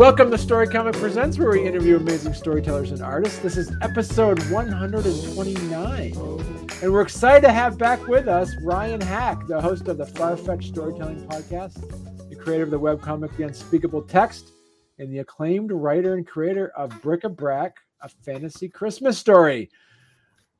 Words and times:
Welcome 0.00 0.30
to 0.30 0.38
Story 0.38 0.66
Comic 0.66 0.94
Presents, 0.94 1.38
where 1.38 1.50
we 1.50 1.66
interview 1.66 1.96
amazing 1.96 2.32
storytellers 2.32 2.90
and 2.90 3.02
artists. 3.02 3.38
This 3.40 3.58
is 3.58 3.70
episode 3.82 4.42
129. 4.50 6.12
And 6.82 6.90
we're 6.90 7.02
excited 7.02 7.42
to 7.42 7.52
have 7.52 7.76
back 7.76 8.08
with 8.08 8.26
us 8.26 8.56
Ryan 8.62 9.02
Hack, 9.02 9.46
the 9.46 9.60
host 9.60 9.88
of 9.88 9.98
the 9.98 10.06
Farfetch 10.06 10.64
Storytelling 10.64 11.26
Podcast, 11.26 12.30
the 12.30 12.36
creator 12.36 12.64
of 12.64 12.70
the 12.70 12.80
webcomic 12.80 13.36
The 13.36 13.42
Unspeakable 13.42 14.00
Text, 14.04 14.52
and 15.00 15.12
the 15.12 15.18
acclaimed 15.18 15.72
writer 15.72 16.14
and 16.14 16.26
creator 16.26 16.68
of 16.76 16.90
Bric-a-Brac, 17.02 17.76
a 18.02 18.08
fantasy 18.08 18.68
Christmas 18.68 19.18
story. 19.18 19.68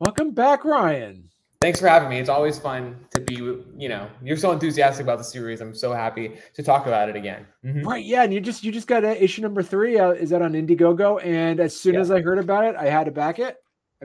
Welcome 0.00 0.32
back, 0.32 0.64
Ryan 0.64 1.30
thanks 1.60 1.78
for 1.78 1.88
having 1.88 2.08
me. 2.08 2.18
It's 2.18 2.30
always 2.30 2.58
fun 2.58 2.96
to 3.10 3.20
be, 3.20 3.34
you 3.34 3.88
know, 3.88 4.08
you're 4.22 4.38
so 4.38 4.50
enthusiastic 4.50 5.04
about 5.04 5.18
the 5.18 5.24
series. 5.24 5.60
I'm 5.60 5.74
so 5.74 5.92
happy 5.92 6.38
to 6.54 6.62
talk 6.62 6.86
about 6.86 7.10
it 7.10 7.16
again. 7.16 7.46
Mm-hmm. 7.64 7.86
Right. 7.86 8.04
Yeah. 8.04 8.22
And 8.22 8.32
you 8.32 8.40
just, 8.40 8.64
you 8.64 8.72
just 8.72 8.86
got 8.86 9.04
a, 9.04 9.22
issue 9.22 9.42
number 9.42 9.62
three. 9.62 9.98
Uh, 9.98 10.12
is 10.12 10.30
that 10.30 10.40
on 10.40 10.54
Indiegogo? 10.54 11.22
And 11.22 11.60
as 11.60 11.78
soon 11.78 11.94
yeah. 11.94 12.00
as 12.00 12.10
I 12.10 12.22
heard 12.22 12.38
about 12.38 12.64
it, 12.64 12.76
I 12.76 12.86
had 12.86 13.04
to 13.04 13.10
back 13.10 13.38
it. 13.38 13.58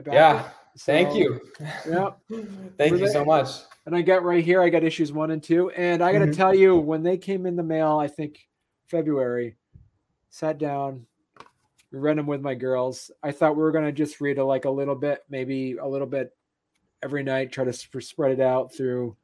yeah. 0.06 0.40
It. 0.40 0.46
So, 0.76 0.92
Thank 0.92 1.16
you. 1.16 1.40
Yeah. 1.88 2.10
Thank 2.76 2.98
you 2.98 3.08
so 3.08 3.24
much. 3.24 3.48
And 3.86 3.96
I 3.96 4.02
got 4.02 4.22
right 4.22 4.44
here, 4.44 4.60
I 4.60 4.68
got 4.68 4.84
issues 4.84 5.10
one 5.10 5.30
and 5.30 5.42
two. 5.42 5.70
And 5.70 6.02
I 6.02 6.12
got 6.12 6.18
to 6.18 6.26
mm-hmm. 6.26 6.34
tell 6.34 6.54
you, 6.54 6.76
when 6.76 7.02
they 7.02 7.16
came 7.16 7.46
in 7.46 7.56
the 7.56 7.62
mail, 7.62 7.96
I 7.96 8.08
think 8.08 8.38
February, 8.88 9.56
sat 10.30 10.58
down, 10.58 11.06
read 11.92 12.18
them 12.18 12.26
with 12.26 12.40
my 12.40 12.54
girls. 12.54 13.10
I 13.22 13.32
thought 13.32 13.56
we 13.56 13.62
were 13.62 13.72
going 13.72 13.84
to 13.84 13.92
just 13.92 14.20
read 14.20 14.38
a, 14.38 14.44
like 14.44 14.64
a 14.64 14.70
little 14.70 14.94
bit, 14.94 15.20
maybe 15.28 15.76
a 15.76 15.86
little 15.86 16.06
bit 16.06 16.30
every 17.02 17.22
night, 17.22 17.52
try 17.52 17.64
to 17.64 17.72
sp- 17.72 18.00
spread 18.02 18.32
it 18.32 18.40
out 18.40 18.74
through, 18.74 19.16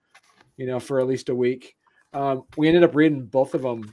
you 0.57 0.67
know, 0.67 0.81
for 0.81 1.01
at 1.01 1.07
least 1.07 1.29
a 1.29 1.35
week. 1.35 1.77
Um, 2.13 2.45
we 2.57 2.69
ended 2.69 2.85
up 2.85 2.95
reading 2.95 3.25
both 3.25 3.55
of 3.55 3.63
them 3.63 3.91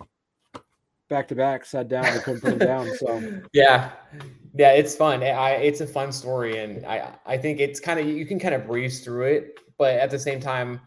back 1.09 1.27
to 1.29 1.35
back, 1.35 1.65
sat 1.65 1.87
down, 1.87 2.05
couldn't 2.21 2.41
put 2.41 2.59
them 2.59 2.67
down. 2.67 2.89
So 2.97 3.41
yeah, 3.53 3.91
yeah, 4.53 4.71
it's 4.73 4.95
fun. 4.95 5.23
I, 5.23 5.51
it's 5.51 5.81
a 5.81 5.87
fun 5.87 6.11
story, 6.11 6.59
and 6.59 6.85
I, 6.85 7.13
I 7.25 7.37
think 7.37 7.59
it's 7.59 7.79
kind 7.79 7.99
of 7.99 8.07
you 8.07 8.25
can 8.25 8.39
kind 8.39 8.53
of 8.53 8.67
breeze 8.67 9.03
through 9.03 9.23
it, 9.23 9.59
but 9.77 9.95
at 9.95 10.11
the 10.11 10.19
same 10.19 10.39
time, 10.39 10.79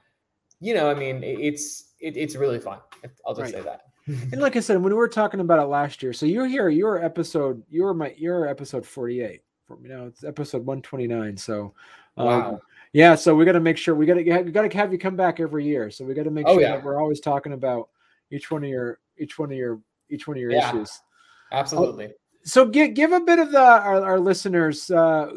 you 0.60 0.74
know, 0.74 0.90
I 0.90 0.94
mean, 0.94 1.22
it's 1.24 1.94
it, 2.00 2.16
it's 2.16 2.36
really 2.36 2.60
fun. 2.60 2.78
I'll 3.26 3.34
just 3.34 3.52
right. 3.52 3.62
say 3.62 3.62
that. 3.62 3.82
And 4.06 4.40
like 4.40 4.56
I 4.56 4.60
said, 4.60 4.82
when 4.82 4.92
we 4.92 4.98
were 4.98 5.08
talking 5.08 5.40
about 5.40 5.58
it 5.58 5.66
last 5.66 6.02
year, 6.02 6.12
so 6.12 6.26
you're 6.26 6.46
here, 6.46 6.68
you're 6.68 7.02
episode, 7.02 7.62
you're 7.68 7.94
my, 7.94 8.14
you're 8.16 8.48
episode 8.48 8.86
48. 8.86 9.42
For 9.66 9.78
you 9.82 9.88
know, 9.88 10.06
it's 10.06 10.24
episode 10.24 10.66
129. 10.66 11.36
So, 11.36 11.74
um, 12.16 12.26
wow. 12.26 12.60
Yeah, 12.92 13.14
so 13.14 13.34
we 13.34 13.44
got 13.44 13.52
to 13.52 13.60
make 13.60 13.78
sure 13.78 13.94
we 13.94 14.04
got 14.04 14.14
to 14.14 14.42
we 14.42 14.52
got 14.52 14.70
to 14.70 14.76
have 14.76 14.92
you 14.92 14.98
come 14.98 15.16
back 15.16 15.40
every 15.40 15.64
year. 15.64 15.90
So 15.90 16.04
we 16.04 16.14
got 16.14 16.24
to 16.24 16.30
make 16.30 16.46
oh, 16.46 16.54
sure 16.54 16.62
yeah. 16.62 16.72
that 16.72 16.84
we're 16.84 17.00
always 17.00 17.20
talking 17.20 17.52
about 17.54 17.88
each 18.30 18.50
one 18.50 18.62
of 18.64 18.68
your 18.68 18.98
each 19.18 19.38
one 19.38 19.50
of 19.50 19.56
your 19.56 19.80
each 20.10 20.28
one 20.28 20.36
of 20.36 20.40
your 20.40 20.50
yeah, 20.50 20.68
issues. 20.68 21.00
Absolutely. 21.52 22.12
So 22.44 22.66
give 22.66 22.92
give 22.94 23.12
a 23.12 23.20
bit 23.20 23.38
of 23.38 23.50
the 23.50 23.60
our, 23.60 24.02
our 24.02 24.20
listeners 24.20 24.90
uh 24.90 25.32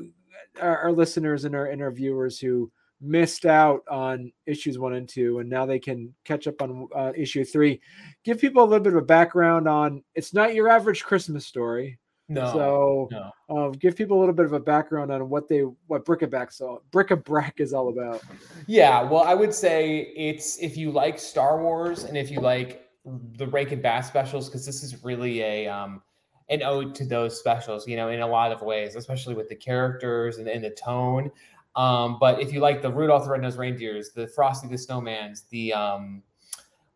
our, 0.61 0.77
our, 0.77 0.91
listeners 0.91 1.43
and 1.43 1.53
our 1.53 1.69
interviewers 1.69 2.39
who 2.39 2.71
missed 3.01 3.45
out 3.45 3.83
on 3.89 4.31
issues 4.45 4.79
one 4.79 4.93
and 4.93 5.07
two 5.07 5.39
and 5.39 5.49
now 5.49 5.65
they 5.65 5.79
can 5.79 6.13
catch 6.23 6.47
up 6.47 6.61
on 6.61 6.87
uh, 6.95 7.11
issue 7.15 7.43
three 7.43 7.79
give 8.23 8.39
people 8.39 8.63
a 8.63 8.65
little 8.65 8.83
bit 8.83 8.93
of 8.93 9.03
a 9.03 9.05
background 9.05 9.67
on 9.67 10.03
it's 10.15 10.33
not 10.33 10.55
your 10.55 10.69
average 10.69 11.03
christmas 11.03 11.45
story 11.45 11.99
no. 12.27 12.51
So 12.51 13.09
no. 13.11 13.31
Um, 13.49 13.71
give 13.73 13.95
people 13.95 14.17
a 14.17 14.19
little 14.19 14.33
bit 14.33 14.45
of 14.45 14.53
a 14.53 14.59
background 14.59 15.11
on 15.11 15.29
what 15.29 15.47
they 15.47 15.59
what 15.87 16.05
bric-a-brac 16.05 16.51
so 16.51 16.81
bric-a-brac 16.91 17.59
is 17.59 17.73
all 17.73 17.89
about. 17.89 18.21
Yeah, 18.67 19.03
well, 19.03 19.23
I 19.23 19.35
would 19.35 19.53
say 19.53 20.11
it's 20.15 20.57
if 20.57 20.75
you 20.75 20.91
like 20.91 21.19
Star 21.19 21.61
Wars 21.61 22.03
and 22.03 22.17
if 22.17 22.31
you 22.31 22.39
like 22.39 22.89
the 23.33 23.45
Rankin 23.47 23.81
Bass 23.81 24.07
specials, 24.07 24.47
because 24.47 24.65
this 24.65 24.81
is 24.81 25.03
really 25.03 25.41
a 25.41 25.67
um 25.67 26.01
an 26.49 26.63
ode 26.63 26.95
to 26.95 27.05
those 27.05 27.39
specials, 27.39 27.87
you 27.87 27.95
know, 27.95 28.09
in 28.09 28.21
a 28.21 28.27
lot 28.27 28.51
of 28.51 28.61
ways, 28.61 28.95
especially 28.95 29.35
with 29.35 29.49
the 29.49 29.55
characters 29.55 30.37
and, 30.37 30.47
and 30.47 30.63
the 30.63 30.71
tone. 30.71 31.31
Um, 31.75 32.17
but 32.19 32.41
if 32.41 32.53
you 32.53 32.59
like 32.59 32.81
the 32.81 32.91
Rudolph 32.91 33.25
the 33.25 33.31
Red-Nosed 33.31 33.57
Reindeers, 33.57 34.11
the 34.11 34.27
Frosty 34.27 34.67
the 34.67 34.75
Snowmans, 34.75 35.49
the 35.49 35.73
um, 35.73 36.23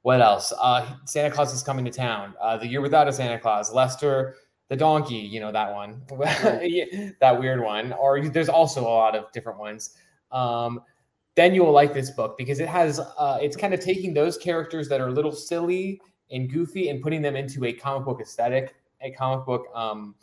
what 0.04 0.22
else? 0.22 0.54
Uh, 0.60 0.86
Santa 1.06 1.30
Claus 1.30 1.54
is 1.54 1.62
coming 1.62 1.84
to 1.86 1.92
town. 1.92 2.34
Uh, 2.42 2.58
the 2.58 2.68
Year 2.68 2.82
Without 2.82 3.08
a 3.08 3.14
Santa 3.14 3.40
Claus, 3.40 3.74
Lester 3.74 4.36
the 4.70 4.76
donkey, 4.76 5.16
you 5.16 5.40
know 5.40 5.52
that 5.52 5.74
one, 5.74 6.02
that 7.20 7.38
weird 7.40 7.62
one. 7.62 7.92
Or 7.94 8.22
there's 8.30 8.50
also 8.50 8.82
a 8.82 8.84
lot 8.84 9.16
of 9.16 9.32
different 9.32 9.60
ones. 9.60 9.96
Um, 10.32 10.82
then 11.36 11.56
you 11.56 11.64
will 11.64 11.72
like 11.72 11.94
this 11.94 12.12
book 12.12 12.38
because 12.38 12.60
it 12.60 12.68
has 12.68 13.00
uh, 13.00 13.40
it's 13.42 13.56
kind 13.56 13.74
of 13.74 13.80
taking 13.80 14.14
those 14.14 14.38
characters 14.38 14.88
that 14.90 15.02
are 15.02 15.08
a 15.08 15.12
little 15.12 15.32
silly 15.32 16.00
and 16.32 16.52
goofy 16.52 16.90
and 16.90 17.02
putting 17.02 17.22
them 17.22 17.36
into 17.36 17.66
a 17.66 17.74
comic 17.74 18.06
book 18.06 18.22
aesthetic, 18.22 18.76
a 19.02 19.12
comic 19.12 19.46
book 19.46 19.66
um, 19.74 20.14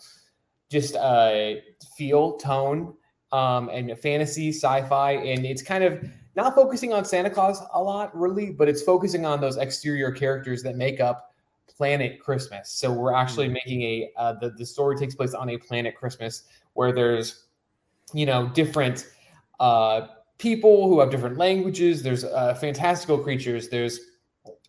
just 0.70 0.94
uh, 0.94 1.54
feel, 1.96 2.36
tone, 2.36 2.94
um, 3.32 3.68
and 3.70 3.98
fantasy, 3.98 4.50
sci-fi, 4.50 5.12
and 5.12 5.44
it's 5.44 5.62
kind 5.62 5.84
of 5.84 6.02
not 6.36 6.54
focusing 6.54 6.92
on 6.92 7.04
Santa 7.04 7.30
Claus 7.30 7.62
a 7.72 7.82
lot, 7.82 8.16
really, 8.16 8.50
but 8.50 8.68
it's 8.68 8.82
focusing 8.82 9.24
on 9.24 9.40
those 9.40 9.56
exterior 9.56 10.12
characters 10.12 10.62
that 10.62 10.76
make 10.76 11.00
up 11.00 11.32
planet 11.76 12.20
Christmas. 12.20 12.70
So 12.70 12.92
we're 12.92 13.14
actually 13.14 13.46
mm-hmm. 13.46 13.54
making 13.54 13.82
a 13.82 14.10
uh, 14.16 14.32
the 14.34 14.50
the 14.50 14.66
story 14.66 14.96
takes 14.96 15.14
place 15.14 15.34
on 15.34 15.50
a 15.50 15.58
planet 15.58 15.96
Christmas 15.96 16.44
where 16.74 16.92
there's 16.92 17.44
you 18.12 18.26
know 18.26 18.48
different 18.48 19.08
uh, 19.60 20.08
people 20.38 20.88
who 20.88 21.00
have 21.00 21.10
different 21.10 21.38
languages. 21.38 22.02
There's 22.02 22.24
uh, 22.24 22.54
fantastical 22.54 23.18
creatures. 23.18 23.68
There's 23.68 24.00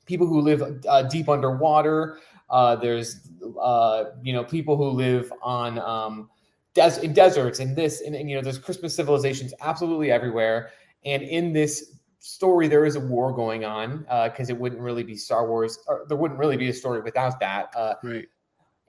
people 0.06 0.28
who 0.28 0.41
live 0.41 0.63
uh, 0.88 1.03
deep 1.03 1.29
underwater. 1.29 2.19
Uh, 2.50 2.75
there's 2.75 3.29
uh, 3.62 4.06
you 4.22 4.34
know 4.34 4.44
people 4.44 4.78
who 4.78 4.90
live 4.90 5.31
on 5.41 5.79
um, 5.79 6.29
des- 6.78 7.02
in 7.04 7.12
deserts 7.12 7.60
and 7.60 7.76
this 7.76 8.02
and, 8.02 8.16
and 8.16 8.30
you 8.30 8.36
know 8.36 8.42
there's 8.42 8.60
Christmas 8.60 8.96
civilizations 8.96 9.54
absolutely 9.62 10.12
everywhere. 10.12 10.70
And 11.04 11.24
in 11.24 11.52
this 11.52 11.94
story 12.20 12.68
there 12.68 12.86
is 12.86 12.96
a 12.96 13.00
war 13.00 13.34
going 13.34 13.66
on 13.66 14.00
because 14.26 14.50
uh, 14.50 14.54
it 14.54 14.60
wouldn't 14.60 14.82
really 14.82 15.04
be 15.04 15.16
Star 15.16 15.48
Wars 15.48 15.80
or 15.88 16.06
there 16.08 16.18
wouldn't 16.18 16.40
really 16.40 16.58
be 16.58 16.70
a 16.70 16.74
story 16.74 17.02
without 17.02 17.40
that. 17.40 17.74
Uh, 17.76 17.96
right. 18.04 18.28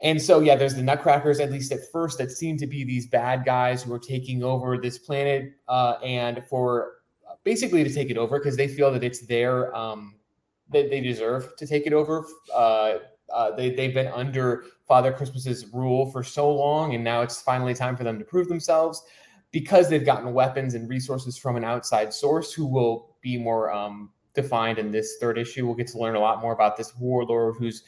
And 0.00 0.21
so 0.21 0.41
yeah, 0.41 0.54
there's 0.54 0.75
the 0.75 0.82
Nutcrackers 0.82 1.41
at 1.41 1.50
least 1.50 1.72
at 1.72 1.81
first 1.91 2.19
that 2.19 2.31
seem 2.31 2.56
to 2.59 2.66
be 2.66 2.84
these 2.84 3.06
bad 3.06 3.44
guys 3.44 3.82
who 3.82 3.93
are 3.93 3.99
taking 3.99 4.44
over 4.44 4.78
this 4.78 4.99
planet 4.99 5.55
uh, 5.66 5.94
and 6.05 6.44
for 6.49 6.99
uh, 7.28 7.34
basically 7.43 7.82
to 7.82 7.93
take 7.93 8.10
it 8.10 8.19
over 8.19 8.38
because 8.38 8.56
they 8.56 8.69
feel 8.69 8.93
that 8.93 9.03
it's 9.03 9.26
their 9.26 9.75
um, 9.75 10.15
that 10.70 10.91
they 10.91 11.00
deserve 11.00 11.56
to 11.56 11.66
take 11.66 11.87
it 11.87 11.93
over. 11.94 12.26
Uh, 12.55 12.99
uh, 13.32 13.50
they 13.52 13.70
they've 13.70 13.94
been 13.94 14.08
under 14.08 14.64
Father 14.86 15.12
Christmas's 15.12 15.66
rule 15.72 16.10
for 16.10 16.22
so 16.22 16.52
long, 16.52 16.94
and 16.94 17.04
now 17.04 17.22
it's 17.22 17.40
finally 17.40 17.74
time 17.74 17.96
for 17.96 18.04
them 18.04 18.18
to 18.18 18.24
prove 18.24 18.48
themselves 18.48 19.02
because 19.50 19.88
they've 19.88 20.04
gotten 20.04 20.32
weapons 20.32 20.74
and 20.74 20.88
resources 20.88 21.38
from 21.38 21.56
an 21.56 21.64
outside 21.64 22.12
source 22.12 22.52
who 22.52 22.66
will 22.66 23.16
be 23.20 23.38
more 23.38 23.72
um, 23.72 24.10
defined 24.34 24.78
in 24.78 24.90
this 24.90 25.16
third 25.20 25.38
issue. 25.38 25.66
We'll 25.66 25.74
get 25.74 25.88
to 25.88 25.98
learn 25.98 26.16
a 26.16 26.20
lot 26.20 26.40
more 26.40 26.52
about 26.52 26.76
this 26.76 26.94
warlord 26.96 27.56
who's 27.58 27.82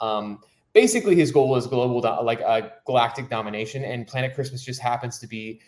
um, 0.00 0.40
basically 0.72 1.14
his 1.14 1.32
goal 1.32 1.56
is 1.56 1.66
global, 1.66 2.00
do- 2.00 2.22
like 2.22 2.40
a 2.40 2.46
uh, 2.46 2.70
galactic 2.84 3.30
domination, 3.30 3.84
and 3.84 4.06
Planet 4.06 4.34
Christmas 4.34 4.62
just 4.62 4.80
happens 4.80 5.18
to 5.18 5.26
be 5.26 5.60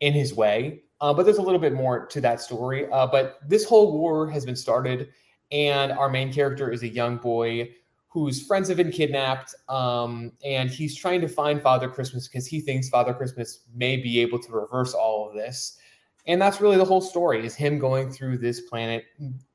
in 0.00 0.12
his 0.12 0.34
way. 0.34 0.82
Uh, 1.00 1.12
but 1.12 1.24
there's 1.24 1.38
a 1.38 1.42
little 1.42 1.60
bit 1.60 1.74
more 1.74 2.06
to 2.06 2.20
that 2.20 2.40
story. 2.40 2.90
Uh, 2.90 3.06
but 3.06 3.38
this 3.46 3.64
whole 3.64 3.92
war 3.98 4.28
has 4.28 4.46
been 4.46 4.56
started, 4.56 5.08
and 5.52 5.92
our 5.92 6.08
main 6.08 6.32
character 6.32 6.70
is 6.70 6.82
a 6.82 6.88
young 6.88 7.18
boy 7.18 7.68
whose 8.14 8.46
friends 8.46 8.68
have 8.68 8.76
been 8.76 8.92
kidnapped, 8.92 9.56
um, 9.68 10.30
and 10.44 10.70
he's 10.70 10.94
trying 10.94 11.20
to 11.20 11.26
find 11.26 11.60
Father 11.60 11.88
Christmas 11.88 12.28
because 12.28 12.46
he 12.46 12.60
thinks 12.60 12.88
Father 12.88 13.12
Christmas 13.12 13.62
may 13.74 13.96
be 13.96 14.20
able 14.20 14.38
to 14.38 14.52
reverse 14.52 14.94
all 14.94 15.28
of 15.28 15.34
this. 15.34 15.76
And 16.24 16.40
that's 16.40 16.60
really 16.60 16.76
the 16.76 16.84
whole 16.84 17.00
story 17.00 17.44
is 17.44 17.56
him 17.56 17.76
going 17.80 18.12
through 18.12 18.38
this 18.38 18.60
planet 18.60 19.04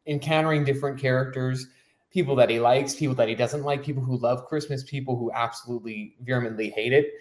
encountering 0.05 0.65
different 0.65 0.99
characters 0.99 1.67
people 2.11 2.35
that 2.35 2.49
he 2.49 2.59
likes 2.59 2.95
people 2.95 3.15
that 3.15 3.29
he 3.29 3.35
doesn't 3.35 3.63
like 3.63 3.83
people 3.83 4.03
who 4.03 4.17
love 4.17 4.45
christmas 4.47 4.83
people 4.83 5.15
who 5.15 5.31
absolutely 5.31 6.15
vehemently 6.21 6.69
hate 6.69 6.91
it. 6.91 7.13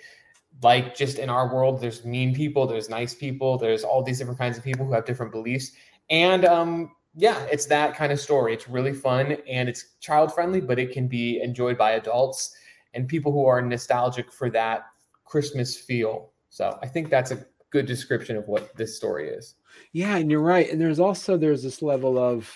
Like 0.61 0.96
just 0.96 1.19
in 1.19 1.31
our 1.31 1.55
world 1.55 1.81
there's 1.81 2.05
mean 2.05 2.35
people 2.35 2.67
there's 2.67 2.88
nice 2.88 3.14
people 3.14 3.58
there's 3.58 3.85
all 3.85 4.02
these 4.02 4.19
different 4.19 4.40
kinds 4.40 4.58
of 4.58 4.64
people 4.64 4.85
who 4.85 4.93
have 4.93 5.05
different 5.05 5.31
beliefs. 5.31 5.70
And 6.11 6.44
um 6.44 6.90
yeah 7.14 7.46
it's 7.50 7.66
that 7.66 7.94
kind 7.94 8.12
of 8.12 8.20
story 8.20 8.55
it's 8.55 8.69
really 8.69 8.93
fun 8.93 9.37
and 9.49 9.69
it's 9.69 9.96
child 10.00 10.32
friendly 10.32 10.60
but 10.60 10.78
it 10.78 10.93
can 10.93 11.08
be 11.08 11.40
enjoyed 11.40 11.76
by 11.78 11.93
adults 11.93 12.55
and 12.94 13.08
people 13.08 13.32
who 13.32 13.46
are 13.46 13.60
nostalgic 13.60 14.32
for 14.32 14.50
that 14.50 14.87
christmas 15.25 15.76
feel 15.76 16.32
so 16.49 16.78
i 16.82 16.87
think 16.87 17.08
that's 17.10 17.31
a 17.31 17.44
good 17.70 17.87
description 17.87 18.37
of 18.37 18.49
what 18.49 18.75
this 18.76 18.96
story 18.96 19.28
is. 19.28 19.55
Yeah, 19.93 20.16
and 20.16 20.31
you're 20.31 20.40
right. 20.40 20.70
And 20.70 20.81
there's 20.81 21.00
also 21.00 21.37
there's 21.37 21.62
this 21.62 21.82
level 21.82 22.19
of 22.19 22.50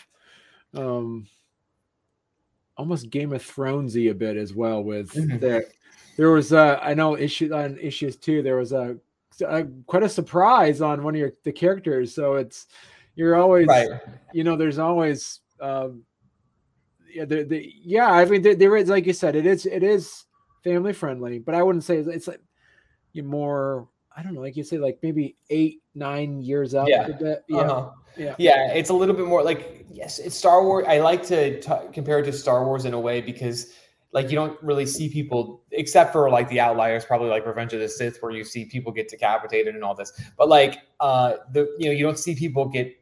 um 0.75 1.27
almost 2.77 3.11
Game 3.11 3.33
of 3.33 3.43
Thronesy 3.43 4.11
a 4.11 4.15
bit 4.15 4.37
as 4.37 4.55
well 4.55 4.83
with 4.83 5.13
mm-hmm. 5.13 5.39
that 5.39 5.67
there 6.17 6.31
was 6.31 6.53
uh 6.53 6.79
I 6.83 6.95
know 6.95 7.17
issue 7.17 7.55
on 7.55 7.79
issues 7.79 8.17
too. 8.17 8.43
There 8.43 8.57
was 8.57 8.73
a, 8.73 8.97
a 9.47 9.65
quite 9.87 10.03
a 10.03 10.09
surprise 10.09 10.81
on 10.81 11.03
one 11.03 11.15
of 11.15 11.21
your 11.21 11.33
the 11.45 11.53
characters. 11.53 12.15
So 12.15 12.35
it's 12.35 12.67
you're 13.15 13.37
always 13.37 13.67
right. 13.67 13.89
you 14.33 14.45
know 14.45 14.57
there's 14.57 14.79
always 14.79 15.41
um 15.61 16.03
yeah 17.13 17.25
the, 17.25 17.45
the 17.45 17.73
yeah 17.83 18.11
I 18.11 18.25
mean 18.25 18.43
there, 18.43 18.55
there 18.55 18.77
is 18.77 18.89
like 18.89 19.07
you 19.07 19.13
said 19.13 19.37
it 19.37 19.47
is 19.47 19.67
it 19.67 19.83
is 19.83 20.25
family 20.65 20.93
friendly, 20.93 21.39
but 21.39 21.55
I 21.55 21.63
wouldn't 21.63 21.85
say 21.85 21.99
it's, 21.99 22.09
it's 22.09 22.29
like 22.29 22.41
you 23.13 23.23
more 23.23 23.89
I 24.17 24.23
don't 24.23 24.35
know, 24.35 24.41
like 24.41 24.57
you 24.57 24.65
say, 24.65 24.79
like 24.79 24.99
maybe 25.03 25.37
eight, 25.51 25.83
nine 25.95 26.43
years 26.43 26.75
out. 26.75 26.89
Yeah. 26.89 27.09
Yeah. 27.49 27.59
Uh-huh. 27.59 27.91
yeah. 28.17 28.35
Yeah. 28.39 28.73
It's 28.73 28.91
a 28.91 28.95
little 28.95 29.15
bit 29.15 29.27
more 29.27 29.43
like, 29.43 29.87
yes, 29.91 30.19
it's 30.19 30.37
Star 30.37 30.63
Wars. 30.65 30.85
I 30.89 30.99
like 30.99 31.23
to 31.25 31.61
t- 31.61 31.73
compare 31.93 32.19
it 32.19 32.25
to 32.25 32.33
Star 32.33 32.65
Wars 32.65 32.85
in 32.85 32.95
a 32.95 33.01
way 33.01 33.21
because, 33.21 33.73
like, 34.13 34.31
you 34.31 34.37
don't 34.37 34.63
really 34.63 34.85
see 34.85 35.09
people, 35.09 35.63
except 35.71 36.13
for 36.13 36.29
like 36.29 36.49
the 36.51 36.61
outliers, 36.61 37.05
probably 37.05 37.31
like 37.31 37.47
Revenge 37.47 37.73
of 37.73 37.81
the 37.81 37.89
Sith, 37.89 38.19
where 38.21 38.33
you 38.33 38.45
see 38.45 38.67
people 38.67 38.93
get 38.93 39.09
decapitated 39.09 39.75
and 39.75 39.83
all 39.83 39.95
this. 39.95 40.13
But 40.37 40.49
like, 40.49 40.81
uh, 41.01 41.37
the, 41.53 41.75
you 41.79 41.87
know, 41.87 41.93
you 41.93 42.05
don't 42.05 42.19
see 42.19 42.35
people 42.35 42.67
get 42.69 42.95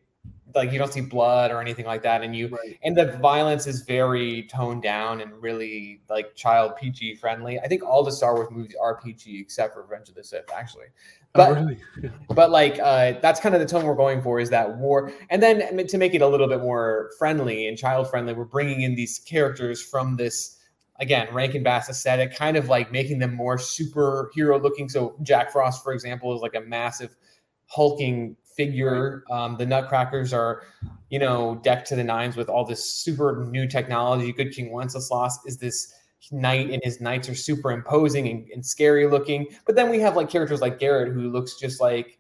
like 0.55 0.73
you 0.73 0.79
don't 0.79 0.93
see 0.93 1.00
blood 1.00 1.50
or 1.50 1.61
anything 1.61 1.85
like 1.85 2.02
that 2.02 2.23
and 2.23 2.35
you 2.35 2.49
right. 2.49 2.79
and 2.82 2.97
the 2.97 3.17
violence 3.19 3.67
is 3.67 3.82
very 3.82 4.44
toned 4.44 4.82
down 4.82 5.20
and 5.20 5.32
really 5.41 6.00
like 6.08 6.35
child 6.35 6.73
pg 6.76 7.14
friendly 7.14 7.58
i 7.61 7.69
think 7.69 7.82
all 7.82 8.02
the 8.02 8.12
star 8.12 8.35
wars 8.35 8.49
movies 8.50 8.75
are 8.81 9.00
pg 9.00 9.41
except 9.41 9.75
for 9.75 9.82
revenge 9.82 10.08
of 10.08 10.14
the 10.14 10.25
sith 10.25 10.50
actually 10.55 10.87
oh, 10.87 10.91
but 11.35 11.50
oh, 11.50 11.55
really? 11.55 11.81
but 12.35 12.50
like 12.50 12.79
uh 12.81 13.12
that's 13.20 13.41
kind 13.41 13.55
of 13.55 13.61
the 13.61 13.67
tone 13.67 13.85
we're 13.85 13.94
going 13.94 14.23
for 14.23 14.41
is 14.41 14.50
that 14.50 14.76
war 14.79 15.12
and 15.31 15.43
then 15.43 15.87
to 15.87 15.99
make 15.99 16.14
it 16.14 16.23
a 16.23 16.26
little 16.26 16.49
bit 16.49 16.61
more 16.61 17.11
friendly 17.19 17.67
and 17.67 17.76
child 17.76 18.08
friendly 18.08 18.32
we're 18.32 18.44
bringing 18.44 18.82
in 18.82 18.94
these 18.94 19.19
characters 19.19 19.82
from 19.82 20.17
this 20.17 20.58
again 21.00 21.32
rankin 21.32 21.62
bass 21.62 21.88
aesthetic 21.88 22.35
kind 22.35 22.56
of 22.56 22.69
like 22.69 22.93
making 22.93 23.19
them 23.19 23.35
more 23.35 23.56
superhero 23.56 24.62
looking 24.62 24.88
so 24.88 25.17
jack 25.23 25.50
frost 25.50 25.82
for 25.82 25.93
example 25.93 26.35
is 26.35 26.43
like 26.43 26.55
a 26.55 26.61
massive 26.61 27.17
hulking 27.70 28.37
figure. 28.61 29.25
Um, 29.31 29.57
the 29.57 29.65
Nutcrackers 29.65 30.35
are, 30.35 30.62
you 31.09 31.19
know, 31.19 31.59
decked 31.62 31.89
to 31.89 31.97
the 31.97 32.05
nines 32.05 32.37
with 32.37 32.51
all 32.51 32.65
this 32.65 32.85
super 32.85 33.47
new 33.51 33.67
technology. 33.67 34.33
Good 34.33 34.53
King 34.53 34.71
Wenceslas 34.71 35.39
is 35.47 35.57
this 35.57 35.95
knight, 36.31 36.71
and 36.71 36.83
his 36.85 37.01
knights 37.01 37.29
are 37.31 37.35
super 37.35 37.71
imposing 37.73 38.29
and, 38.29 38.47
and, 38.53 38.65
scary 38.65 39.07
looking. 39.07 39.47
But 39.65 39.77
then 39.77 39.89
we 39.89 39.99
have 40.01 40.15
like 40.15 40.29
characters 40.29 40.61
like 40.61 40.79
Garrett, 40.79 41.15
who 41.15 41.31
looks 41.31 41.59
just 41.59 41.81
like 41.81 42.19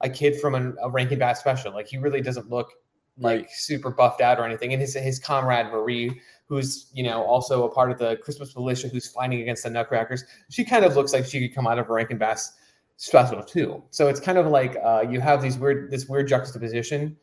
a 0.00 0.10
kid 0.10 0.40
from 0.40 0.56
an, 0.56 0.76
a 0.82 0.90
Rankin 0.90 1.20
Bass 1.20 1.38
special. 1.38 1.72
Like 1.72 1.86
he 1.86 1.96
really 1.96 2.20
doesn't 2.20 2.50
look 2.50 2.72
like 3.16 3.42
right. 3.42 3.50
super 3.50 3.90
buffed 3.90 4.20
out 4.20 4.40
or 4.40 4.44
anything. 4.44 4.72
And 4.72 4.82
his 4.82 4.94
his 4.94 5.20
comrade 5.20 5.66
Marie, 5.66 6.20
who's 6.48 6.90
you 6.92 7.04
know 7.04 7.22
also 7.22 7.64
a 7.64 7.70
part 7.72 7.92
of 7.92 7.98
the 7.98 8.16
Christmas 8.16 8.56
militia, 8.56 8.88
who's 8.88 9.06
fighting 9.06 9.40
against 9.40 9.62
the 9.62 9.70
Nutcrackers, 9.70 10.24
she 10.50 10.64
kind 10.64 10.84
of 10.84 10.96
looks 10.96 11.12
like 11.12 11.24
she 11.24 11.40
could 11.40 11.54
come 11.54 11.68
out 11.68 11.78
of 11.78 11.88
a 11.88 11.92
Rankin 11.92 12.18
Bass 12.18 12.52
special 12.98 13.42
too. 13.42 13.82
So 13.90 14.08
it's 14.08 14.20
kind 14.20 14.36
of 14.36 14.48
like 14.48 14.76
uh, 14.84 15.04
you 15.08 15.20
have 15.20 15.40
these 15.40 15.56
weird 15.56 15.90
this 15.90 16.06
weird 16.06 16.28
juxtaposition, 16.28 17.16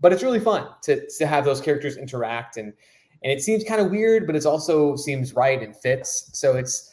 but 0.00 0.12
it's 0.12 0.22
really 0.22 0.40
fun 0.40 0.68
to 0.82 1.04
to 1.18 1.26
have 1.26 1.44
those 1.44 1.60
characters 1.60 1.96
interact 1.96 2.56
and 2.56 2.72
and 3.24 3.32
it 3.32 3.42
seems 3.42 3.64
kind 3.64 3.80
of 3.80 3.90
weird, 3.90 4.26
but 4.26 4.36
it 4.36 4.44
also 4.44 4.96
seems 4.96 5.32
right 5.32 5.60
and 5.62 5.74
fits. 5.74 6.30
So 6.34 6.56
it's 6.56 6.92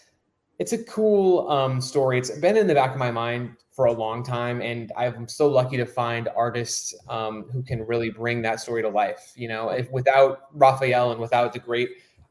it's 0.59 0.71
a 0.73 0.83
cool 0.85 1.49
um, 1.49 1.81
story. 1.81 2.17
It's 2.17 2.31
been 2.31 2.55
in 2.55 2.67
the 2.67 2.73
back 2.73 2.91
of 2.91 2.97
my 2.97 3.11
mind 3.11 3.57
for 3.71 3.85
a 3.85 3.91
long 3.91 4.23
time, 4.23 4.61
and 4.61 4.91
I'm 4.97 5.27
so 5.27 5.49
lucky 5.49 5.75
to 5.75 5.85
find 5.85 6.29
artists 6.35 6.95
um, 7.09 7.45
who 7.51 7.63
can 7.63 7.85
really 7.85 8.11
bring 8.11 8.41
that 8.43 8.59
story 8.61 8.81
to 8.81 8.89
life. 8.89 9.33
You 9.35 9.49
know, 9.49 9.69
if 9.69 9.91
without 9.91 10.43
Raphael 10.53 11.11
and 11.11 11.19
without 11.19 11.51
the 11.51 11.59
great 11.59 11.89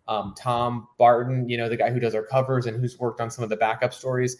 um, 0.08 0.34
Tom 0.36 0.88
Barton, 0.98 1.46
you 1.48 1.58
know, 1.58 1.68
the 1.68 1.76
guy 1.76 1.90
who 1.90 2.00
does 2.00 2.14
our 2.14 2.24
covers 2.24 2.66
and 2.66 2.80
who's 2.80 2.98
worked 2.98 3.20
on 3.20 3.30
some 3.30 3.44
of 3.44 3.50
the 3.50 3.56
backup 3.56 3.92
stories, 3.92 4.38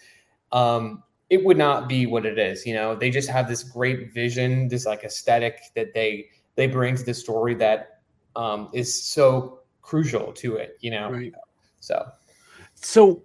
um, 0.53 1.03
it 1.31 1.45
would 1.45 1.57
not 1.57 1.89
be 1.89 2.07
what 2.07 2.27
it 2.27 2.39
is. 2.39 2.67
You 2.67 2.75
know, 2.75 2.95
they 2.97 3.09
just 3.09 3.29
have 3.31 3.49
this 3.49 3.63
great 3.63 4.13
vision, 4.13 4.69
this 4.69 4.85
like 4.85 5.05
aesthetic 5.05 5.61
that 5.77 5.95
they 5.95 6.27
they 6.57 6.67
bring 6.67 6.97
to 6.97 7.05
the 7.05 7.15
story 7.15 7.55
that 7.55 8.01
um, 8.37 8.69
is 8.75 9.03
so 9.03 9.61
crucial 9.81 10.33
to 10.33 10.57
it. 10.57 10.77
You 10.81 10.91
know, 10.91 11.11
right. 11.11 11.33
so 11.79 12.11
so 12.75 13.23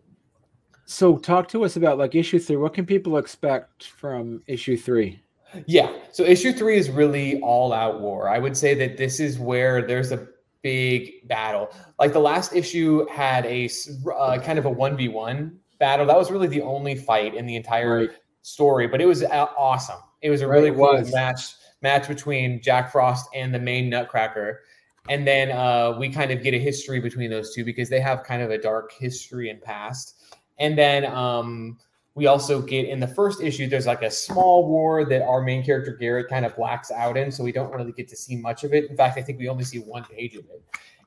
so 0.85 1.17
talk 1.17 1.47
to 1.49 1.65
us 1.65 1.75
about 1.75 1.97
like 1.97 2.13
issue 2.13 2.39
three. 2.39 2.57
What 2.57 2.75
can 2.75 2.85
people 2.85 3.17
expect 3.17 3.87
from 3.87 4.43
issue 4.45 4.77
three? 4.77 5.19
Yeah, 5.65 5.91
so 6.11 6.23
issue 6.23 6.51
three 6.51 6.77
is 6.77 6.89
really 6.89 7.39
all 7.41 7.73
out 7.73 8.01
war. 8.01 8.29
I 8.29 8.39
would 8.39 8.55
say 8.55 8.73
that 8.75 8.97
this 8.97 9.19
is 9.19 9.39
where 9.39 9.87
there's 9.87 10.11
a 10.11 10.27
big 10.61 11.27
battle. 11.27 11.69
Like 11.97 12.13
the 12.13 12.19
last 12.19 12.53
issue 12.53 13.07
had 13.07 13.45
a 13.45 13.69
uh, 14.15 14.39
kind 14.39 14.59
of 14.59 14.65
a 14.65 14.69
one 14.69 14.95
v 14.97 15.07
one 15.07 15.59
battle. 15.79 16.05
That 16.05 16.17
was 16.17 16.31
really 16.31 16.47
the 16.47 16.61
only 16.61 16.95
fight 16.95 17.35
in 17.35 17.45
the 17.45 17.55
entire 17.55 17.97
right. 17.97 18.09
story, 18.41 18.87
but 18.87 19.01
it 19.01 19.05
was 19.05 19.23
awesome. 19.23 19.99
It 20.21 20.29
was 20.29 20.41
a 20.41 20.47
right, 20.47 20.57
really 20.57 20.71
cool 20.71 21.03
match 21.11 21.55
match 21.81 22.07
between 22.07 22.61
Jack 22.61 22.91
Frost 22.91 23.27
and 23.35 23.53
the 23.53 23.59
main 23.59 23.89
Nutcracker. 23.89 24.61
And 25.07 25.27
then 25.27 25.51
uh, 25.51 25.95
we 25.99 26.09
kind 26.09 26.31
of 26.31 26.41
get 26.41 26.53
a 26.55 26.57
history 26.57 26.99
between 26.99 27.29
those 27.29 27.53
two 27.53 27.63
because 27.63 27.89
they 27.89 27.99
have 27.99 28.23
kind 28.23 28.41
of 28.41 28.49
a 28.49 28.57
dark 28.57 28.91
history 28.91 29.49
and 29.49 29.61
past. 29.61 30.15
And 30.57 30.75
then 30.77 31.05
um, 31.05 31.77
we 32.15 32.25
also 32.25 32.61
get 32.61 32.87
in 32.87 32.99
the 32.99 33.07
first 33.07 33.41
issue, 33.41 33.67
there's 33.67 33.85
like 33.85 34.01
a 34.01 34.09
small 34.09 34.67
war 34.67 35.05
that 35.05 35.21
our 35.21 35.41
main 35.41 35.63
character 35.63 35.95
Garrett 35.95 36.27
kind 36.27 36.43
of 36.43 36.55
blacks 36.55 36.89
out 36.89 37.17
in. 37.17 37.31
So 37.31 37.43
we 37.43 37.51
don't 37.51 37.71
really 37.71 37.91
get 37.91 38.07
to 38.07 38.15
see 38.15 38.35
much 38.35 38.63
of 38.63 38.73
it. 38.73 38.89
In 38.89 38.97
fact, 38.97 39.19
I 39.19 39.21
think 39.21 39.37
we 39.37 39.47
only 39.47 39.63
see 39.63 39.79
one 39.79 40.05
page 40.05 40.35
of 40.35 40.45
it. 40.45 40.63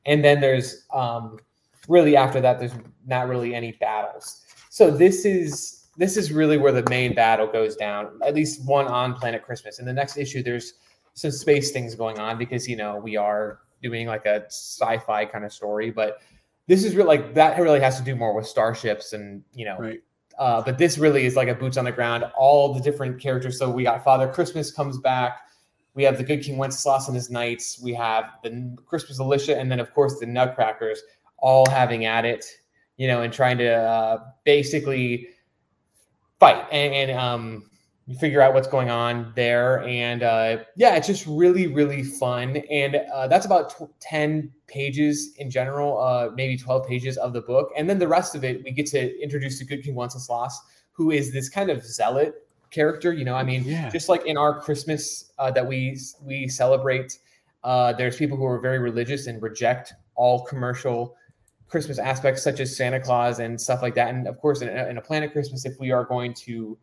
And 0.06 0.24
then 0.24 0.40
there's 0.40 0.86
um, 0.92 1.38
really 1.88 2.16
after 2.16 2.40
that, 2.40 2.60
there's 2.60 2.74
not 3.04 3.26
really 3.26 3.54
any 3.54 3.72
battles. 3.72 4.44
So 4.70 4.90
this 4.90 5.24
is 5.24 5.88
this 5.96 6.16
is 6.16 6.32
really 6.32 6.56
where 6.56 6.72
the 6.72 6.88
main 6.88 7.14
battle 7.14 7.46
goes 7.46 7.74
down. 7.76 8.20
At 8.24 8.34
least 8.34 8.64
one 8.64 8.86
on 8.86 9.14
Planet 9.14 9.42
Christmas. 9.42 9.80
In 9.80 9.86
the 9.86 9.92
next 9.92 10.16
issue, 10.16 10.42
there's 10.42 10.74
some 11.14 11.32
space 11.32 11.72
things 11.72 11.94
going 11.94 12.18
on 12.18 12.38
because 12.38 12.68
you 12.68 12.76
know 12.76 12.96
we 12.96 13.16
are 13.16 13.60
doing 13.82 14.06
like 14.06 14.24
a 14.26 14.44
sci-fi 14.46 15.24
kind 15.24 15.44
of 15.44 15.52
story, 15.52 15.90
but 15.90 16.18
this 16.66 16.84
is 16.84 16.94
really 16.94 17.18
like 17.18 17.34
that 17.34 17.58
really 17.60 17.80
has 17.80 17.98
to 17.98 18.04
do 18.04 18.14
more 18.14 18.34
with 18.34 18.46
starships 18.46 19.12
and 19.12 19.42
you 19.52 19.64
know 19.64 19.76
right. 19.78 20.00
Uh, 20.38 20.62
but 20.62 20.78
this 20.78 20.98
really 20.98 21.26
is 21.26 21.34
like 21.34 21.48
a 21.48 21.54
boots 21.54 21.76
on 21.76 21.84
the 21.84 21.90
ground. 21.90 22.24
All 22.36 22.72
the 22.72 22.80
different 22.80 23.20
characters. 23.20 23.58
So 23.58 23.68
we 23.68 23.82
got 23.82 24.04
Father 24.04 24.28
Christmas 24.28 24.70
comes 24.70 24.98
back. 24.98 25.40
We 25.94 26.04
have 26.04 26.16
the 26.16 26.22
Good 26.22 26.44
King 26.44 26.58
Wenceslas 26.58 27.08
and 27.08 27.16
his 27.16 27.28
knights. 27.28 27.80
We 27.82 27.92
have 27.94 28.26
the 28.44 28.76
Christmas 28.86 29.18
militia, 29.18 29.58
and 29.58 29.68
then 29.68 29.80
of 29.80 29.92
course 29.92 30.20
the 30.20 30.26
Nutcrackers, 30.26 31.02
all 31.38 31.68
having 31.68 32.04
at 32.04 32.24
it 32.24 32.44
you 32.98 33.06
know, 33.06 33.22
and 33.22 33.32
trying 33.32 33.56
to 33.58 33.72
uh, 33.72 34.18
basically 34.44 35.28
fight 36.38 36.66
and, 36.70 36.94
and 36.94 37.18
um, 37.18 37.70
figure 38.18 38.40
out 38.40 38.54
what's 38.54 38.68
going 38.68 38.90
on 38.90 39.32
there. 39.36 39.82
And 39.84 40.22
uh, 40.22 40.58
yeah, 40.76 40.96
it's 40.96 41.06
just 41.06 41.26
really, 41.26 41.66
really 41.66 42.02
fun. 42.02 42.56
And 42.70 42.96
uh, 43.14 43.28
that's 43.28 43.46
about 43.46 43.76
t- 43.78 43.86
10 44.00 44.52
pages 44.66 45.34
in 45.36 45.50
general, 45.50 46.00
uh, 46.00 46.30
maybe 46.34 46.56
12 46.56 46.86
pages 46.86 47.16
of 47.16 47.32
the 47.32 47.40
book. 47.40 47.70
And 47.76 47.88
then 47.88 47.98
the 47.98 48.08
rest 48.08 48.34
of 48.34 48.44
it, 48.44 48.62
we 48.64 48.72
get 48.72 48.86
to 48.88 49.22
introduce 49.22 49.58
the 49.58 49.64
Good 49.64 49.82
King 49.82 49.94
Wenceslas, 49.94 50.60
who 50.92 51.10
is 51.10 51.32
this 51.32 51.48
kind 51.48 51.70
of 51.70 51.84
zealot 51.84 52.46
character. 52.70 53.12
You 53.12 53.24
know, 53.24 53.34
I 53.34 53.44
mean, 53.44 53.64
yeah. 53.64 53.90
just 53.90 54.08
like 54.08 54.26
in 54.26 54.36
our 54.36 54.60
Christmas 54.60 55.32
uh, 55.38 55.50
that 55.52 55.66
we 55.66 55.98
we 56.22 56.48
celebrate, 56.48 57.18
uh, 57.62 57.92
there's 57.92 58.16
people 58.16 58.36
who 58.36 58.46
are 58.46 58.58
very 58.58 58.78
religious 58.78 59.26
and 59.26 59.40
reject 59.42 59.94
all 60.14 60.44
commercial 60.44 61.14
Christmas 61.68 61.98
aspects 61.98 62.42
such 62.42 62.60
as 62.60 62.76
Santa 62.76 63.00
Claus 63.00 63.40
and 63.40 63.60
stuff 63.60 63.82
like 63.82 63.94
that. 63.94 64.08
And 64.14 64.26
of 64.26 64.38
course, 64.38 64.62
in 64.62 64.68
a, 64.68 64.88
in 64.88 64.98
a 64.98 65.02
Planet 65.02 65.32
Christmas, 65.32 65.64
if 65.64 65.78
we 65.78 65.90
are 65.90 66.04
going 66.04 66.34
to 66.34 66.78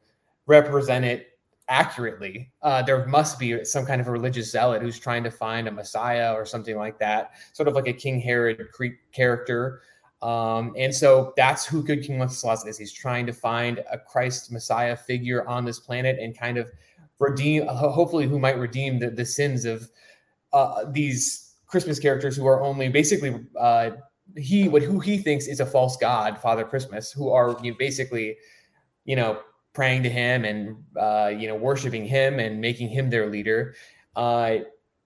represent 0.45 1.05
it 1.05 1.39
accurately, 1.67 2.51
uh, 2.61 2.83
there 2.83 3.07
must 3.07 3.39
be 3.39 3.65
some 3.65 3.85
kind 3.85 3.99
of 3.99 4.07
a 4.07 4.11
religious 4.11 4.51
zealot 4.51 4.81
who's 4.81 4.99
trying 4.99 5.23
to 5.23 5.31
find 5.31 5.67
a 5.67 5.71
Messiah 5.71 6.33
or 6.33 6.45
something 6.45 6.77
like 6.77 6.99
that, 6.99 7.31
sort 7.53 7.67
of 7.67 7.73
like 7.73 7.87
a 7.87 7.93
King 7.93 8.19
Herod 8.19 8.61
character. 9.11 9.81
Um, 10.21 10.73
and 10.77 10.93
so 10.93 11.33
that's 11.35 11.65
who 11.65 11.83
Good 11.83 12.03
King 12.03 12.19
Wenceslas 12.19 12.65
is. 12.65 12.77
He's 12.77 12.93
trying 12.93 13.25
to 13.25 13.33
find 13.33 13.83
a 13.91 13.97
Christ 13.97 14.51
Messiah 14.51 14.95
figure 14.95 15.47
on 15.47 15.65
this 15.65 15.79
planet 15.79 16.19
and 16.19 16.37
kind 16.37 16.57
of 16.57 16.71
redeem, 17.19 17.65
hopefully, 17.67 18.27
who 18.27 18.39
might 18.39 18.57
redeem 18.57 18.99
the, 18.99 19.09
the 19.09 19.25
sins 19.25 19.65
of 19.65 19.89
uh, 20.53 20.85
these 20.91 21.55
Christmas 21.65 21.99
characters 21.99 22.35
who 22.37 22.45
are 22.45 22.61
only 22.61 22.89
basically 22.89 23.45
uh, 23.59 23.91
he 24.37 24.67
what 24.67 24.81
who 24.81 24.99
he 24.99 25.17
thinks 25.17 25.47
is 25.47 25.59
a 25.59 25.65
false 25.65 25.97
god, 25.97 26.37
Father 26.39 26.63
Christmas, 26.63 27.11
who 27.11 27.29
are 27.29 27.57
you 27.61 27.71
know, 27.71 27.77
basically, 27.77 28.37
you 29.05 29.15
know, 29.15 29.39
praying 29.73 30.03
to 30.03 30.09
him 30.09 30.45
and 30.45 30.75
uh, 30.99 31.31
you 31.35 31.47
know 31.47 31.55
worshiping 31.55 32.05
him 32.05 32.39
and 32.39 32.59
making 32.59 32.89
him 32.89 33.09
their 33.09 33.29
leader. 33.29 33.75
Uh, 34.15 34.57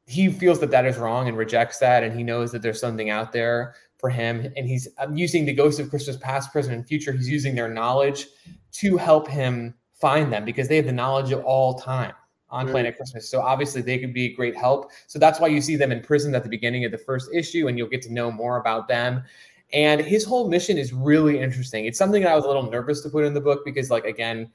he 0.05 0.29
feels 0.29 0.59
that 0.59 0.71
that 0.71 0.86
is 0.86 0.98
wrong 0.98 1.27
and 1.27 1.38
rejects 1.38 1.77
that, 1.79 2.03
and 2.03 2.15
he 2.15 2.24
knows 2.24 2.51
that 2.51 2.62
there's 2.62 2.79
something 2.79 3.09
out 3.09 3.31
there 3.31 3.75
for 3.98 4.09
him. 4.09 4.51
And 4.57 4.67
he's 4.67 4.88
using 5.13 5.45
the 5.45 5.53
ghosts 5.53 5.79
of 5.79 5.89
Christmas 5.89 6.17
past, 6.17 6.51
present, 6.51 6.75
and 6.75 6.88
future. 6.88 7.12
He's 7.12 7.29
using 7.29 7.53
their 7.53 7.69
knowledge 7.69 8.27
to 8.74 8.98
help 8.98 9.27
him 9.27 9.75
find 9.93 10.31
them 10.31 10.45
because 10.45 10.67
they 10.67 10.77
have 10.77 10.86
the 10.86 10.91
knowledge 10.91 11.31
of 11.31 11.43
all 11.43 11.75
time 11.75 12.13
on 12.51 12.68
mm. 12.68 12.72
Planet 12.72 12.98
Christmas. 12.98 13.29
So 13.29 13.41
obviously 13.41 13.82
they 13.82 13.98
could 13.98 14.13
be 14.13 14.25
a 14.25 14.34
great 14.34 14.56
help. 14.56 14.91
So 15.08 15.20
that's 15.20 15.39
why 15.39 15.48
you 15.48 15.62
see 15.62 15.75
them 15.75 15.91
in 15.91 16.01
prison 16.01 16.34
at 16.36 16.44
the 16.44 16.50
beginning 16.50 16.86
of 16.86 16.91
the 16.91 16.98
first 16.98 17.29
issue, 17.34 17.68
and 17.68 17.77
you'll 17.77 17.89
get 17.89 18.01
to 18.03 18.13
know 18.13 18.32
more 18.32 18.58
about 18.58 18.88
them. 18.88 19.24
And 19.72 20.01
his 20.01 20.25
whole 20.25 20.50
mission 20.50 20.77
is 20.77 20.94
really 20.94 21.39
interesting. 21.39 21.86
It's 21.86 21.98
something 21.98 22.24
that 22.24 22.32
I 22.32 22.36
was 22.36 22.46
a 22.46 22.48
little 22.48 22.70
nervous 22.70 23.01
to 23.01 23.10
put 23.10 23.24
in 23.24 23.34
the 23.34 23.41
book 23.41 23.63
because, 23.63 23.91
like, 23.91 24.03
again, 24.03 24.50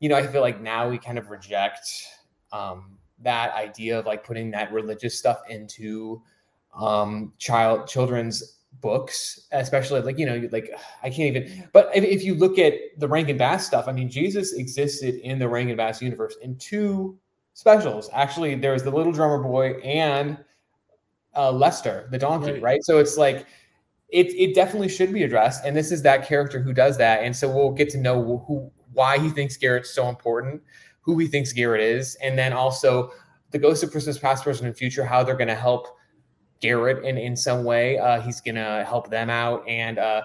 you 0.00 0.08
know, 0.08 0.16
I 0.16 0.26
feel 0.26 0.40
like 0.40 0.60
now 0.60 0.88
we 0.88 0.98
kind 0.98 1.18
of 1.18 1.28
reject 1.28 2.06
um, 2.52 2.96
that 3.22 3.54
idea 3.54 3.98
of 3.98 4.06
like 4.06 4.24
putting 4.24 4.50
that 4.52 4.72
religious 4.72 5.18
stuff 5.18 5.40
into 5.48 6.22
um, 6.74 7.32
child 7.38 7.86
children's 7.86 8.58
books, 8.80 9.46
especially 9.52 10.00
like 10.02 10.18
you 10.18 10.26
know, 10.26 10.48
like 10.52 10.70
I 11.02 11.10
can't 11.10 11.36
even. 11.36 11.68
But 11.72 11.90
if, 11.94 12.04
if 12.04 12.24
you 12.24 12.34
look 12.34 12.58
at 12.58 12.74
the 12.98 13.08
Rankin 13.08 13.36
Bass 13.36 13.66
stuff, 13.66 13.88
I 13.88 13.92
mean, 13.92 14.10
Jesus 14.10 14.54
existed 14.54 15.16
in 15.16 15.38
the 15.38 15.48
Rankin 15.48 15.76
Bass 15.76 16.02
universe 16.02 16.36
in 16.42 16.56
two 16.56 17.18
specials. 17.56 18.10
Actually, 18.12 18.54
there 18.54 18.72
was 18.72 18.82
the 18.82 18.90
Little 18.90 19.12
Drummer 19.12 19.42
Boy 19.42 19.80
and 19.80 20.36
uh, 21.34 21.50
Lester, 21.50 22.06
the 22.10 22.18
donkey, 22.18 22.52
right. 22.52 22.62
right? 22.62 22.84
So 22.84 22.98
it's 22.98 23.16
like 23.16 23.46
it 24.10 24.26
it 24.34 24.54
definitely 24.54 24.88
should 24.88 25.12
be 25.12 25.24
addressed, 25.24 25.64
and 25.64 25.74
this 25.74 25.90
is 25.90 26.02
that 26.02 26.28
character 26.28 26.60
who 26.60 26.74
does 26.74 26.98
that, 26.98 27.22
and 27.22 27.34
so 27.34 27.48
we'll 27.48 27.72
get 27.72 27.88
to 27.90 27.98
know 27.98 28.44
who 28.46 28.70
why 28.92 29.18
he 29.18 29.30
thinks 29.30 29.56
Garrett's 29.56 29.90
so 29.90 30.08
important, 30.08 30.62
who 31.00 31.18
he 31.18 31.26
thinks 31.26 31.52
Garrett 31.52 31.80
is, 31.80 32.14
and 32.22 32.38
then 32.38 32.52
also 32.52 33.10
the 33.52 33.58
Ghost 33.58 33.82
of 33.82 33.90
Christmas 33.90 34.18
Past, 34.18 34.44
Present, 34.44 34.66
and 34.66 34.76
Future, 34.76 35.04
how 35.04 35.24
they're 35.24 35.34
going 35.34 35.48
to 35.48 35.54
help 35.54 35.88
Garrett 36.60 37.04
in 37.06 37.16
in 37.16 37.36
some 37.36 37.64
way. 37.64 37.98
Uh, 37.98 38.20
he's 38.20 38.42
going 38.42 38.56
to 38.56 38.84
help 38.86 39.08
them 39.08 39.30
out, 39.30 39.66
and 39.66 39.98
uh, 39.98 40.22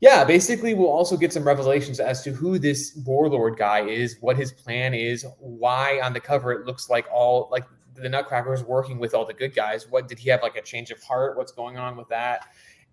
yeah, 0.00 0.24
basically, 0.24 0.72
we'll 0.72 0.88
also 0.88 1.16
get 1.16 1.32
some 1.32 1.44
revelations 1.44 2.00
as 2.00 2.22
to 2.22 2.32
who 2.32 2.58
this 2.58 2.98
warlord 3.04 3.58
guy 3.58 3.86
is, 3.86 4.16
what 4.20 4.36
his 4.36 4.50
plan 4.50 4.94
is, 4.94 5.26
why 5.38 6.00
on 6.02 6.14
the 6.14 6.20
cover 6.20 6.52
it 6.52 6.66
looks 6.66 6.88
like 6.88 7.06
all 7.12 7.48
like 7.52 7.64
the 7.94 8.08
Nutcracker 8.08 8.54
is 8.54 8.62
working 8.64 8.98
with 8.98 9.14
all 9.14 9.26
the 9.26 9.34
good 9.34 9.54
guys. 9.54 9.88
What 9.90 10.08
did 10.08 10.18
he 10.18 10.30
have 10.30 10.42
like 10.42 10.56
a 10.56 10.62
change 10.62 10.90
of 10.90 11.02
heart? 11.02 11.36
What's 11.36 11.52
going 11.52 11.76
on 11.76 11.96
with 11.96 12.08
that? 12.08 12.46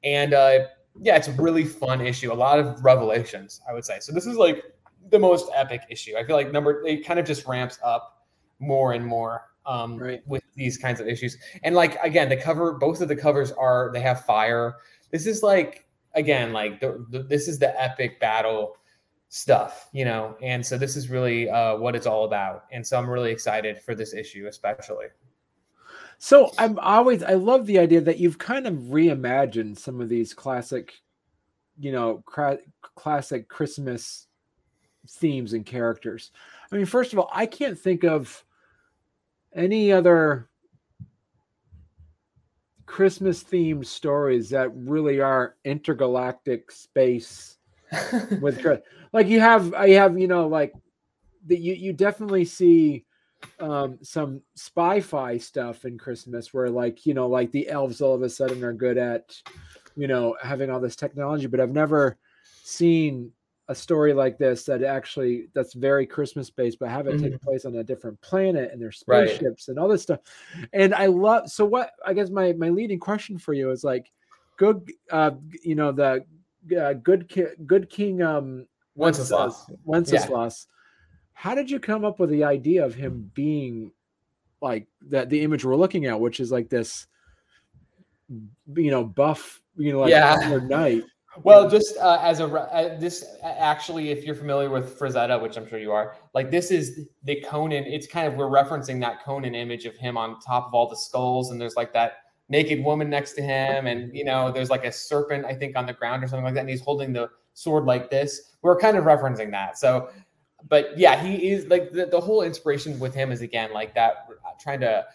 And 0.03 0.33
uh, 0.33 0.59
yeah, 1.01 1.15
it's 1.15 1.29
a 1.29 1.33
really 1.33 1.63
fun 1.63 2.01
issue. 2.01 2.31
A 2.31 2.35
lot 2.35 2.59
of 2.59 2.83
revelations, 2.83 3.61
I 3.69 3.73
would 3.73 3.85
say. 3.85 3.99
So 4.01 4.11
this 4.11 4.25
is 4.25 4.35
like 4.35 4.63
the 5.09 5.19
most 5.19 5.49
epic 5.55 5.83
issue. 5.89 6.15
I 6.17 6.25
feel 6.25 6.35
like 6.35 6.51
number 6.51 6.85
it 6.85 7.05
kind 7.05 7.19
of 7.19 7.25
just 7.25 7.47
ramps 7.47 7.79
up 7.83 8.25
more 8.59 8.93
and 8.93 9.05
more 9.05 9.43
um, 9.65 9.97
right. 9.97 10.21
with 10.27 10.43
these 10.55 10.77
kinds 10.77 10.99
of 10.99 11.07
issues. 11.07 11.37
And 11.63 11.73
like 11.73 11.97
again, 12.03 12.27
the 12.27 12.37
cover, 12.37 12.73
both 12.73 12.99
of 12.99 13.07
the 13.07 13.15
covers 13.15 13.53
are 13.53 13.91
they 13.93 14.01
have 14.01 14.25
fire. 14.25 14.75
This 15.11 15.25
is 15.25 15.41
like 15.41 15.86
again, 16.17 16.51
like 16.51 16.81
the, 16.81 17.05
the, 17.09 17.23
this 17.23 17.47
is 17.47 17.59
the 17.59 17.81
epic 17.81 18.19
battle 18.19 18.75
stuff, 19.29 19.89
you 19.93 20.03
know. 20.03 20.35
And 20.41 20.65
so 20.65 20.77
this 20.77 20.95
is 20.95 21.09
really 21.09 21.49
uh, 21.49 21.77
what 21.77 21.95
it's 21.95 22.07
all 22.07 22.25
about. 22.25 22.65
And 22.71 22.85
so 22.85 22.97
I'm 22.97 23.09
really 23.09 23.31
excited 23.31 23.79
for 23.79 23.95
this 23.95 24.13
issue, 24.13 24.47
especially. 24.47 25.05
So 26.17 26.51
I'm 26.57 26.79
always 26.79 27.23
I 27.23 27.33
love 27.33 27.65
the 27.65 27.79
idea 27.79 28.01
that 28.01 28.17
you've 28.17 28.39
kind 28.39 28.65
of 28.65 28.73
reimagined 28.73 29.77
some 29.77 30.01
of 30.01 30.09
these 30.09 30.33
classic, 30.33 30.93
you 31.79 31.91
know, 31.91 32.23
cra- 32.25 32.57
classic 32.81 33.47
Christmas 33.47 34.27
themes 35.07 35.53
and 35.53 35.65
characters. 35.65 36.31
I 36.71 36.75
mean, 36.75 36.85
first 36.85 37.13
of 37.13 37.19
all, 37.19 37.29
I 37.31 37.45
can't 37.45 37.79
think 37.79 38.03
of 38.03 38.43
any 39.53 39.91
other 39.91 40.49
Christmas 42.87 43.43
themed 43.43 43.85
stories 43.85 44.49
that 44.49 44.71
really 44.75 45.19
are 45.19 45.55
intergalactic 45.65 46.71
space 46.71 47.57
with 48.41 48.65
like 49.13 49.27
you 49.27 49.39
have 49.39 49.73
I 49.73 49.89
have 49.91 50.17
you 50.17 50.27
know 50.27 50.47
like 50.47 50.73
that 51.47 51.59
you 51.59 51.73
you 51.73 51.93
definitely 51.93 52.45
see 52.45 53.05
um 53.59 53.99
some 54.01 54.41
spy-fi 54.55 55.37
stuff 55.37 55.85
in 55.85 55.97
Christmas 55.97 56.53
where 56.53 56.69
like 56.69 57.05
you 57.05 57.13
know 57.13 57.27
like 57.27 57.51
the 57.51 57.69
elves 57.69 58.01
all 58.01 58.15
of 58.15 58.23
a 58.23 58.29
sudden 58.29 58.63
are 58.63 58.73
good 58.73 58.97
at 58.97 59.35
you 59.95 60.07
know 60.07 60.35
having 60.41 60.71
all 60.71 60.79
this 60.79 60.95
technology 60.95 61.45
but 61.45 61.59
I've 61.59 61.71
never 61.71 62.17
seen 62.63 63.31
a 63.69 63.75
story 63.75 64.13
like 64.13 64.37
this 64.37 64.63
that 64.63 64.81
actually 64.83 65.47
that's 65.53 65.73
very 65.73 66.05
Christmas 66.05 66.49
based, 66.49 66.79
but 66.79 66.89
have 66.89 67.07
it 67.07 67.15
mm-hmm. 67.15 67.31
take 67.31 67.41
place 67.41 67.65
on 67.65 67.75
a 67.75 67.83
different 67.83 68.19
planet 68.21 68.71
and 68.71 68.81
there's 68.81 68.99
spaceships 68.99 69.67
right. 69.67 69.67
and 69.67 69.79
all 69.79 69.87
this 69.87 70.03
stuff. 70.03 70.19
And 70.73 70.93
I 70.93 71.07
love 71.07 71.49
so 71.49 71.65
what 71.65 71.91
I 72.05 72.13
guess 72.13 72.29
my 72.29 72.53
my 72.53 72.69
leading 72.69 72.99
question 72.99 73.37
for 73.37 73.53
you 73.53 73.71
is 73.71 73.83
like 73.83 74.11
good 74.57 74.89
uh 75.11 75.31
you 75.63 75.75
know 75.75 75.91
the 75.91 76.25
uh, 76.79 76.93
good 76.93 77.27
ki- 77.27 77.55
good 77.65 77.89
king 77.89 78.21
um 78.21 78.67
Wenceslas. 78.95 79.69
Wenceslas. 79.83 80.67
Yeah. 80.67 80.73
How 81.33 81.53
did 81.53 81.69
you 81.69 81.79
come 81.79 82.03
up 82.03 82.19
with 82.19 82.31
the 82.31 82.45
idea 82.45 82.83
of 82.83 82.95
him 82.95 83.29
being 83.33 83.91
like 84.61 84.87
that 85.09 85.29
the 85.29 85.41
image 85.41 85.65
we're 85.65 85.75
looking 85.75 86.05
at, 86.05 86.19
which 86.19 86.39
is 86.39 86.51
like 86.51 86.69
this 86.69 87.05
you 88.75 88.91
know 88.91 89.03
buff, 89.03 89.61
you 89.75 89.91
know, 89.91 89.99
like 89.99 90.11
yeah. 90.11 90.59
knight 90.63 91.03
well, 91.43 91.69
just 91.69 91.97
uh, 91.97 92.19
as 92.21 92.39
a 92.39 92.45
uh, 92.45 92.97
this 92.99 93.25
actually, 93.43 94.09
if 94.09 94.23
you're 94.23 94.35
familiar 94.35 94.69
with 94.69 94.97
Frazetta, 94.97 95.41
which 95.41 95.57
I'm 95.57 95.67
sure 95.67 95.79
you 95.79 95.91
are, 95.91 96.15
like 96.33 96.51
this 96.51 96.71
is 96.71 97.07
the 97.23 97.41
Conan. 97.41 97.83
It's 97.85 98.07
kind 98.07 98.27
of 98.27 98.35
we're 98.35 98.45
referencing 98.45 98.99
that 99.01 99.23
Conan 99.23 99.55
image 99.55 99.85
of 99.85 99.95
him 99.95 100.17
on 100.17 100.39
top 100.39 100.67
of 100.67 100.73
all 100.73 100.87
the 100.87 100.95
skulls, 100.95 101.51
and 101.51 101.59
there's 101.59 101.75
like 101.75 101.93
that 101.93 102.13
naked 102.49 102.83
woman 102.83 103.09
next 103.09 103.33
to 103.33 103.41
him, 103.41 103.87
and 103.87 104.15
you 104.15 104.23
know 104.23 104.51
there's 104.51 104.69
like 104.69 104.85
a 104.85 104.91
serpent 104.91 105.45
I 105.45 105.53
think 105.53 105.75
on 105.75 105.85
the 105.85 105.93
ground 105.93 106.23
or 106.23 106.27
something 106.27 106.45
like 106.45 106.53
that, 106.55 106.61
and 106.61 106.69
he's 106.69 106.81
holding 106.81 107.13
the 107.13 107.29
sword 107.53 107.85
like 107.85 108.09
this. 108.09 108.53
We're 108.61 108.77
kind 108.77 108.97
of 108.97 109.05
referencing 109.05 109.51
that. 109.51 109.77
So, 109.77 110.09
but 110.69 110.97
yeah, 110.97 111.21
he 111.21 111.49
is 111.49 111.67
like 111.67 111.91
the, 111.91 112.05
the 112.05 112.19
whole 112.19 112.41
inspiration 112.41 112.99
with 112.99 113.13
him 113.13 113.31
is 113.31 113.41
again 113.41 113.73
like 113.73 113.93
that, 113.95 114.27
trying 114.59 114.79
to 114.81 115.05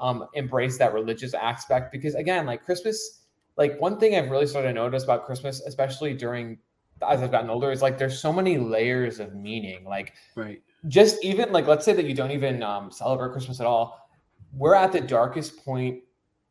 um, 0.00 0.26
embrace 0.34 0.78
that 0.78 0.92
religious 0.92 1.34
aspect 1.34 1.92
because 1.92 2.14
again, 2.14 2.46
like 2.46 2.64
Christmas 2.64 3.21
like 3.56 3.80
one 3.80 3.98
thing 3.98 4.16
I've 4.16 4.30
really 4.30 4.46
started 4.46 4.68
to 4.68 4.74
notice 4.74 5.04
about 5.04 5.26
Christmas, 5.26 5.60
especially 5.60 6.14
during 6.14 6.58
as 7.08 7.20
I've 7.22 7.30
gotten 7.30 7.50
older, 7.50 7.70
is 7.70 7.82
like 7.82 7.98
there's 7.98 8.18
so 8.18 8.32
many 8.32 8.58
layers 8.58 9.20
of 9.20 9.34
meaning. 9.34 9.84
Like, 9.84 10.14
right, 10.36 10.62
just 10.88 11.22
even 11.24 11.52
like 11.52 11.66
let's 11.66 11.84
say 11.84 11.92
that 11.92 12.04
you 12.04 12.14
don't 12.14 12.30
even 12.30 12.62
um, 12.62 12.90
celebrate 12.90 13.32
Christmas 13.32 13.60
at 13.60 13.66
all. 13.66 14.08
We're 14.52 14.74
at 14.74 14.92
the 14.92 15.00
darkest 15.00 15.64
point 15.64 16.02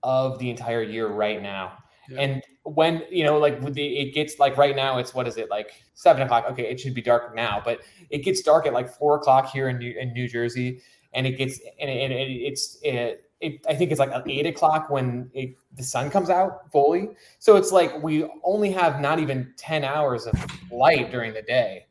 of 0.03 0.39
the 0.39 0.49
entire 0.49 0.81
year 0.81 1.07
right 1.07 1.41
now, 1.41 1.77
yeah. 2.09 2.21
and 2.21 2.43
when 2.63 3.03
you 3.09 3.23
know, 3.23 3.37
like 3.37 3.59
with 3.61 3.73
the, 3.73 3.99
it 3.99 4.13
gets 4.13 4.39
like 4.39 4.57
right 4.57 4.75
now, 4.75 4.97
it's 4.97 5.13
what 5.13 5.27
is 5.27 5.37
it 5.37 5.49
like 5.49 5.71
seven 5.93 6.21
o'clock? 6.21 6.45
Okay, 6.51 6.69
it 6.69 6.79
should 6.79 6.93
be 6.93 7.01
dark 7.01 7.35
now, 7.35 7.61
but 7.63 7.79
it 8.09 8.19
gets 8.19 8.41
dark 8.41 8.67
at 8.67 8.73
like 8.73 8.89
four 8.89 9.15
o'clock 9.15 9.49
here 9.51 9.69
in 9.69 9.77
New, 9.77 9.91
in 9.99 10.13
New 10.13 10.27
Jersey, 10.27 10.81
and 11.13 11.25
it 11.25 11.37
gets 11.37 11.59
and, 11.79 11.89
it, 11.89 12.03
and 12.03 12.13
it, 12.13 12.29
it's 12.29 12.77
it, 12.83 13.30
it, 13.41 13.65
I 13.67 13.75
think 13.75 13.91
it's 13.91 13.99
like 13.99 14.11
eight 14.27 14.45
o'clock 14.45 14.89
when 14.89 15.29
it, 15.33 15.57
the 15.75 15.83
sun 15.83 16.09
comes 16.09 16.29
out 16.29 16.71
fully. 16.71 17.09
So 17.39 17.55
it's 17.55 17.71
like 17.71 18.01
we 18.01 18.25
only 18.43 18.71
have 18.71 19.01
not 19.01 19.19
even 19.19 19.53
10 19.57 19.83
hours 19.83 20.27
of 20.27 20.35
light 20.71 21.11
during 21.11 21.33
the 21.33 21.41
day. 21.41 21.85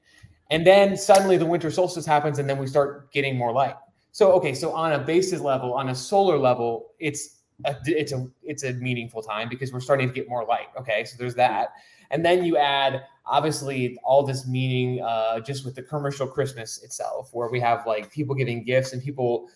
And 0.50 0.66
then 0.66 0.96
suddenly 0.96 1.36
the 1.36 1.46
winter 1.46 1.70
solstice 1.70 2.06
happens 2.06 2.38
and 2.38 2.48
then 2.48 2.58
we 2.58 2.66
start 2.66 3.12
getting 3.12 3.36
more 3.36 3.52
light. 3.52 3.74
So, 4.12 4.32
okay, 4.32 4.54
so 4.54 4.72
on 4.72 4.92
a 4.92 4.98
basis 4.98 5.40
level, 5.40 5.74
on 5.74 5.90
a 5.90 5.94
solar 5.94 6.38
level, 6.38 6.90
it's 6.98 7.40
a, 7.64 7.76
it's 7.86 8.12
a 8.12 8.26
it's 8.42 8.64
a 8.64 8.72
meaningful 8.74 9.22
time 9.22 9.48
because 9.48 9.72
we're 9.72 9.80
starting 9.80 10.08
to 10.08 10.14
get 10.14 10.28
more 10.28 10.44
light. 10.44 10.68
Okay, 10.78 11.04
so 11.04 11.16
there's 11.18 11.34
that, 11.36 11.74
and 12.10 12.24
then 12.24 12.44
you 12.44 12.56
add 12.56 13.04
obviously 13.26 13.96
all 14.02 14.24
this 14.24 14.48
meaning 14.48 15.00
uh, 15.02 15.38
just 15.40 15.64
with 15.64 15.74
the 15.74 15.82
commercial 15.82 16.26
Christmas 16.26 16.82
itself, 16.82 17.30
where 17.32 17.48
we 17.48 17.60
have 17.60 17.86
like 17.86 18.10
people 18.10 18.34
giving 18.34 18.64
gifts 18.64 18.92
and 18.92 19.02
people 19.02 19.48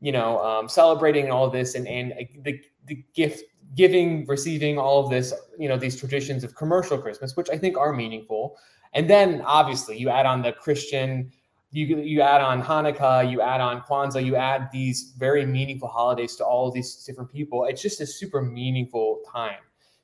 you 0.00 0.12
know, 0.12 0.38
um, 0.44 0.68
celebrating 0.68 1.30
all 1.30 1.50
this 1.50 1.74
and, 1.74 1.86
and 1.88 2.12
the, 2.42 2.60
the 2.86 3.04
gift 3.14 3.42
giving, 3.74 4.24
receiving 4.26 4.78
all 4.78 5.04
of 5.04 5.10
this, 5.10 5.34
you 5.58 5.68
know, 5.68 5.76
these 5.76 5.98
traditions 5.98 6.44
of 6.44 6.54
commercial 6.54 6.98
Christmas, 6.98 7.36
which 7.36 7.50
I 7.50 7.58
think 7.58 7.76
are 7.76 7.92
meaningful. 7.92 8.56
And 8.94 9.08
then 9.08 9.42
obviously 9.42 9.98
you 9.98 10.08
add 10.08 10.26
on 10.26 10.42
the 10.42 10.52
Christian, 10.52 11.30
you, 11.70 11.98
you 11.98 12.22
add 12.22 12.40
on 12.40 12.62
Hanukkah, 12.62 13.30
you 13.30 13.42
add 13.42 13.60
on 13.60 13.82
Kwanzaa, 13.82 14.24
you 14.24 14.36
add 14.36 14.68
these 14.72 15.14
very 15.18 15.44
meaningful 15.44 15.88
holidays 15.88 16.36
to 16.36 16.44
all 16.44 16.70
these 16.70 17.04
different 17.04 17.30
people. 17.30 17.66
It's 17.66 17.82
just 17.82 18.00
a 18.00 18.06
super 18.06 18.40
meaningful 18.40 19.20
time. 19.30 19.58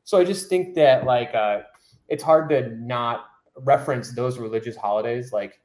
So 0.04 0.18
I 0.18 0.24
just 0.24 0.48
think 0.50 0.74
that 0.74 1.06
like 1.06 1.34
uh, 1.34 1.60
it's 2.08 2.22
hard 2.22 2.50
to 2.50 2.68
not 2.76 3.26
reference 3.56 4.12
those 4.12 4.38
religious 4.38 4.76
holidays 4.76 5.32
like 5.32 5.60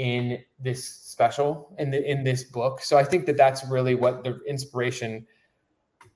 in 0.00 0.42
this 0.58 0.82
special 0.82 1.74
in 1.78 1.90
the 1.90 2.10
in 2.10 2.24
this 2.24 2.42
book. 2.42 2.80
So 2.80 2.96
I 2.96 3.04
think 3.04 3.26
that 3.26 3.36
that's 3.36 3.66
really 3.66 3.94
what 3.94 4.24
the 4.24 4.40
inspiration 4.48 5.26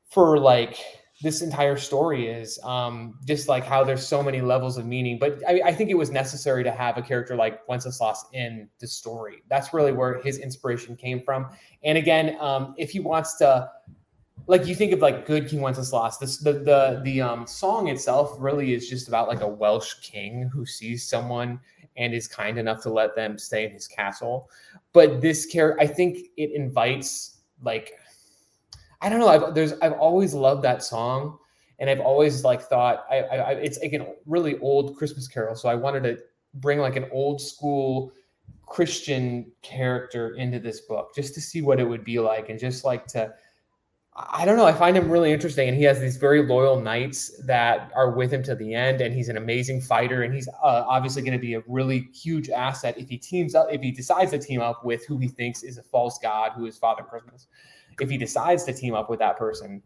for 0.09 0.39
like 0.39 0.79
this 1.23 1.43
entire 1.43 1.77
story 1.77 2.27
is 2.27 2.59
um, 2.65 3.19
just 3.27 3.47
like 3.47 3.65
how 3.65 3.85
there's 3.85 4.07
so 4.07 4.23
many 4.23 4.41
levels 4.41 4.79
of 4.79 4.87
meaning. 4.87 5.19
But 5.19 5.43
I, 5.47 5.61
I, 5.67 5.73
think 5.73 5.91
it 5.91 5.95
was 5.95 6.11
necessary 6.11 6.65
to 6.65 6.73
have 6.73 6.99
a 6.99 7.03
character 7.03 7.37
like 7.37 7.67
Wenceslas 7.69 8.25
in 8.33 8.69
the 8.81 8.87
story. 8.87 9.43
That's 9.49 9.73
really 9.73 9.93
where 9.93 10.21
his 10.23 10.39
inspiration 10.39 10.97
came 10.97 11.23
from. 11.23 11.51
And 11.85 11.97
again, 11.97 12.37
um, 12.41 12.75
if 12.79 12.91
he 12.91 13.01
wants 13.01 13.37
to, 13.37 13.71
like 14.47 14.67
you 14.67 14.75
think 14.75 14.93
of 14.93 15.01
like 15.01 15.25
good 15.25 15.49
King 15.49 15.61
Wenceslas, 15.61 16.17
this 16.17 16.39
the 16.39 16.53
the 16.53 17.01
the 17.05 17.21
um, 17.21 17.47
song 17.47 17.89
itself 17.89 18.35
really 18.39 18.73
is 18.73 18.89
just 18.89 19.09
about 19.09 19.29
like 19.29 19.41
a 19.41 19.49
Welsh 19.49 19.95
king 20.03 20.51
who 20.53 20.67
sees 20.67 21.09
someone 21.09 21.61
and 21.97 22.13
is 22.13 22.27
kind 22.27 22.59
enough 22.59 22.83
to 22.83 22.91
let 22.91 23.15
them 23.15 23.39
stay 23.39 23.65
in 23.65 23.73
his 23.73 23.87
castle. 23.87 24.51
But 24.93 25.21
this 25.21 25.47
character, 25.47 25.81
I 25.81 25.87
think 25.87 26.29
it 26.37 26.53
invites 26.53 27.39
like 27.63 27.93
I 29.01 29.09
don't 29.09 29.21
know. 29.21 29.29
I've 29.29 29.55
there's 29.55 29.75
I've 29.83 29.93
always 29.93 30.33
loved 30.33 30.63
that 30.63 30.83
song, 30.83 31.39
and 31.79 31.91
I've 31.91 32.01
always 32.01 32.43
like 32.43 32.63
thought 32.63 33.05
I, 33.11 33.19
I 33.19 33.53
it's 33.53 33.79
like 33.83 33.93
a 33.93 34.07
really 34.27 34.59
old 34.61 34.97
Christmas 34.97 35.29
Carol, 35.29 35.55
so 35.55 35.69
I 35.69 35.75
wanted 35.75 36.05
to 36.05 36.19
bring 36.55 36.79
like 36.79 36.97
an 36.97 37.07
old 37.13 37.41
school 37.41 38.13
Christian 38.67 39.53
character 39.63 40.35
into 40.37 40.59
this 40.59 40.81
book 40.83 41.15
just 41.15 41.35
to 41.35 41.41
see 41.41 41.61
what 41.61 41.81
it 41.81 41.85
would 41.85 42.05
be 42.05 42.19
like, 42.19 42.49
and 42.49 42.59
just 42.59 42.85
like 42.85 43.07
to 43.09 43.35
I 44.17 44.45
don't 44.45 44.57
know. 44.57 44.65
I 44.65 44.73
find 44.73 44.97
him 44.97 45.11
really 45.11 45.33
interesting, 45.33 45.69
and 45.69 45.77
he 45.77 45.83
has 45.85 45.99
these 45.99 46.17
very 46.17 46.47
loyal 46.47 46.81
knights 46.81 47.37
that 47.47 47.91
are 47.97 48.13
with 48.13 48.33
him 48.33 48.45
to 48.45 48.55
the 48.55 48.73
end. 48.73 49.01
And 49.01 49.13
he's 49.13 49.29
an 49.29 49.37
amazing 49.37 49.81
fighter, 49.81 50.23
and 50.23 50.33
he's 50.33 50.47
uh, 50.49 50.85
obviously 50.87 51.23
going 51.23 51.33
to 51.33 51.39
be 51.39 51.55
a 51.55 51.63
really 51.67 52.09
huge 52.15 52.49
asset 52.49 52.97
if 52.97 53.09
he 53.09 53.19
teams 53.19 53.57
up. 53.57 53.67
If 53.73 53.81
he 53.81 53.91
decides 53.91 54.31
to 54.31 54.39
team 54.39 54.61
up 54.61 54.85
with 54.85 55.05
who 55.07 55.19
he 55.19 55.27
thinks 55.27 55.65
is 55.65 55.79
a 55.79 55.83
false 55.83 56.19
god, 56.23 56.53
who 56.53 56.67
is 56.67 56.79
Father 56.79 57.03
Christmas, 57.03 57.49
if 58.01 58.09
he 58.09 58.17
decides 58.17 58.63
to 58.65 58.73
team 58.73 58.95
up 58.95 59.11
with 59.11 59.19
that 59.19 59.37
person, 59.37 59.83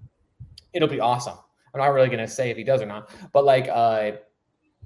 it'll 0.74 0.88
be 0.88 1.00
awesome. 1.00 1.38
I'm 1.72 1.80
not 1.80 1.86
really 1.86 2.08
going 2.08 2.18
to 2.18 2.28
say 2.28 2.50
if 2.50 2.56
he 2.58 2.64
does 2.64 2.82
or 2.82 2.86
not, 2.86 3.10
but 3.32 3.46
like, 3.46 3.68
uh, 3.70 4.12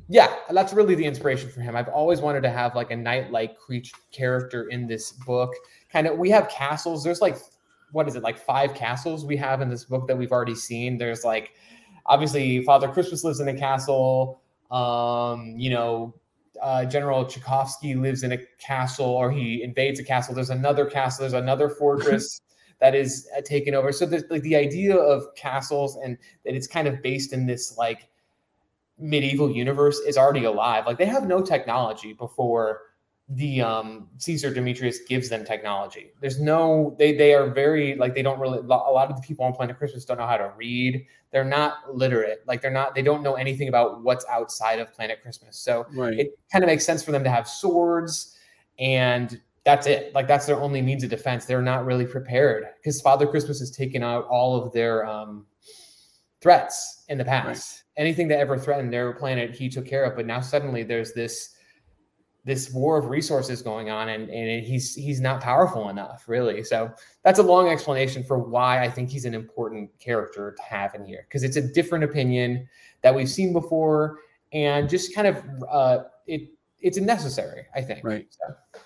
yeah, 0.08 0.34
that's 0.50 0.72
really 0.72 0.94
the 0.94 1.04
inspiration 1.04 1.48
for 1.50 1.62
him. 1.62 1.74
I've 1.74 1.88
always 1.88 2.20
wanted 2.20 2.42
to 2.42 2.50
have 2.50 2.76
like 2.76 2.92
a 2.92 2.96
knight-like 2.96 3.58
creature 3.58 3.96
character 4.12 4.68
in 4.68 4.86
this 4.86 5.12
book. 5.12 5.52
Kind 5.90 6.06
of, 6.06 6.18
we 6.18 6.30
have 6.30 6.48
castles. 6.48 7.02
There's 7.02 7.20
like 7.20 7.38
what 7.92 8.08
is 8.08 8.16
it 8.16 8.22
like 8.22 8.38
five 8.38 8.74
castles 8.74 9.24
we 9.24 9.36
have 9.36 9.60
in 9.60 9.68
this 9.68 9.84
book 9.84 10.08
that 10.08 10.16
we've 10.16 10.32
already 10.32 10.54
seen. 10.54 10.98
There's 10.98 11.24
like 11.24 11.52
obviously 12.06 12.64
Father 12.64 12.88
Christmas 12.88 13.22
lives 13.22 13.40
in 13.40 13.48
a 13.48 13.56
castle. 13.56 14.40
Um, 14.70 15.54
you 15.56 15.70
know, 15.70 16.14
uh, 16.60 16.84
General 16.86 17.26
Tchaikovsky 17.26 17.94
lives 17.94 18.22
in 18.22 18.32
a 18.32 18.38
castle 18.58 19.06
or 19.06 19.30
he 19.30 19.62
invades 19.62 20.00
a 20.00 20.04
castle. 20.04 20.34
There's 20.34 20.50
another 20.50 20.86
castle. 20.86 21.22
There's 21.22 21.32
another 21.34 21.68
fortress 21.68 22.40
that 22.80 22.94
is 22.94 23.28
uh, 23.36 23.42
taken 23.42 23.74
over. 23.74 23.92
So 23.92 24.06
there's 24.06 24.24
like 24.30 24.42
the 24.42 24.56
idea 24.56 24.96
of 24.96 25.22
castles 25.36 25.96
and 25.96 26.16
that 26.44 26.54
it's 26.54 26.66
kind 26.66 26.88
of 26.88 27.02
based 27.02 27.32
in 27.32 27.46
this 27.46 27.76
like 27.76 28.08
medieval 28.98 29.50
universe 29.50 29.98
is 30.00 30.16
already 30.16 30.44
alive. 30.44 30.86
Like 30.86 30.98
they 30.98 31.06
have 31.06 31.26
no 31.26 31.42
technology 31.42 32.12
before 32.12 32.80
the 33.28 33.62
um 33.62 34.08
Caesar 34.18 34.52
Demetrius 34.52 35.00
gives 35.08 35.28
them 35.28 35.44
technology. 35.44 36.12
There's 36.20 36.40
no 36.40 36.94
they 36.98 37.16
they 37.16 37.34
are 37.34 37.50
very 37.50 37.94
like 37.94 38.14
they 38.14 38.22
don't 38.22 38.38
really 38.38 38.58
a 38.58 38.62
lot 38.62 39.10
of 39.10 39.16
the 39.16 39.22
people 39.22 39.44
on 39.44 39.52
Planet 39.52 39.78
Christmas 39.78 40.04
don't 40.04 40.18
know 40.18 40.26
how 40.26 40.36
to 40.36 40.52
read. 40.56 41.06
They're 41.30 41.44
not 41.44 41.94
literate. 41.94 42.42
Like 42.46 42.60
they're 42.60 42.70
not 42.70 42.94
they 42.94 43.02
don't 43.02 43.22
know 43.22 43.34
anything 43.34 43.68
about 43.68 44.02
what's 44.02 44.26
outside 44.26 44.80
of 44.80 44.92
Planet 44.92 45.22
Christmas. 45.22 45.56
So 45.56 45.86
right. 45.94 46.18
it 46.18 46.38
kind 46.50 46.64
of 46.64 46.68
makes 46.68 46.84
sense 46.84 47.02
for 47.02 47.12
them 47.12 47.24
to 47.24 47.30
have 47.30 47.48
swords 47.48 48.36
and 48.78 49.40
that's 49.64 49.86
it. 49.86 50.12
Like 50.14 50.26
that's 50.26 50.46
their 50.46 50.60
only 50.60 50.82
means 50.82 51.04
of 51.04 51.10
defense. 51.10 51.44
They're 51.44 51.62
not 51.62 51.86
really 51.86 52.06
prepared 52.06 52.66
because 52.76 53.00
Father 53.00 53.26
Christmas 53.26 53.60
has 53.60 53.70
taken 53.70 54.02
out 54.02 54.26
all 54.26 54.56
of 54.56 54.72
their 54.72 55.06
um 55.06 55.46
threats 56.40 57.04
in 57.08 57.16
the 57.16 57.24
past. 57.24 57.84
Right. 57.96 58.02
Anything 58.02 58.28
that 58.28 58.40
ever 58.40 58.58
threatened 58.58 58.92
their 58.92 59.12
planet, 59.12 59.54
he 59.54 59.68
took 59.68 59.86
care 59.86 60.04
of. 60.04 60.16
But 60.16 60.26
now 60.26 60.40
suddenly 60.40 60.82
there's 60.82 61.12
this 61.12 61.54
this 62.44 62.72
war 62.72 62.98
of 62.98 63.06
resources 63.06 63.62
going 63.62 63.88
on 63.90 64.08
and, 64.08 64.28
and 64.30 64.66
he's 64.66 64.94
he's 64.94 65.20
not 65.20 65.40
powerful 65.40 65.88
enough 65.88 66.24
really. 66.26 66.62
So 66.64 66.92
that's 67.22 67.38
a 67.38 67.42
long 67.42 67.68
explanation 67.68 68.22
for 68.22 68.38
why 68.38 68.82
i 68.82 68.90
think 68.90 69.08
he's 69.08 69.24
an 69.24 69.34
important 69.34 69.90
character 69.98 70.52
to 70.56 70.62
have 70.62 70.94
in 70.94 71.04
here 71.04 71.26
because 71.28 71.42
it's 71.42 71.56
a 71.56 71.62
different 71.62 72.04
opinion 72.04 72.68
that 73.02 73.14
we've 73.14 73.30
seen 73.30 73.52
before 73.52 74.18
and 74.52 74.88
just 74.88 75.14
kind 75.14 75.26
of 75.26 75.42
uh 75.70 76.04
it 76.26 76.50
it's 76.80 76.98
necessary 76.98 77.64
i 77.74 77.80
think 77.80 78.04
right. 78.04 78.26
so. 78.30 78.80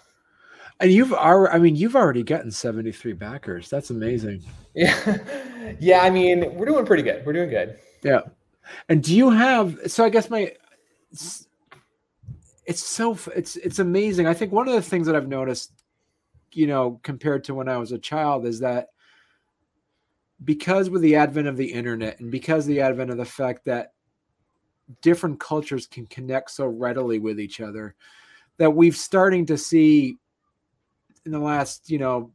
and 0.80 0.92
you've 0.92 1.12
already 1.12 1.54
i 1.54 1.58
mean 1.58 1.76
you've 1.76 1.96
already 1.96 2.22
gotten 2.22 2.50
73 2.50 3.12
backers. 3.14 3.68
That's 3.68 3.90
amazing. 3.90 4.42
Yeah. 4.74 5.18
Yeah 5.80 6.00
i 6.02 6.10
mean 6.10 6.54
we're 6.54 6.66
doing 6.66 6.84
pretty 6.84 7.02
good. 7.02 7.24
We're 7.24 7.32
doing 7.32 7.48
good. 7.48 7.78
Yeah. 8.02 8.20
And 8.90 9.02
do 9.02 9.16
you 9.16 9.30
have 9.30 9.78
so 9.86 10.04
i 10.04 10.10
guess 10.10 10.28
my 10.28 10.52
it's 12.66 12.84
so 12.84 13.16
it's 13.34 13.56
it's 13.56 13.78
amazing. 13.78 14.26
I 14.26 14.34
think 14.34 14.52
one 14.52 14.68
of 14.68 14.74
the 14.74 14.82
things 14.82 15.06
that 15.06 15.16
I've 15.16 15.28
noticed, 15.28 15.72
you 16.52 16.66
know, 16.66 17.00
compared 17.02 17.44
to 17.44 17.54
when 17.54 17.68
I 17.68 17.78
was 17.78 17.92
a 17.92 17.98
child, 17.98 18.44
is 18.44 18.58
that 18.60 18.88
because 20.44 20.90
with 20.90 21.02
the 21.02 21.16
advent 21.16 21.46
of 21.46 21.56
the 21.56 21.72
internet 21.72 22.20
and 22.20 22.30
because 22.30 22.66
the 22.66 22.80
advent 22.80 23.10
of 23.10 23.16
the 23.16 23.24
fact 23.24 23.64
that 23.64 23.92
different 25.00 25.40
cultures 25.40 25.86
can 25.86 26.06
connect 26.06 26.50
so 26.50 26.66
readily 26.66 27.18
with 27.18 27.40
each 27.40 27.60
other, 27.60 27.94
that 28.58 28.70
we've 28.70 28.96
starting 28.96 29.46
to 29.46 29.56
see 29.56 30.16
in 31.24 31.32
the 31.32 31.38
last, 31.38 31.88
you 31.88 31.98
know, 31.98 32.32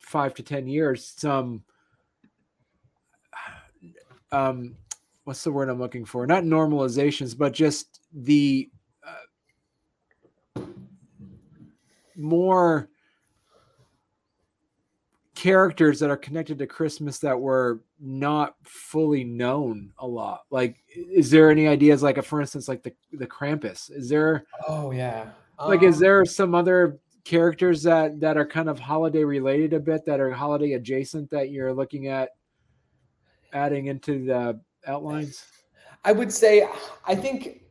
five 0.00 0.34
to 0.34 0.42
ten 0.42 0.66
years 0.66 1.14
some 1.16 1.62
um 4.32 4.76
what's 5.24 5.42
the 5.44 5.52
word 5.52 5.68
I'm 5.68 5.78
looking 5.78 6.04
for? 6.04 6.26
Not 6.26 6.42
normalizations, 6.42 7.38
but 7.38 7.54
just 7.54 8.00
the 8.12 8.68
more 12.16 12.88
characters 15.34 15.98
that 16.00 16.10
are 16.10 16.16
connected 16.16 16.58
to 16.58 16.66
Christmas 16.66 17.18
that 17.18 17.38
were 17.38 17.80
not 18.00 18.54
fully 18.62 19.24
known 19.24 19.92
a 19.98 20.06
lot. 20.06 20.44
Like, 20.50 20.76
is 20.94 21.30
there 21.30 21.50
any 21.50 21.66
ideas 21.66 22.02
like, 22.02 22.18
a, 22.18 22.22
for 22.22 22.40
instance, 22.40 22.68
like 22.68 22.82
the 22.82 22.92
the 23.12 23.26
Krampus? 23.26 23.90
Is 23.90 24.08
there? 24.08 24.46
Oh 24.68 24.90
yeah. 24.90 25.30
Like, 25.58 25.80
um, 25.80 25.88
is 25.88 25.98
there 25.98 26.24
some 26.24 26.54
other 26.54 26.98
characters 27.24 27.82
that 27.82 28.20
that 28.20 28.36
are 28.36 28.46
kind 28.46 28.68
of 28.68 28.78
holiday 28.78 29.24
related 29.24 29.72
a 29.72 29.80
bit 29.80 30.04
that 30.06 30.20
are 30.20 30.30
holiday 30.30 30.74
adjacent 30.74 31.30
that 31.30 31.50
you're 31.50 31.72
looking 31.72 32.08
at 32.08 32.30
adding 33.52 33.86
into 33.86 34.24
the 34.24 34.60
outlines? 34.86 35.44
I 36.04 36.12
would 36.12 36.32
say, 36.32 36.68
I 37.06 37.14
think 37.14 37.63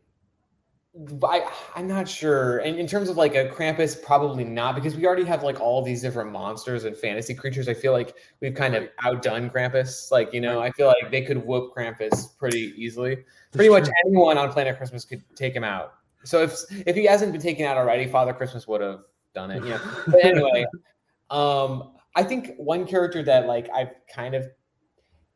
I, 1.23 1.51
I'm 1.75 1.87
not 1.87 2.07
sure. 2.07 2.59
And 2.59 2.77
in 2.77 2.85
terms 2.85 3.09
of 3.09 3.17
like 3.17 3.33
a 3.33 3.47
Krampus, 3.47 3.99
probably 3.99 4.43
not 4.43 4.75
because 4.75 4.95
we 4.95 5.07
already 5.07 5.23
have 5.23 5.41
like 5.41 5.59
all 5.59 5.81
these 5.81 6.01
different 6.01 6.31
monsters 6.31 6.83
and 6.83 6.95
fantasy 6.95 7.33
creatures. 7.33 7.67
I 7.67 7.73
feel 7.73 7.93
like 7.93 8.15
we've 8.41 8.53
kind 8.53 8.75
of 8.75 8.87
outdone 9.03 9.49
Krampus. 9.49 10.11
Like, 10.11 10.31
you 10.33 10.39
know, 10.39 10.61
I 10.61 10.69
feel 10.71 10.87
like 10.87 11.09
they 11.09 11.23
could 11.23 11.43
whoop 11.43 11.73
Krampus 11.75 12.37
pretty 12.37 12.73
easily. 12.77 13.23
Pretty 13.51 13.69
much 13.69 13.89
anyone 14.05 14.37
on 14.37 14.51
Planet 14.51 14.77
Christmas 14.77 15.03
could 15.03 15.23
take 15.35 15.55
him 15.55 15.63
out. 15.63 15.95
So 16.25 16.43
if 16.43 16.59
if 16.85 16.95
he 16.95 17.05
hasn't 17.05 17.31
been 17.31 17.41
taken 17.41 17.65
out 17.65 17.75
already, 17.75 18.07
Father 18.07 18.33
Christmas 18.33 18.67
would 18.67 18.81
have 18.81 19.01
done 19.33 19.49
it. 19.49 19.63
Know. 19.63 19.79
But 20.07 20.23
anyway, 20.23 20.65
um, 21.31 21.93
I 22.15 22.23
think 22.23 22.51
one 22.57 22.85
character 22.85 23.23
that 23.23 23.47
like 23.47 23.67
I've 23.73 23.91
kind 24.13 24.35
of 24.35 24.45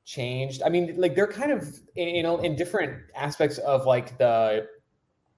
changed. 0.06 0.62
I 0.64 0.70
mean, 0.70 0.96
like 0.98 1.16
they're 1.16 1.28
kind 1.28 1.52
of 1.52 1.80
you 1.96 2.22
know 2.22 2.38
in 2.38 2.56
different 2.56 3.02
aspects 3.16 3.58
of 3.58 3.86
like 3.86 4.18
the 4.18 4.68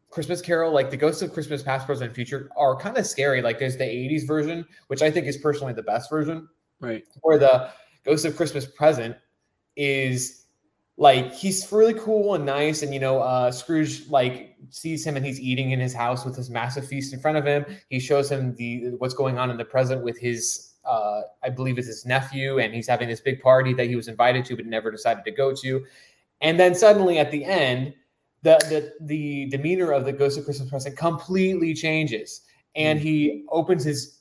Christmas 0.09 0.41
Carol, 0.41 0.73
like 0.73 0.89
the 0.89 0.97
Ghosts 0.97 1.21
of 1.21 1.33
Christmas 1.33 1.61
Past, 1.61 1.85
Present, 1.85 2.07
and 2.07 2.15
Future, 2.15 2.49
are 2.57 2.75
kind 2.75 2.97
of 2.97 3.05
scary. 3.05 3.41
Like 3.41 3.59
there's 3.59 3.77
the 3.77 3.83
80s 3.83 4.25
version, 4.25 4.65
which 4.87 5.01
I 5.01 5.11
think 5.11 5.27
is 5.27 5.37
personally 5.37 5.73
the 5.73 5.83
best 5.83 6.09
version. 6.09 6.47
Right. 6.79 7.03
Or 7.21 7.37
the 7.37 7.69
Ghost 8.03 8.25
of 8.25 8.35
Christmas 8.35 8.65
Present 8.65 9.15
is 9.75 10.45
like 10.97 11.33
he's 11.33 11.71
really 11.71 11.93
cool 11.93 12.35
and 12.35 12.45
nice. 12.45 12.81
And 12.81 12.93
you 12.93 12.99
know, 12.99 13.19
uh 13.19 13.51
Scrooge 13.51 14.07
like 14.09 14.55
sees 14.69 15.05
him 15.05 15.15
and 15.15 15.25
he's 15.25 15.39
eating 15.39 15.71
in 15.71 15.79
his 15.79 15.93
house 15.93 16.25
with 16.25 16.35
this 16.35 16.49
massive 16.49 16.87
feast 16.87 17.13
in 17.13 17.19
front 17.19 17.37
of 17.37 17.45
him. 17.45 17.65
He 17.89 17.99
shows 17.99 18.31
him 18.31 18.55
the 18.55 18.95
what's 18.97 19.13
going 19.13 19.37
on 19.37 19.51
in 19.51 19.57
the 19.57 19.65
present 19.65 20.03
with 20.03 20.19
his 20.19 20.73
uh 20.85 21.21
I 21.43 21.49
believe 21.49 21.77
it's 21.77 21.87
his 21.87 22.05
nephew, 22.05 22.59
and 22.59 22.73
he's 22.73 22.87
having 22.87 23.07
this 23.07 23.21
big 23.21 23.41
party 23.41 23.73
that 23.75 23.87
he 23.87 23.95
was 23.95 24.07
invited 24.07 24.43
to 24.45 24.55
but 24.55 24.65
never 24.65 24.91
decided 24.91 25.23
to 25.25 25.31
go 25.31 25.53
to. 25.55 25.85
And 26.41 26.59
then 26.59 26.73
suddenly 26.73 27.19
at 27.19 27.31
the 27.31 27.45
end, 27.45 27.93
the 28.41 28.57
the 28.69 29.05
the 29.05 29.49
demeanor 29.49 29.91
of 29.91 30.05
the 30.05 30.13
Ghost 30.13 30.37
of 30.37 30.45
Christmas 30.45 30.69
Present 30.69 30.97
completely 30.97 31.73
changes, 31.73 32.41
and 32.75 32.99
mm. 32.99 33.03
he 33.03 33.45
opens 33.49 33.83
his 33.83 34.19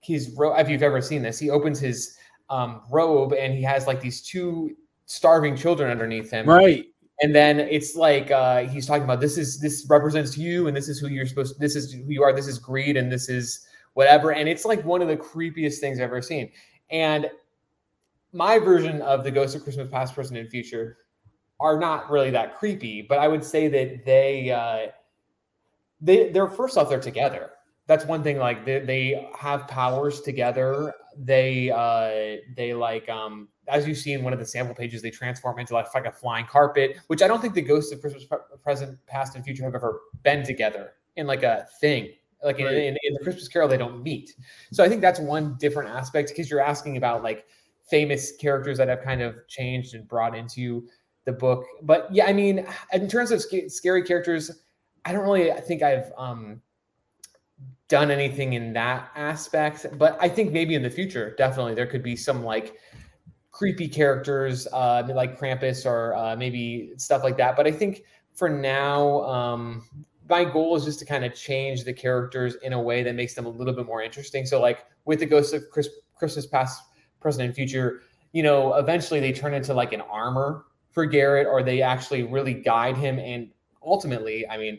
his 0.00 0.34
robe. 0.36 0.58
If 0.58 0.68
you've 0.68 0.82
ever 0.82 1.00
seen 1.00 1.22
this, 1.22 1.38
he 1.38 1.50
opens 1.50 1.78
his 1.78 2.16
um, 2.50 2.82
robe 2.90 3.32
and 3.32 3.54
he 3.54 3.62
has 3.62 3.86
like 3.86 4.00
these 4.00 4.20
two 4.20 4.76
starving 5.06 5.56
children 5.56 5.90
underneath 5.90 6.30
him. 6.30 6.46
Right. 6.46 6.86
And 7.22 7.34
then 7.34 7.60
it's 7.60 7.96
like 7.96 8.30
uh, 8.30 8.64
he's 8.64 8.86
talking 8.86 9.04
about 9.04 9.20
this 9.20 9.36
is 9.36 9.60
this 9.60 9.86
represents 9.90 10.38
you, 10.38 10.68
and 10.68 10.76
this 10.76 10.88
is 10.88 10.98
who 10.98 11.08
you're 11.08 11.26
supposed. 11.26 11.54
To, 11.54 11.60
this 11.60 11.76
is 11.76 11.92
who 11.92 12.02
you 12.08 12.22
are. 12.22 12.32
This 12.32 12.46
is 12.46 12.58
greed, 12.58 12.96
and 12.96 13.12
this 13.12 13.28
is 13.28 13.66
whatever. 13.92 14.32
And 14.32 14.48
it's 14.48 14.64
like 14.64 14.82
one 14.84 15.02
of 15.02 15.08
the 15.08 15.18
creepiest 15.18 15.78
things 15.78 15.98
I've 15.98 16.04
ever 16.04 16.22
seen. 16.22 16.50
And 16.90 17.30
my 18.32 18.58
version 18.58 19.02
of 19.02 19.22
the 19.22 19.30
Ghost 19.30 19.54
of 19.54 19.62
Christmas 19.62 19.90
Past, 19.90 20.14
Present, 20.14 20.38
and 20.38 20.48
Future 20.48 20.96
are 21.60 21.78
not 21.78 22.10
really 22.10 22.30
that 22.30 22.58
creepy, 22.58 23.02
but 23.02 23.18
I 23.18 23.28
would 23.28 23.44
say 23.44 23.68
that 23.68 24.04
they 24.04 24.50
uh, 24.50 24.90
they 26.00 26.30
they're 26.30 26.48
first 26.48 26.76
off 26.76 26.88
they're 26.88 27.00
together. 27.00 27.50
That's 27.86 28.04
one 28.04 28.22
thing. 28.22 28.38
Like 28.38 28.64
they, 28.64 28.80
they 28.80 29.30
have 29.36 29.68
powers 29.68 30.20
together. 30.20 30.92
They 31.16 31.70
uh, 31.70 32.40
they 32.56 32.72
like 32.72 33.08
um 33.08 33.48
as 33.70 33.86
you 33.86 33.94
see 33.94 34.12
in 34.12 34.22
one 34.22 34.32
of 34.32 34.38
the 34.38 34.46
sample 34.46 34.74
pages, 34.74 35.00
they 35.02 35.10
transform 35.10 35.58
into 35.58 35.74
like, 35.74 35.92
like 35.94 36.06
a 36.06 36.12
flying 36.12 36.46
carpet, 36.46 36.98
which 37.06 37.22
I 37.22 37.28
don't 37.28 37.40
think 37.40 37.54
the 37.54 37.62
ghosts 37.62 37.92
of 37.92 38.00
Christmas 38.00 38.26
present, 38.62 38.98
past, 39.06 39.36
and 39.36 39.44
future 39.44 39.64
have 39.64 39.74
ever 39.74 40.00
been 40.22 40.44
together 40.44 40.94
in 41.16 41.26
like 41.26 41.42
a 41.42 41.66
thing. 41.80 42.10
Like 42.42 42.58
right. 42.58 42.66
in, 42.68 42.74
in, 42.74 42.96
in 43.02 43.14
the 43.14 43.20
Christmas 43.22 43.48
Carol, 43.48 43.68
they 43.68 43.76
don't 43.76 44.02
meet. 44.02 44.34
So 44.72 44.82
I 44.82 44.88
think 44.88 45.02
that's 45.02 45.20
one 45.20 45.56
different 45.58 45.90
aspect 45.90 46.30
because 46.30 46.50
you're 46.50 46.60
asking 46.60 46.96
about 46.96 47.22
like 47.22 47.46
famous 47.88 48.32
characters 48.36 48.78
that 48.78 48.88
have 48.88 49.02
kind 49.02 49.20
of 49.20 49.46
changed 49.46 49.94
and 49.94 50.08
brought 50.08 50.34
into 50.36 50.88
the 51.24 51.32
book. 51.32 51.64
But 51.82 52.08
yeah, 52.12 52.26
I 52.26 52.32
mean, 52.32 52.66
in 52.92 53.08
terms 53.08 53.30
of 53.30 53.42
sc- 53.42 53.68
scary 53.68 54.02
characters, 54.02 54.50
I 55.04 55.12
don't 55.12 55.22
really 55.22 55.52
I 55.52 55.60
think 55.60 55.82
I've 55.82 56.12
um, 56.16 56.60
done 57.88 58.10
anything 58.10 58.54
in 58.54 58.72
that 58.74 59.10
aspect. 59.14 59.86
But 59.98 60.16
I 60.20 60.28
think 60.28 60.52
maybe 60.52 60.74
in 60.74 60.82
the 60.82 60.90
future, 60.90 61.34
definitely 61.36 61.74
there 61.74 61.86
could 61.86 62.02
be 62.02 62.16
some 62.16 62.42
like 62.42 62.76
creepy 63.50 63.88
characters 63.88 64.66
uh, 64.72 65.06
like 65.14 65.38
Krampus 65.38 65.84
or 65.84 66.14
uh, 66.14 66.36
maybe 66.36 66.92
stuff 66.96 67.22
like 67.22 67.36
that. 67.36 67.56
But 67.56 67.66
I 67.66 67.72
think 67.72 68.04
for 68.32 68.48
now, 68.48 69.22
um, 69.24 70.06
my 70.28 70.44
goal 70.44 70.76
is 70.76 70.84
just 70.84 71.00
to 71.00 71.04
kind 71.04 71.24
of 71.24 71.34
change 71.34 71.84
the 71.84 71.92
characters 71.92 72.54
in 72.62 72.72
a 72.72 72.80
way 72.80 73.02
that 73.02 73.14
makes 73.14 73.34
them 73.34 73.46
a 73.46 73.48
little 73.48 73.74
bit 73.74 73.84
more 73.84 74.00
interesting. 74.00 74.46
So 74.46 74.60
like 74.60 74.86
with 75.04 75.18
the 75.18 75.26
Ghosts 75.26 75.52
of 75.52 75.68
Chris, 75.70 75.88
Christmas 76.14 76.46
Past, 76.46 76.82
Present, 77.20 77.44
and 77.44 77.54
Future, 77.54 78.02
you 78.32 78.42
know, 78.42 78.74
eventually 78.74 79.18
they 79.18 79.32
turn 79.32 79.52
into 79.52 79.74
like 79.74 79.92
an 79.92 80.00
armor 80.02 80.64
for 80.90 81.06
Garrett, 81.06 81.46
or 81.46 81.62
they 81.62 81.82
actually 81.82 82.24
really 82.24 82.54
guide 82.54 82.96
him 82.96 83.18
and 83.18 83.50
ultimately, 83.82 84.48
I 84.48 84.56
mean, 84.56 84.78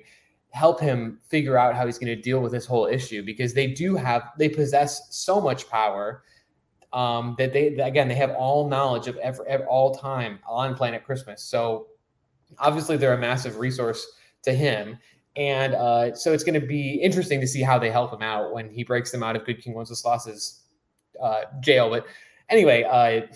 help 0.51 0.79
him 0.79 1.19
figure 1.27 1.57
out 1.57 1.75
how 1.75 1.85
he's 1.85 1.97
going 1.97 2.13
to 2.13 2.21
deal 2.21 2.41
with 2.41 2.51
this 2.51 2.65
whole 2.65 2.85
issue 2.85 3.23
because 3.23 3.53
they 3.53 3.67
do 3.67 3.95
have 3.95 4.31
they 4.37 4.49
possess 4.49 5.15
so 5.15 5.39
much 5.39 5.69
power 5.69 6.23
um, 6.93 7.35
that 7.37 7.53
they 7.53 7.67
again 7.77 8.09
they 8.09 8.15
have 8.15 8.31
all 8.31 8.67
knowledge 8.67 9.07
of 9.07 9.15
every, 9.17 9.45
every 9.47 9.65
all 9.67 9.95
time 9.95 10.39
on 10.47 10.75
Planet 10.75 11.05
Christmas. 11.05 11.41
So 11.41 11.87
obviously 12.59 12.97
they're 12.97 13.13
a 13.13 13.17
massive 13.17 13.57
resource 13.57 14.05
to 14.43 14.53
him. 14.53 14.97
And 15.37 15.73
uh, 15.75 16.13
so 16.13 16.33
it's 16.33 16.43
going 16.43 16.59
to 16.59 16.67
be 16.67 16.95
interesting 16.95 17.39
to 17.39 17.47
see 17.47 17.61
how 17.61 17.79
they 17.79 17.89
help 17.89 18.13
him 18.13 18.21
out 18.21 18.53
when 18.53 18.69
he 18.69 18.83
breaks 18.83 19.11
them 19.11 19.23
out 19.23 19.37
of 19.37 19.45
Good 19.45 19.61
King 19.61 19.73
Wenceslas's 19.73 20.63
uh, 21.21 21.43
jail. 21.61 21.89
But 21.89 22.05
anyway, 22.49 22.83
uh, 22.83 23.33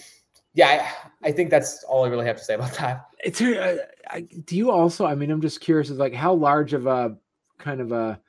yeah, 0.55 0.89
I, 1.21 1.27
I, 1.27 1.31
think 1.33 1.49
that's 1.49 1.83
all 1.83 2.05
I 2.05 2.07
really 2.07 2.25
have 2.25 2.37
to 2.37 2.43
say 2.43 2.55
about 2.55 2.73
that. 2.75 3.07
It's 3.23 3.41
uh, 3.41 3.77
I, 4.09 4.21
do 4.21 4.55
you 4.55 4.71
also? 4.71 5.05
I 5.05 5.13
mean, 5.13 5.29
I'm 5.29 5.41
just 5.41 5.59
curious. 5.59 5.89
Is 5.89 5.97
like 5.97 6.13
how 6.13 6.33
large 6.33 6.73
of 6.73 6.87
a 6.87 7.17
kind 7.59 7.81
of 7.81 7.91
a 7.91 8.19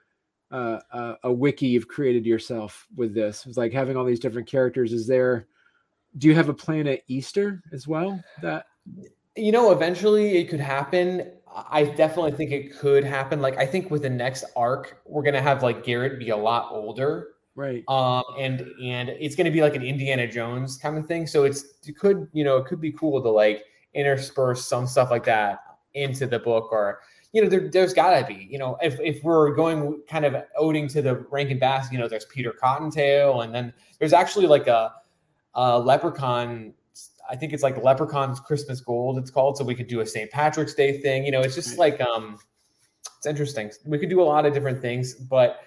uh, 0.50 0.80
a, 0.92 1.14
a 1.24 1.32
wiki 1.32 1.66
you've 1.66 1.88
created 1.88 2.26
yourself 2.26 2.86
with 2.96 3.14
this? 3.14 3.46
It's 3.46 3.56
like 3.56 3.72
having 3.72 3.96
all 3.96 4.04
these 4.04 4.20
different 4.20 4.48
characters. 4.48 4.92
Is 4.92 5.06
there? 5.06 5.46
Do 6.18 6.26
you 6.28 6.34
have 6.34 6.48
a 6.48 6.54
Planet 6.54 7.04
Easter 7.06 7.62
as 7.72 7.86
well? 7.86 8.22
That 8.42 8.66
you 9.36 9.52
know, 9.52 9.70
eventually 9.70 10.38
it 10.38 10.48
could 10.48 10.60
happen. 10.60 11.30
I 11.70 11.84
definitely 11.84 12.32
think 12.32 12.50
it 12.50 12.76
could 12.76 13.04
happen. 13.04 13.40
Like 13.40 13.56
I 13.56 13.66
think 13.66 13.90
with 13.90 14.02
the 14.02 14.10
next 14.10 14.44
arc, 14.56 15.00
we're 15.06 15.22
gonna 15.22 15.42
have 15.42 15.62
like 15.62 15.84
Garrett 15.84 16.18
be 16.18 16.30
a 16.30 16.36
lot 16.36 16.72
older 16.72 17.35
right. 17.56 17.82
Um 17.88 18.22
and 18.38 18.60
and 18.82 19.08
it's 19.08 19.34
going 19.34 19.46
to 19.46 19.50
be 19.50 19.62
like 19.62 19.74
an 19.74 19.82
indiana 19.82 20.30
jones 20.30 20.78
kind 20.78 20.96
of 20.96 21.06
thing. 21.06 21.26
So 21.26 21.44
it's 21.44 21.64
it 21.86 21.98
could 21.98 22.28
you 22.32 22.44
know 22.44 22.58
it 22.58 22.66
could 22.66 22.80
be 22.80 22.92
cool 22.92 23.20
to 23.20 23.28
like 23.28 23.64
intersperse 23.94 24.64
some 24.64 24.86
stuff 24.86 25.10
like 25.10 25.24
that 25.24 25.60
into 25.94 26.26
the 26.26 26.38
book 26.38 26.70
or 26.70 27.00
you 27.32 27.42
know 27.42 27.48
there, 27.48 27.68
there's 27.70 27.92
gotta 27.92 28.24
be 28.26 28.46
you 28.50 28.58
know 28.58 28.76
if, 28.82 29.00
if 29.00 29.22
we're 29.24 29.54
going 29.54 30.00
kind 30.08 30.24
of 30.24 30.36
owing 30.56 30.86
to 30.86 31.02
the 31.02 31.16
rankin 31.30 31.58
bass 31.58 31.90
you 31.90 31.98
know 31.98 32.06
there's 32.06 32.26
peter 32.26 32.52
cottontail 32.60 33.40
and 33.40 33.54
then 33.54 33.72
there's 33.98 34.12
actually 34.12 34.46
like 34.46 34.66
a, 34.66 34.92
a 35.54 35.78
leprechaun 35.78 36.72
i 37.30 37.34
think 37.34 37.52
it's 37.52 37.62
like 37.62 37.82
leprechaun's 37.82 38.38
christmas 38.38 38.80
gold 38.80 39.18
it's 39.18 39.30
called. 39.30 39.56
So 39.56 39.64
we 39.64 39.74
could 39.74 39.86
do 39.86 40.00
a 40.00 40.06
st 40.06 40.30
patrick's 40.30 40.74
day 40.74 40.98
thing 41.00 41.24
you 41.24 41.32
know 41.32 41.40
it's 41.40 41.54
just 41.54 41.78
like 41.78 42.00
um 42.00 42.38
it's 43.16 43.26
interesting. 43.26 43.70
We 43.86 43.98
could 43.98 44.10
do 44.10 44.20
a 44.20 44.24
lot 44.24 44.46
of 44.46 44.52
different 44.52 44.80
things 44.82 45.14
but 45.14 45.60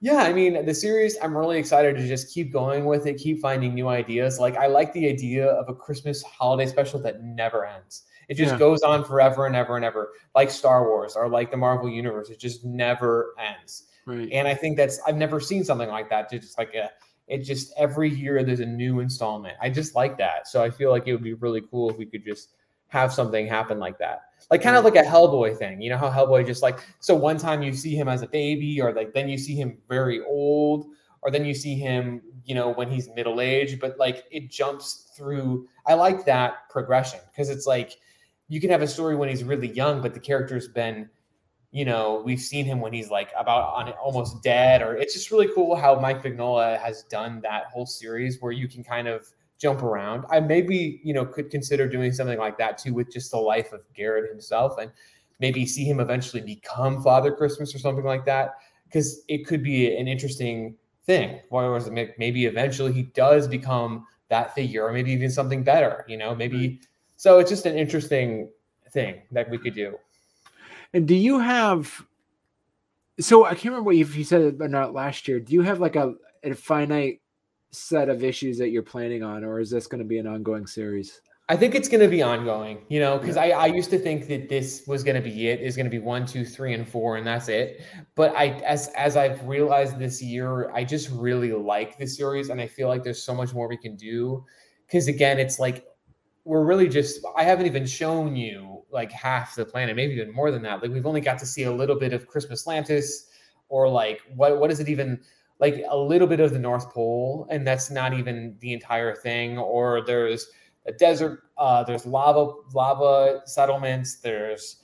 yeah, 0.00 0.22
I 0.22 0.32
mean, 0.32 0.64
the 0.64 0.74
series, 0.74 1.16
I'm 1.22 1.36
really 1.36 1.58
excited 1.58 1.96
to 1.96 2.06
just 2.08 2.32
keep 2.32 2.52
going 2.52 2.86
with 2.86 3.06
it, 3.06 3.18
keep 3.18 3.40
finding 3.40 3.74
new 3.74 3.88
ideas. 3.88 4.38
Like, 4.38 4.56
I 4.56 4.66
like 4.66 4.92
the 4.94 5.08
idea 5.08 5.46
of 5.46 5.68
a 5.68 5.74
Christmas 5.74 6.22
holiday 6.22 6.68
special 6.70 7.00
that 7.02 7.22
never 7.22 7.66
ends. 7.66 8.04
It 8.28 8.34
just 8.34 8.52
yeah. 8.52 8.58
goes 8.58 8.82
on 8.82 9.04
forever 9.04 9.46
and 9.46 9.54
ever 9.54 9.76
and 9.76 9.84
ever, 9.84 10.12
like 10.34 10.50
Star 10.50 10.88
Wars 10.88 11.16
or 11.16 11.28
like 11.28 11.50
the 11.50 11.56
Marvel 11.56 11.88
Universe. 11.88 12.30
It 12.30 12.38
just 12.38 12.64
never 12.64 13.34
ends. 13.38 13.88
Right. 14.06 14.28
And 14.32 14.48
I 14.48 14.54
think 14.54 14.76
that's, 14.76 15.00
I've 15.06 15.16
never 15.16 15.40
seen 15.40 15.64
something 15.64 15.88
like 15.88 16.08
that. 16.10 16.30
Just 16.30 16.56
like 16.56 16.72
a, 16.74 16.90
it 17.26 17.38
just 17.38 17.72
every 17.76 18.08
year 18.08 18.42
there's 18.42 18.60
a 18.60 18.66
new 18.66 19.00
installment. 19.00 19.56
I 19.60 19.68
just 19.68 19.94
like 19.94 20.16
that. 20.18 20.48
So 20.48 20.62
I 20.62 20.70
feel 20.70 20.90
like 20.90 21.06
it 21.06 21.12
would 21.12 21.22
be 21.22 21.34
really 21.34 21.62
cool 21.70 21.90
if 21.90 21.98
we 21.98 22.06
could 22.06 22.24
just 22.24 22.50
have 22.90 23.12
something 23.12 23.46
happen 23.46 23.78
like 23.78 23.98
that 23.98 24.22
like 24.50 24.62
kind 24.62 24.76
of 24.76 24.82
mm. 24.82 24.92
like 24.92 25.04
a 25.04 25.08
Hellboy 25.08 25.56
thing. 25.56 25.80
You 25.80 25.90
know 25.90 25.96
how 25.96 26.10
Hellboy 26.10 26.46
just 26.46 26.62
like 26.62 26.80
so 26.98 27.14
one 27.14 27.38
time 27.38 27.62
you 27.62 27.72
see 27.72 27.94
him 27.94 28.08
as 28.08 28.22
a 28.22 28.28
baby, 28.28 28.80
or 28.80 28.92
like 28.92 29.14
then 29.14 29.28
you 29.28 29.38
see 29.38 29.54
him 29.54 29.78
very 29.88 30.22
old, 30.22 30.86
or 31.22 31.30
then 31.30 31.44
you 31.44 31.54
see 31.54 31.76
him, 31.76 32.22
you 32.44 32.54
know, 32.54 32.70
when 32.70 32.90
he's 32.90 33.08
middle 33.14 33.40
aged, 33.40 33.80
but 33.80 33.98
like 33.98 34.24
it 34.30 34.50
jumps 34.50 35.12
through. 35.16 35.68
I 35.86 35.94
like 35.94 36.24
that 36.26 36.68
progression 36.68 37.20
because 37.30 37.48
it's 37.48 37.66
like 37.66 37.96
you 38.48 38.60
can 38.60 38.70
have 38.70 38.82
a 38.82 38.88
story 38.88 39.16
when 39.16 39.28
he's 39.28 39.44
really 39.44 39.68
young, 39.68 40.02
but 40.02 40.14
the 40.14 40.20
character's 40.20 40.66
been, 40.66 41.08
you 41.70 41.84
know, 41.84 42.22
we've 42.24 42.40
seen 42.40 42.64
him 42.64 42.80
when 42.80 42.92
he's 42.92 43.10
like 43.10 43.30
about 43.38 43.72
on 43.74 43.92
almost 43.92 44.42
dead, 44.42 44.82
or 44.82 44.96
it's 44.96 45.14
just 45.14 45.30
really 45.30 45.48
cool 45.54 45.76
how 45.76 45.98
Mike 46.00 46.22
Mignola 46.22 46.80
has 46.80 47.04
done 47.04 47.40
that 47.42 47.66
whole 47.66 47.86
series 47.86 48.40
where 48.40 48.52
you 48.52 48.68
can 48.68 48.82
kind 48.82 49.06
of 49.06 49.26
jump 49.60 49.82
around. 49.82 50.24
I 50.30 50.40
maybe, 50.40 51.00
you 51.04 51.12
know, 51.12 51.24
could 51.24 51.50
consider 51.50 51.86
doing 51.86 52.12
something 52.12 52.38
like 52.38 52.56
that 52.58 52.78
too 52.78 52.94
with 52.94 53.12
just 53.12 53.30
the 53.30 53.36
life 53.36 53.72
of 53.72 53.82
Garrett 53.94 54.30
himself 54.30 54.78
and 54.78 54.90
maybe 55.38 55.66
see 55.66 55.84
him 55.84 56.00
eventually 56.00 56.42
become 56.42 57.02
Father 57.02 57.30
Christmas 57.30 57.74
or 57.74 57.78
something 57.78 58.04
like 58.04 58.24
that. 58.24 58.54
Because 58.86 59.22
it 59.28 59.46
could 59.46 59.62
be 59.62 59.94
an 59.96 60.08
interesting 60.08 60.74
thing. 61.04 61.40
Whereas 61.50 61.90
maybe 61.90 62.46
eventually 62.46 62.92
he 62.92 63.02
does 63.02 63.46
become 63.46 64.06
that 64.30 64.54
figure, 64.54 64.84
or 64.86 64.92
maybe 64.92 65.12
even 65.12 65.30
something 65.30 65.62
better, 65.62 66.04
you 66.08 66.16
know, 66.16 66.34
maybe. 66.34 66.80
So 67.16 67.38
it's 67.38 67.50
just 67.50 67.66
an 67.66 67.76
interesting 67.76 68.48
thing 68.90 69.22
that 69.30 69.50
we 69.50 69.58
could 69.58 69.74
do. 69.74 69.96
And 70.94 71.06
do 71.06 71.14
you 71.14 71.38
have? 71.38 72.04
So 73.20 73.44
I 73.44 73.50
can't 73.50 73.66
remember 73.66 73.92
if 73.92 74.16
you 74.16 74.24
said 74.24 74.40
it 74.40 74.56
or 74.60 74.68
not 74.68 74.94
last 74.94 75.28
year. 75.28 75.38
Do 75.38 75.52
you 75.52 75.62
have 75.62 75.80
like 75.80 75.96
a, 75.96 76.14
a 76.42 76.54
finite 76.54 77.19
set 77.72 78.08
of 78.08 78.24
issues 78.24 78.58
that 78.58 78.70
you're 78.70 78.82
planning 78.82 79.22
on, 79.22 79.44
or 79.44 79.60
is 79.60 79.70
this 79.70 79.86
going 79.86 80.00
to 80.02 80.08
be 80.08 80.18
an 80.18 80.26
ongoing 80.26 80.66
series? 80.66 81.20
I 81.50 81.56
think 81.56 81.74
it's 81.74 81.88
going 81.88 82.00
to 82.00 82.08
be 82.08 82.22
ongoing, 82.22 82.78
you 82.88 83.00
know, 83.00 83.18
because. 83.18 83.36
I, 83.36 83.48
I 83.48 83.66
used 83.66 83.90
to 83.90 83.98
think 83.98 84.28
that 84.28 84.48
this 84.48 84.84
was 84.86 85.02
going 85.02 85.16
to 85.16 85.20
be 85.20 85.48
it, 85.48 85.60
is 85.60 85.74
going 85.74 85.86
to 85.86 85.90
be 85.90 85.98
one, 85.98 86.24
two, 86.24 86.44
three, 86.44 86.74
and 86.74 86.88
four, 86.88 87.16
and 87.16 87.26
that's 87.26 87.48
it. 87.48 87.82
But 88.14 88.36
I, 88.36 88.50
as 88.60 88.86
as 88.96 89.16
I've 89.16 89.44
realized 89.48 89.98
this 89.98 90.22
year, 90.22 90.70
I 90.70 90.84
just 90.84 91.10
really 91.10 91.52
like 91.52 91.98
the 91.98 92.06
series, 92.06 92.50
and 92.50 92.60
I 92.60 92.68
feel 92.68 92.86
like 92.86 93.02
there's 93.02 93.20
so 93.20 93.34
much 93.34 93.52
more 93.52 93.68
we 93.68 93.76
can 93.76 93.96
do. 93.96 94.44
Because 94.86 95.08
again, 95.08 95.40
it's 95.40 95.58
like 95.58 95.84
we're 96.44 96.64
really 96.64 96.88
just 96.88 97.20
I 97.36 97.42
haven't 97.42 97.66
even 97.66 97.84
shown 97.84 98.36
you 98.36 98.82
like 98.92 99.10
half 99.10 99.56
the 99.56 99.64
planet, 99.64 99.96
maybe 99.96 100.14
even 100.14 100.32
more 100.32 100.52
than 100.52 100.62
that. 100.62 100.82
Like 100.82 100.92
we've 100.92 101.06
only 101.06 101.20
got 101.20 101.40
to 101.40 101.46
see 101.46 101.64
a 101.64 101.72
little 101.72 101.98
bit 101.98 102.12
of 102.12 102.28
Christmas 102.28 102.64
Lantis, 102.64 103.26
or 103.68 103.88
like 103.88 104.20
what 104.36 104.60
what 104.60 104.70
is 104.70 104.78
it 104.78 104.88
even? 104.88 105.20
Like 105.60 105.84
a 105.88 105.96
little 105.96 106.26
bit 106.26 106.40
of 106.40 106.52
the 106.52 106.58
North 106.58 106.90
Pole, 106.90 107.46
and 107.50 107.66
that's 107.66 107.90
not 107.90 108.14
even 108.14 108.56
the 108.60 108.72
entire 108.72 109.14
thing. 109.14 109.58
Or 109.58 110.02
there's 110.04 110.48
a 110.86 110.92
desert, 110.92 111.44
uh, 111.58 111.84
there's 111.84 112.06
lava 112.06 112.52
lava 112.74 113.42
settlements, 113.44 114.20
there's 114.20 114.76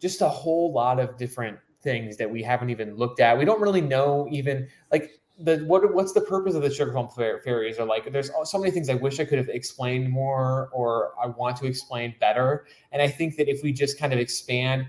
just 0.00 0.20
a 0.20 0.28
whole 0.28 0.72
lot 0.72 0.98
of 1.00 1.16
different 1.16 1.58
things 1.82 2.16
that 2.16 2.30
we 2.30 2.42
haven't 2.42 2.70
even 2.70 2.96
looked 2.96 3.20
at. 3.20 3.36
We 3.36 3.44
don't 3.44 3.60
really 3.60 3.80
know 3.80 4.28
even 4.30 4.68
like 4.90 5.10
the 5.38 5.58
what 5.66 5.92
what's 5.92 6.12
the 6.12 6.20
purpose 6.20 6.54
of 6.54 6.62
the 6.62 6.70
sugar 6.70 6.92
plum 6.92 7.08
fairies 7.08 7.78
or 7.78 7.84
like 7.84 8.10
there's 8.12 8.30
so 8.44 8.58
many 8.58 8.70
things 8.70 8.88
I 8.88 8.94
wish 8.94 9.18
I 9.18 9.24
could 9.24 9.38
have 9.38 9.48
explained 9.48 10.10
more 10.10 10.68
or 10.72 11.12
I 11.20 11.26
want 11.26 11.56
to 11.58 11.66
explain 11.66 12.14
better. 12.20 12.66
And 12.92 13.02
I 13.02 13.08
think 13.08 13.36
that 13.36 13.48
if 13.48 13.62
we 13.62 13.72
just 13.72 13.98
kind 13.98 14.12
of 14.12 14.18
expand 14.18 14.86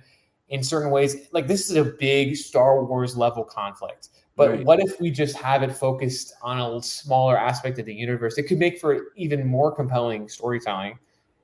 in 0.49 0.63
certain 0.63 0.91
ways, 0.91 1.27
like 1.31 1.47
this 1.47 1.69
is 1.69 1.77
a 1.77 1.85
big 1.85 2.35
Star 2.35 2.83
Wars 2.83 3.17
level 3.17 3.43
conflict. 3.43 4.09
But 4.35 4.49
right. 4.49 4.65
what 4.65 4.79
if 4.79 4.99
we 4.99 5.11
just 5.11 5.37
have 5.37 5.61
it 5.61 5.71
focused 5.71 6.33
on 6.41 6.59
a 6.59 6.81
smaller 6.81 7.37
aspect 7.37 7.77
of 7.77 7.85
the 7.85 7.93
universe? 7.93 8.37
It 8.37 8.43
could 8.43 8.57
make 8.57 8.79
for 8.79 9.13
even 9.15 9.45
more 9.45 9.71
compelling 9.71 10.27
storytelling 10.27 10.97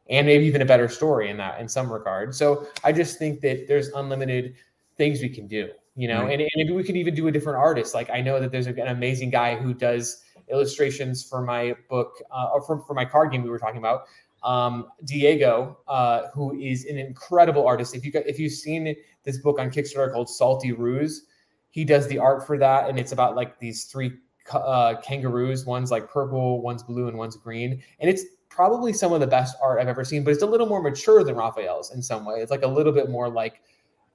and 0.10 0.26
maybe 0.26 0.46
even 0.46 0.62
a 0.62 0.66
better 0.66 0.90
story 0.90 1.30
in 1.30 1.38
that 1.38 1.60
in 1.60 1.68
some 1.70 1.92
regard. 1.92 2.34
So 2.34 2.68
I 2.84 2.92
just 2.92 3.20
think 3.20 3.42
that 3.42 3.68
there's 3.68 3.90
unlimited 3.90 4.56
things 4.98 5.22
we 5.22 5.30
can 5.30 5.48
do, 5.48 5.70
you 5.96 6.08
know, 6.08 6.24
right. 6.24 6.34
and, 6.34 6.42
and, 6.42 6.52
maybe 6.56 6.72
we 6.72 6.84
could 6.84 6.98
even 6.98 7.14
do 7.14 7.28
a 7.28 7.32
different 7.32 7.60
artist. 7.60 7.94
Like 7.94 8.10
I 8.10 8.22
know 8.22 8.40
that 8.40 8.52
there's 8.52 8.68
an 8.68 8.80
amazing 8.80 9.30
guy 9.30 9.56
who 9.56 9.74
does 9.74 10.24
illustrations 10.50 11.24
for 11.24 11.44
my 11.44 11.76
book 11.90 12.14
uh, 12.32 12.50
or 12.52 12.62
for, 12.62 12.82
for 12.82 12.96
my 12.96 13.06
card 13.06 13.32
game 13.32 13.44
we 13.44 13.50
were 13.50 13.60
talking 13.60 13.78
about. 13.78 14.06
Um, 14.42 14.88
Diego, 15.04 15.78
uh, 15.88 16.30
who 16.34 16.58
is 16.60 16.86
an 16.86 16.98
incredible 16.98 17.68
artist. 17.68 17.94
If 17.94 18.06
you 18.06 18.12
if 18.16 18.40
you've 18.40 18.54
seen 18.54 18.96
this 19.24 19.38
book 19.38 19.60
on 19.60 19.70
Kickstarter 19.70 20.14
called 20.14 20.30
Salty 20.30 20.72
Ruse, 20.72 21.26
he 21.72 21.86
does 21.86 22.08
the 22.08 22.18
art 22.18 22.46
for 22.46 22.58
that, 22.58 22.90
and 22.90 23.00
it's 23.00 23.12
about 23.12 23.36
like 23.36 23.60
these 23.60 23.86
three 23.86 24.12
uh, 24.52 24.96
kangaroos. 25.04 25.66
One's 25.66 25.92
like 25.92 26.10
purple, 26.10 26.62
one's 26.62 26.84
blue, 26.84 27.08
and 27.08 27.18
one's 27.18 27.38
green. 27.38 27.82
And 28.00 28.10
it's 28.10 28.24
probably 28.50 28.94
some 28.94 29.14
of 29.14 29.20
the 29.20 29.28
best 29.28 29.56
art 29.62 29.80
I've 29.80 29.88
ever 29.88 30.04
seen. 30.04 30.24
But 30.24 30.32
it's 30.34 30.44
a 30.44 30.48
little 30.48 30.68
more 30.68 30.82
mature 30.82 31.24
than 31.24 31.36
Raphael's 31.36 31.94
in 31.94 32.02
some 32.02 32.26
way. 32.26 32.38
It's 32.40 32.52
like 32.52 32.64
a 32.64 32.68
little 32.68 32.92
bit 32.92 33.10
more 33.10 33.30
like 33.30 33.62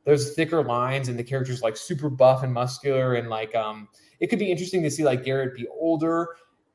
there's 0.05 0.35
thicker 0.35 0.62
lines, 0.62 1.09
and 1.09 1.19
the 1.19 1.25
characters 1.25 1.62
like 1.62 1.77
super 1.77 2.11
buff 2.11 2.43
and 2.43 2.53
muscular, 2.53 3.14
and 3.14 3.29
like 3.31 3.55
um, 3.55 3.88
it 4.21 4.27
could 4.29 4.38
be 4.38 4.51
interesting 4.51 4.83
to 4.83 4.90
see 4.90 5.05
like 5.05 5.25
Garrett 5.25 5.55
be 5.57 5.67
older 5.69 6.29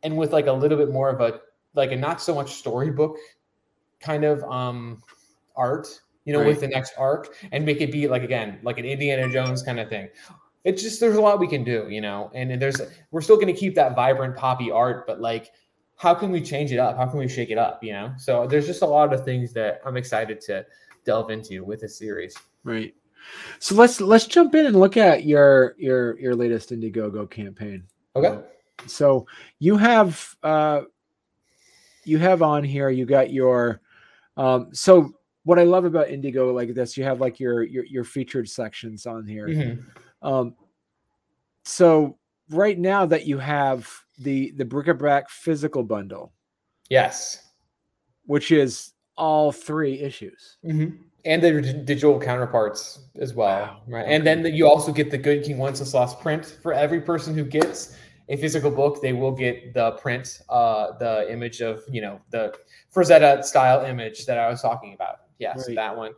and 0.03 0.15
with 0.15 0.31
like 0.31 0.47
a 0.47 0.51
little 0.53 0.77
bit 0.77 0.91
more 0.91 1.09
of 1.09 1.19
a 1.21 1.41
like 1.75 1.91
a 1.91 1.95
not 1.95 2.21
so 2.21 2.33
much 2.33 2.53
storybook 2.53 3.17
kind 3.99 4.23
of 4.23 4.41
um 4.45 5.03
art, 5.55 5.87
you 6.25 6.31
know, 6.33 6.39
Right. 6.39 6.47
with 6.47 6.61
the 6.61 6.67
next 6.69 6.93
arc 6.97 7.35
and 7.51 7.65
make 7.65 7.81
it 7.81 7.91
be 7.91 8.07
like 8.07 8.23
again, 8.23 8.59
like 8.63 8.77
an 8.79 8.85
Indiana 8.85 9.29
Jones 9.29 9.61
kind 9.61 9.79
of 9.79 9.89
thing. 9.89 10.07
It's 10.63 10.83
just 10.83 10.99
there's 10.99 11.15
a 11.15 11.21
lot 11.21 11.39
we 11.39 11.47
can 11.47 11.63
do, 11.63 11.87
you 11.89 12.01
know, 12.01 12.31
and 12.33 12.61
there's 12.61 12.81
we're 13.11 13.21
still 13.21 13.37
going 13.37 13.47
to 13.47 13.53
keep 13.53 13.75
that 13.75 13.95
vibrant 13.95 14.35
poppy 14.35 14.71
art, 14.71 15.07
but 15.07 15.21
like 15.21 15.51
how 15.99 16.13
can 16.13 16.31
we 16.31 16.41
change 16.41 16.71
it 16.71 16.79
up? 16.79 16.95
How 16.95 17.05
can 17.07 17.19
we 17.19 17.27
shake 17.27 17.49
it 17.49 17.57
up, 17.57 17.83
you 17.83 17.91
know? 17.91 18.13
So 18.17 18.47
there's 18.47 18.65
just 18.65 18.81
a 18.81 18.85
lot 18.85 19.13
of 19.13 19.25
things 19.25 19.51
that 19.53 19.81
I'm 19.85 19.97
excited 19.97 20.39
to 20.41 20.65
delve 21.03 21.29
into 21.29 21.65
with 21.65 21.81
this 21.81 21.97
series. 21.97 22.35
Right. 22.63 22.95
So 23.59 23.75
let's 23.75 23.99
let's 23.99 24.25
jump 24.25 24.55
in 24.55 24.65
and 24.65 24.79
look 24.79 24.95
at 24.95 25.25
your 25.25 25.75
your 25.77 26.17
your 26.19 26.35
latest 26.35 26.69
Indiegogo 26.71 27.29
campaign. 27.29 27.83
Okay. 28.15 28.39
So 28.87 29.27
you 29.59 29.75
have 29.77 30.35
uh 30.41 30.81
you 32.05 32.17
have 32.17 32.41
on 32.41 32.63
here 32.63 32.89
you 32.89 33.05
got 33.05 33.31
your 33.31 33.81
um 34.37 34.69
so 34.71 35.13
what 35.43 35.59
I 35.59 35.63
love 35.63 35.83
about 35.83 36.07
Indiegogo 36.07 36.53
like 36.53 36.73
this 36.73 36.95
you 36.95 37.03
have 37.03 37.19
like 37.19 37.39
your 37.41 37.63
your 37.63 37.83
your 37.85 38.03
featured 38.05 38.47
sections 38.47 39.05
on 39.05 39.27
here. 39.27 39.47
Mhm. 39.47 39.83
Um 40.21 40.55
so 41.65 42.17
right 42.49 42.77
now 42.77 43.05
that 43.05 43.25
you 43.25 43.37
have 43.37 43.89
the 44.17 44.51
the 44.51 44.65
bric-a-brac 44.65 45.29
physical 45.29 45.83
bundle 45.83 46.33
Yes. 46.89 47.43
which 48.25 48.51
is 48.51 48.93
all 49.15 49.51
three 49.51 49.99
issues. 49.99 50.57
Mm-hmm. 50.65 50.95
And 51.25 51.41
the 51.43 51.61
dig- 51.61 51.85
digital 51.85 52.19
counterparts 52.19 52.99
as 53.19 53.33
well, 53.33 53.65
Wow, 53.65 53.81
right? 53.87 54.05
And 54.07 54.25
then 54.25 54.41
the, 54.41 54.49
you 54.51 54.67
also 54.67 54.91
get 54.93 55.11
the 55.11 55.17
Good 55.17 55.43
King 55.43 55.57
Wenceslas 55.57 56.15
print 56.15 56.57
for 56.63 56.73
every 56.73 57.01
person 57.01 57.35
who 57.35 57.43
gets 57.43 57.95
a 58.29 58.37
physical 58.37 58.71
book. 58.71 59.01
They 59.01 59.11
will 59.13 59.33
get 59.33 59.73
the 59.73 59.91
print, 59.93 60.41
uh, 60.49 60.97
the 60.97 61.29
image 61.31 61.61
of 61.61 61.83
you 61.91 62.01
know 62.01 62.21
the 62.31 62.55
Frazetta 62.95 63.43
style 63.43 63.85
image 63.85 64.25
that 64.25 64.37
I 64.37 64.49
was 64.49 64.61
talking 64.61 64.93
about. 64.93 65.17
Yes, 65.39 65.65
Right. 65.67 65.75
that 65.75 65.95
one 65.95 66.13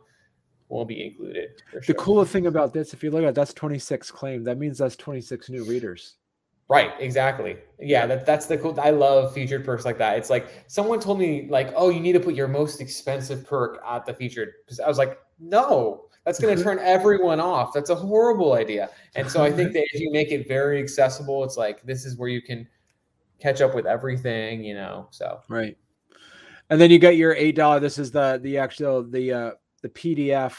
will 0.72 0.84
be 0.84 1.06
included. 1.06 1.50
For 1.70 1.78
The 1.80 1.84
sure. 1.84 1.94
cool 1.96 2.24
thing 2.24 2.46
about 2.46 2.72
this, 2.72 2.94
if 2.94 3.02
you 3.02 3.10
look 3.10 3.22
at 3.22 3.28
it, 3.30 3.34
that's 3.34 3.52
26 3.52 4.10
claim. 4.10 4.42
That 4.44 4.58
means 4.58 4.78
that's 4.78 4.96
26 4.96 5.50
new 5.50 5.64
readers. 5.64 6.16
Right, 6.68 6.92
exactly. 6.98 7.58
Yeah, 7.78 8.06
that, 8.06 8.24
that's 8.24 8.46
the 8.46 8.56
cool. 8.56 8.78
I 8.80 8.90
love 8.90 9.34
featured 9.34 9.64
perks 9.64 9.84
like 9.84 9.98
that. 9.98 10.16
It's 10.16 10.30
like 10.30 10.64
someone 10.68 11.00
told 11.00 11.18
me, 11.18 11.46
like, 11.50 11.72
oh, 11.76 11.90
you 11.90 12.00
need 12.00 12.12
to 12.12 12.20
put 12.20 12.34
your 12.34 12.48
most 12.48 12.80
expensive 12.80 13.46
perk 13.46 13.82
at 13.86 14.06
the 14.06 14.14
featured. 14.14 14.52
I 14.82 14.88
was 14.88 14.96
like, 14.96 15.18
no, 15.38 16.06
that's 16.24 16.40
going 16.40 16.56
to 16.58 16.62
turn 16.62 16.78
everyone 16.78 17.40
off. 17.40 17.74
That's 17.74 17.90
a 17.90 17.94
horrible 17.94 18.54
idea. 18.54 18.88
And 19.14 19.30
so 19.30 19.42
I 19.42 19.52
think 19.52 19.72
that 19.74 19.84
if 19.92 20.00
you 20.00 20.10
make 20.12 20.30
it 20.30 20.48
very 20.48 20.80
accessible, 20.80 21.44
it's 21.44 21.58
like 21.58 21.82
this 21.82 22.06
is 22.06 22.16
where 22.16 22.30
you 22.30 22.40
can 22.40 22.66
catch 23.38 23.60
up 23.60 23.74
with 23.74 23.84
everything, 23.84 24.64
you 24.64 24.74
know. 24.74 25.08
So 25.10 25.40
Right. 25.48 25.76
And 26.70 26.80
then 26.80 26.90
you 26.90 26.98
get 26.98 27.16
your 27.16 27.34
eight 27.34 27.56
dollar. 27.56 27.80
This 27.80 27.98
is 27.98 28.12
the 28.12 28.40
the 28.42 28.56
actual 28.56 29.02
the 29.02 29.32
uh 29.32 29.50
the 29.82 29.88
PDF. 29.88 30.56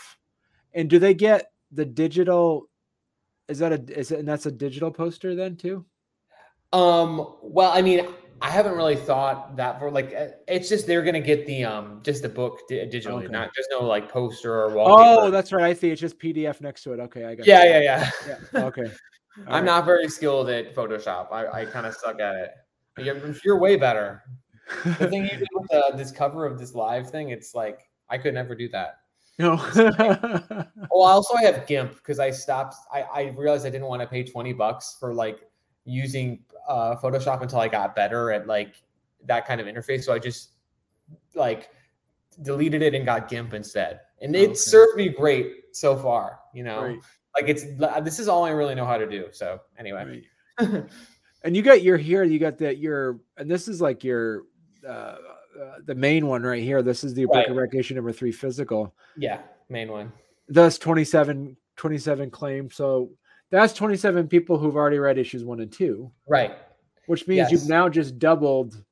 And 0.74 0.90
do 0.90 1.00
they 1.00 1.14
get 1.14 1.52
the 1.72 1.86
digital? 1.86 2.70
Is 3.48 3.60
that 3.60 3.72
a 3.74 4.00
is 4.00 4.12
it 4.12 4.20
and 4.20 4.28
that's 4.28 4.46
a 4.46 4.52
digital 4.52 4.92
poster 4.92 5.36
then 5.36 5.56
too? 5.56 5.86
Um, 6.72 7.36
well, 7.42 7.72
I 7.72 7.82
mean, 7.82 8.08
I 8.42 8.50
haven't 8.50 8.76
really 8.76 8.96
thought 8.96 9.56
that 9.58 9.80
for 9.80 9.92
like 9.92 10.14
uh, 10.14 10.28
it's 10.48 10.70
just 10.70 10.88
they're 10.88 11.04
gonna 11.04 11.20
get 11.22 11.46
the 11.46 11.64
um 11.64 12.00
just 12.04 12.22
the 12.24 12.30
book 12.30 12.60
di- 12.68 12.86
digitally, 12.88 13.24
Okay. 13.24 13.28
not 13.28 13.54
just 13.56 13.70
no 13.72 13.84
like 13.86 14.10
poster 14.12 14.54
or 14.54 14.74
wallpaper. 14.74 15.22
Oh, 15.26 15.32
that's 15.32 15.52
right. 15.52 15.66
I 15.66 15.74
see. 15.74 15.90
It's 15.92 16.02
just 16.02 16.20
PDF 16.20 16.62
next 16.62 16.84
to 16.84 16.94
it. 16.94 17.00
Okay, 17.00 17.26
I 17.26 17.36
got. 17.36 17.46
yeah, 17.46 17.64
you. 17.64 17.70
yeah, 17.72 17.80
yeah, 18.28 18.36
yeah. 18.54 18.64
Okay. 18.66 18.84
All 19.38 19.44
I'm 19.48 19.54
right. 19.54 19.64
not 19.66 19.86
very 19.86 20.08
skilled 20.10 20.50
at 20.50 20.76
Photoshop. 20.76 21.32
I, 21.32 21.62
I 21.62 21.66
kind 21.66 21.86
of 21.88 21.96
suck 21.96 22.20
at 22.20 22.36
it. 22.36 22.52
You're, 23.00 23.34
you're 23.44 23.60
way 23.60 23.76
better. 23.76 24.24
The 25.00 25.08
thing 25.10 25.24
you 25.24 25.30
did 25.38 25.48
with 25.54 25.70
the, 25.70 25.92
this 25.98 26.12
cover 26.12 26.46
of 26.46 26.58
this 26.58 26.74
live 26.74 27.10
thing, 27.10 27.30
it's 27.30 27.54
like 27.54 27.80
I 28.10 28.18
could 28.18 28.34
never 28.34 28.56
do 28.56 28.70
that. 28.70 29.00
No. 29.40 29.58
Well, 30.92 31.08
also 31.08 31.36
I 31.36 31.44
have 31.44 31.66
GIMP 31.66 31.96
because 31.96 32.20
I 32.20 32.30
stopped. 32.30 32.76
I, 32.94 33.02
I 33.02 33.22
realized 33.36 33.66
I 33.66 33.70
didn't 33.72 33.88
want 33.88 34.02
to 34.02 34.08
pay 34.08 34.24
20 34.24 34.54
bucks 34.54 34.96
for 35.00 35.14
like 35.14 35.40
using 35.86 36.44
uh, 36.68 36.96
Photoshop 37.02 37.42
until 37.42 37.60
I 37.60 37.68
got 37.68 37.96
better 37.96 38.32
at 38.32 38.46
like 38.46 38.76
that 39.26 39.48
kind 39.48 39.60
of 39.60 39.66
interface. 39.68 40.04
So 40.04 40.14
I 40.14 40.20
just 40.20 40.52
like 41.34 41.70
deleted 42.44 42.82
it 42.84 42.94
and 42.94 43.06
got 43.06 43.28
GIMP 43.28 43.54
instead, 43.54 44.02
and 44.22 44.36
it 44.36 44.50
Okay. 44.50 44.56
served 44.56 44.98
me 44.98 45.10
great 45.10 45.76
so 45.76 45.96
far. 45.98 46.40
You 46.54 46.64
know, 46.64 46.84
Right, 46.84 47.00
like 47.36 47.50
it's 47.50 47.64
this 48.04 48.20
is 48.20 48.28
all 48.28 48.44
I 48.44 48.52
really 48.52 48.76
know 48.76 48.86
how 48.86 48.98
to 48.98 49.10
do. 49.10 49.28
So 49.32 49.60
anyway, 49.80 50.22
right. 50.60 50.86
And 51.46 51.58
you 51.58 51.62
got 51.62 51.82
your 51.82 51.98
here. 51.98 52.24
You 52.24 52.40
got 52.40 52.58
that 52.60 52.78
your 52.78 53.20
and 53.38 53.52
this 53.52 53.68
is 53.68 53.82
like 53.82 54.04
your 54.04 54.44
uh, 54.88 55.16
uh 55.62 55.76
the 55.86 55.96
main 55.96 56.28
one 56.28 56.44
right 56.44 56.62
here. 56.64 56.82
This 56.82 57.04
is 57.04 57.14
the 57.14 57.26
Right. 57.26 57.48
Brick 57.48 57.74
issue 57.76 57.96
number 57.96 58.12
three 58.12 58.32
physical. 58.32 58.94
yeah, 59.18 59.40
main 59.70 59.92
one. 59.92 60.12
Thus 60.48 60.78
27 60.78 61.56
27 61.76 62.30
claims. 62.30 62.76
So 62.76 63.12
that's 63.50 63.74
27 63.74 64.28
people 64.28 64.58
who've 64.58 64.76
already 64.76 65.00
read 65.00 65.18
issues 65.18 65.44
one 65.44 65.60
and 65.60 65.72
two, 65.72 66.12
Right. 66.28 66.52
which 67.08 67.28
means 67.28 67.38
Yes. 67.38 67.52
you've 67.52 67.70
now 67.70 67.90
just 67.90 68.20
doubled 68.20 68.84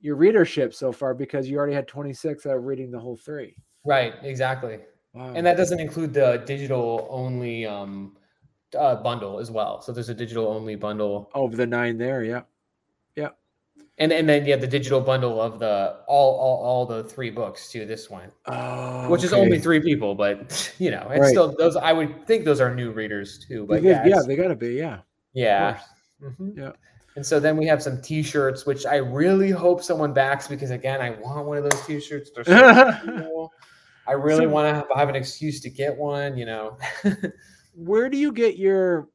your 0.00 0.16
readership 0.16 0.74
so 0.74 0.90
far 0.92 1.14
because 1.14 1.48
you 1.48 1.56
already 1.58 1.74
had 1.74 1.86
26 1.86 2.42
that 2.44 2.50
are 2.50 2.60
reading 2.60 2.90
the 2.90 2.98
whole 2.98 3.16
three. 3.16 3.56
Right. 3.84 4.14
Exactly. 4.22 4.80
Wow. 5.14 5.32
And 5.34 5.46
that 5.46 5.56
doesn't 5.56 5.78
include 5.80 6.12
the 6.14 6.42
digital 6.46 7.06
only 7.10 7.66
um, 7.66 8.16
uh, 8.78 8.96
bundle 8.96 9.38
as 9.38 9.50
well. 9.50 9.80
So 9.82 9.92
there's 9.92 10.08
a 10.08 10.14
digital 10.14 10.48
only 10.48 10.74
bundle, 10.76 11.30
over 11.34 11.54
the 11.56 11.66
nine 11.66 11.98
there, 11.98 12.24
yeah. 12.24 12.42
And 13.98 14.12
and 14.12 14.28
then 14.28 14.46
yeah, 14.46 14.56
the 14.56 14.66
digital 14.66 15.00
bundle 15.00 15.40
of 15.40 15.58
the 15.58 15.98
all 16.08 16.34
all, 16.38 16.64
all 16.64 16.86
the 16.86 17.04
three 17.04 17.30
books 17.30 17.70
to 17.72 17.84
this 17.86 18.08
one, 18.10 18.30
Oh, 18.46 19.08
which 19.10 19.22
is 19.24 19.32
only 19.32 19.58
three 19.58 19.80
people, 19.80 20.14
but 20.14 20.72
you 20.78 20.90
know, 20.90 21.06
it's 21.10 21.20
Right. 21.20 21.28
still 21.30 21.54
those. 21.56 21.76
I 21.76 21.92
would 21.92 22.26
think 22.26 22.44
those 22.44 22.60
are 22.60 22.74
new 22.74 22.90
readers 22.92 23.38
too. 23.46 23.66
But 23.66 23.82
They- 23.82 23.90
yeah, 23.90 24.06
yeah, 24.06 24.20
they 24.26 24.36
gotta 24.36 24.54
be, 24.56 24.70
yeah. 24.74 25.00
yeah. 25.34 25.80
Mhm. 26.22 26.56
Yeah. 26.56 26.72
And 27.16 27.26
so 27.26 27.38
then 27.38 27.58
we 27.58 27.66
have 27.66 27.82
some 27.82 28.00
T-shirts, 28.00 28.64
which 28.64 28.86
I 28.86 28.96
really 28.96 29.50
hope 29.50 29.82
someone 29.82 30.14
backs 30.14 30.48
because 30.48 30.70
again, 30.70 31.02
I 31.02 31.10
want 31.10 31.46
one 31.46 31.58
of 31.58 31.64
those 31.64 31.84
T-shirts. 31.86 32.30
They're 32.34 32.44
so 32.44 32.92
cool. 33.04 33.52
I 34.08 34.12
really 34.12 34.46
So- 34.46 34.48
want 34.50 34.68
to 34.68 34.74
have, 34.74 34.86
have 34.96 35.08
an 35.10 35.16
excuse 35.16 35.60
to 35.60 35.70
get 35.70 35.94
one. 35.96 36.36
You 36.38 36.46
know. 36.46 36.78
Where 37.74 38.08
do 38.10 38.16
you 38.18 38.32
get 38.32 38.56
your 38.58 39.08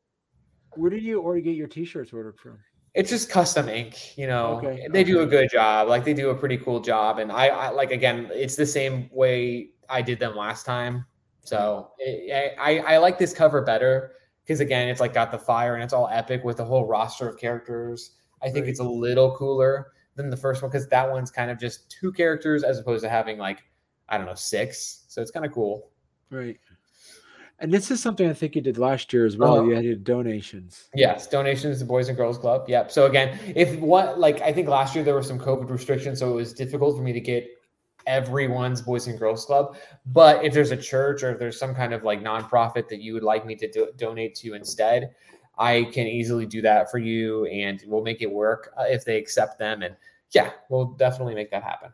where 0.75 0.89
do 0.91 0.97
you 0.97 1.21
order 1.21 1.39
get 1.41 1.55
your 1.55 1.67
t-shirts 1.67 2.13
ordered 2.13 2.37
from? 2.39 2.59
It's 2.97 3.09
just 3.09 3.29
custom 3.29 3.69
ink 3.69 4.17
you 4.17 4.27
know? 4.27 4.57
Okay, 4.57 4.87
they 4.91 5.03
do 5.03 5.21
a 5.21 5.25
good 5.25 5.49
job 5.51 5.87
like 5.87 6.03
they 6.03 6.13
do 6.13 6.29
a 6.31 6.35
pretty 6.35 6.57
cool 6.57 6.79
job 6.79 7.19
and 7.19 7.31
i, 7.31 7.47
I 7.47 7.69
like 7.69 7.91
again 7.91 8.29
it's 8.33 8.55
the 8.55 8.65
same 8.65 9.09
way 9.11 9.69
i 9.89 10.01
did 10.01 10.19
them 10.19 10.35
last 10.35 10.65
time 10.65 11.05
so 11.43 11.91
it, 11.99 12.55
i 12.59 12.79
i 12.79 12.97
like 12.97 13.17
this 13.17 13.33
cover 13.33 13.61
better 13.61 14.13
because 14.43 14.59
again 14.61 14.87
it's 14.87 14.99
like 15.01 15.13
got 15.13 15.31
the 15.31 15.37
fire 15.37 15.75
and 15.75 15.83
it's 15.83 15.93
all 15.93 16.07
epic 16.11 16.43
with 16.43 16.57
the 16.57 16.65
whole 16.65 16.85
roster 16.85 17.27
of 17.27 17.37
characters. 17.37 18.11
I 18.41 18.49
think 18.49 18.63
Right. 18.63 18.69
it's 18.69 18.79
a 18.79 18.83
little 18.83 19.35
cooler 19.35 19.91
than 20.15 20.29
the 20.29 20.37
first 20.37 20.61
one 20.61 20.71
because 20.71 20.87
that 20.87 21.09
one's 21.11 21.31
kind 21.31 21.51
of 21.51 21.59
just 21.59 21.89
two 21.91 22.11
characters 22.13 22.63
as 22.63 22.79
opposed 22.79 23.03
to 23.03 23.09
having 23.09 23.37
like 23.37 23.63
i 24.09 24.17
don't 24.17 24.25
know 24.25 24.35
six 24.35 25.03
so 25.09 25.21
it's 25.21 25.31
kind 25.31 25.45
of 25.45 25.51
cool. 25.51 25.89
Right. 26.31 26.57
And 27.59 27.73
this 27.73 27.89
is 27.89 28.01
something 28.01 28.29
I 28.29 28.33
think 28.33 28.55
you 28.55 28.61
did 28.61 28.77
last 28.77 29.11
year 29.11 29.25
as 29.25 29.35
well. 29.35 29.59
Uh-huh. 29.59 29.79
You 29.79 29.89
had 29.89 30.03
donations. 30.03 30.89
Yes, 30.93 31.27
donations 31.27 31.79
to 31.79 31.85
Boys 31.85 32.07
and 32.07 32.15
Girls 32.15 32.37
Club. 32.37 32.65
Yep. 32.67 32.91
So 32.91 33.07
again, 33.07 33.39
if 33.55 33.79
what 33.79 34.19
like 34.19 34.41
I 34.41 34.53
think 34.53 34.67
last 34.67 34.93
year 34.93 35.03
there 35.03 35.15
were 35.15 35.23
some 35.23 35.39
COVID 35.39 35.69
restrictions, 35.69 36.19
so 36.19 36.31
it 36.31 36.35
was 36.35 36.53
difficult 36.53 36.95
for 36.95 37.01
me 37.01 37.13
to 37.13 37.19
get 37.19 37.47
everyone's 38.05 38.81
Boys 38.81 39.07
and 39.07 39.17
Girls 39.17 39.45
Club. 39.45 39.75
But 40.05 40.45
if 40.45 40.53
there's 40.53 40.71
a 40.71 40.77
church 40.77 41.23
or 41.23 41.31
if 41.31 41.39
there's 41.39 41.59
some 41.59 41.73
kind 41.73 41.93
of 41.93 42.03
like 42.03 42.21
nonprofit 42.21 42.87
that 42.89 43.01
you 43.01 43.13
would 43.13 43.23
like 43.23 43.45
me 43.45 43.55
to 43.55 43.69
do, 43.69 43.89
donate 43.97 44.35
to 44.35 44.53
instead, 44.53 45.15
I 45.57 45.89
can 45.91 46.05
easily 46.05 46.45
do 46.45 46.61
that 46.61 46.91
for 46.91 46.99
you, 46.99 47.45
and 47.47 47.83
we'll 47.87 48.03
make 48.03 48.21
it 48.21 48.31
work 48.31 48.71
uh, 48.77 48.85
if 48.87 49.03
they 49.03 49.17
accept 49.17 49.57
them. 49.57 49.81
And 49.81 49.95
yeah, 50.31 50.51
we'll 50.69 50.85
definitely 50.85 51.33
make 51.33 51.49
that 51.51 51.63
happen. 51.63 51.91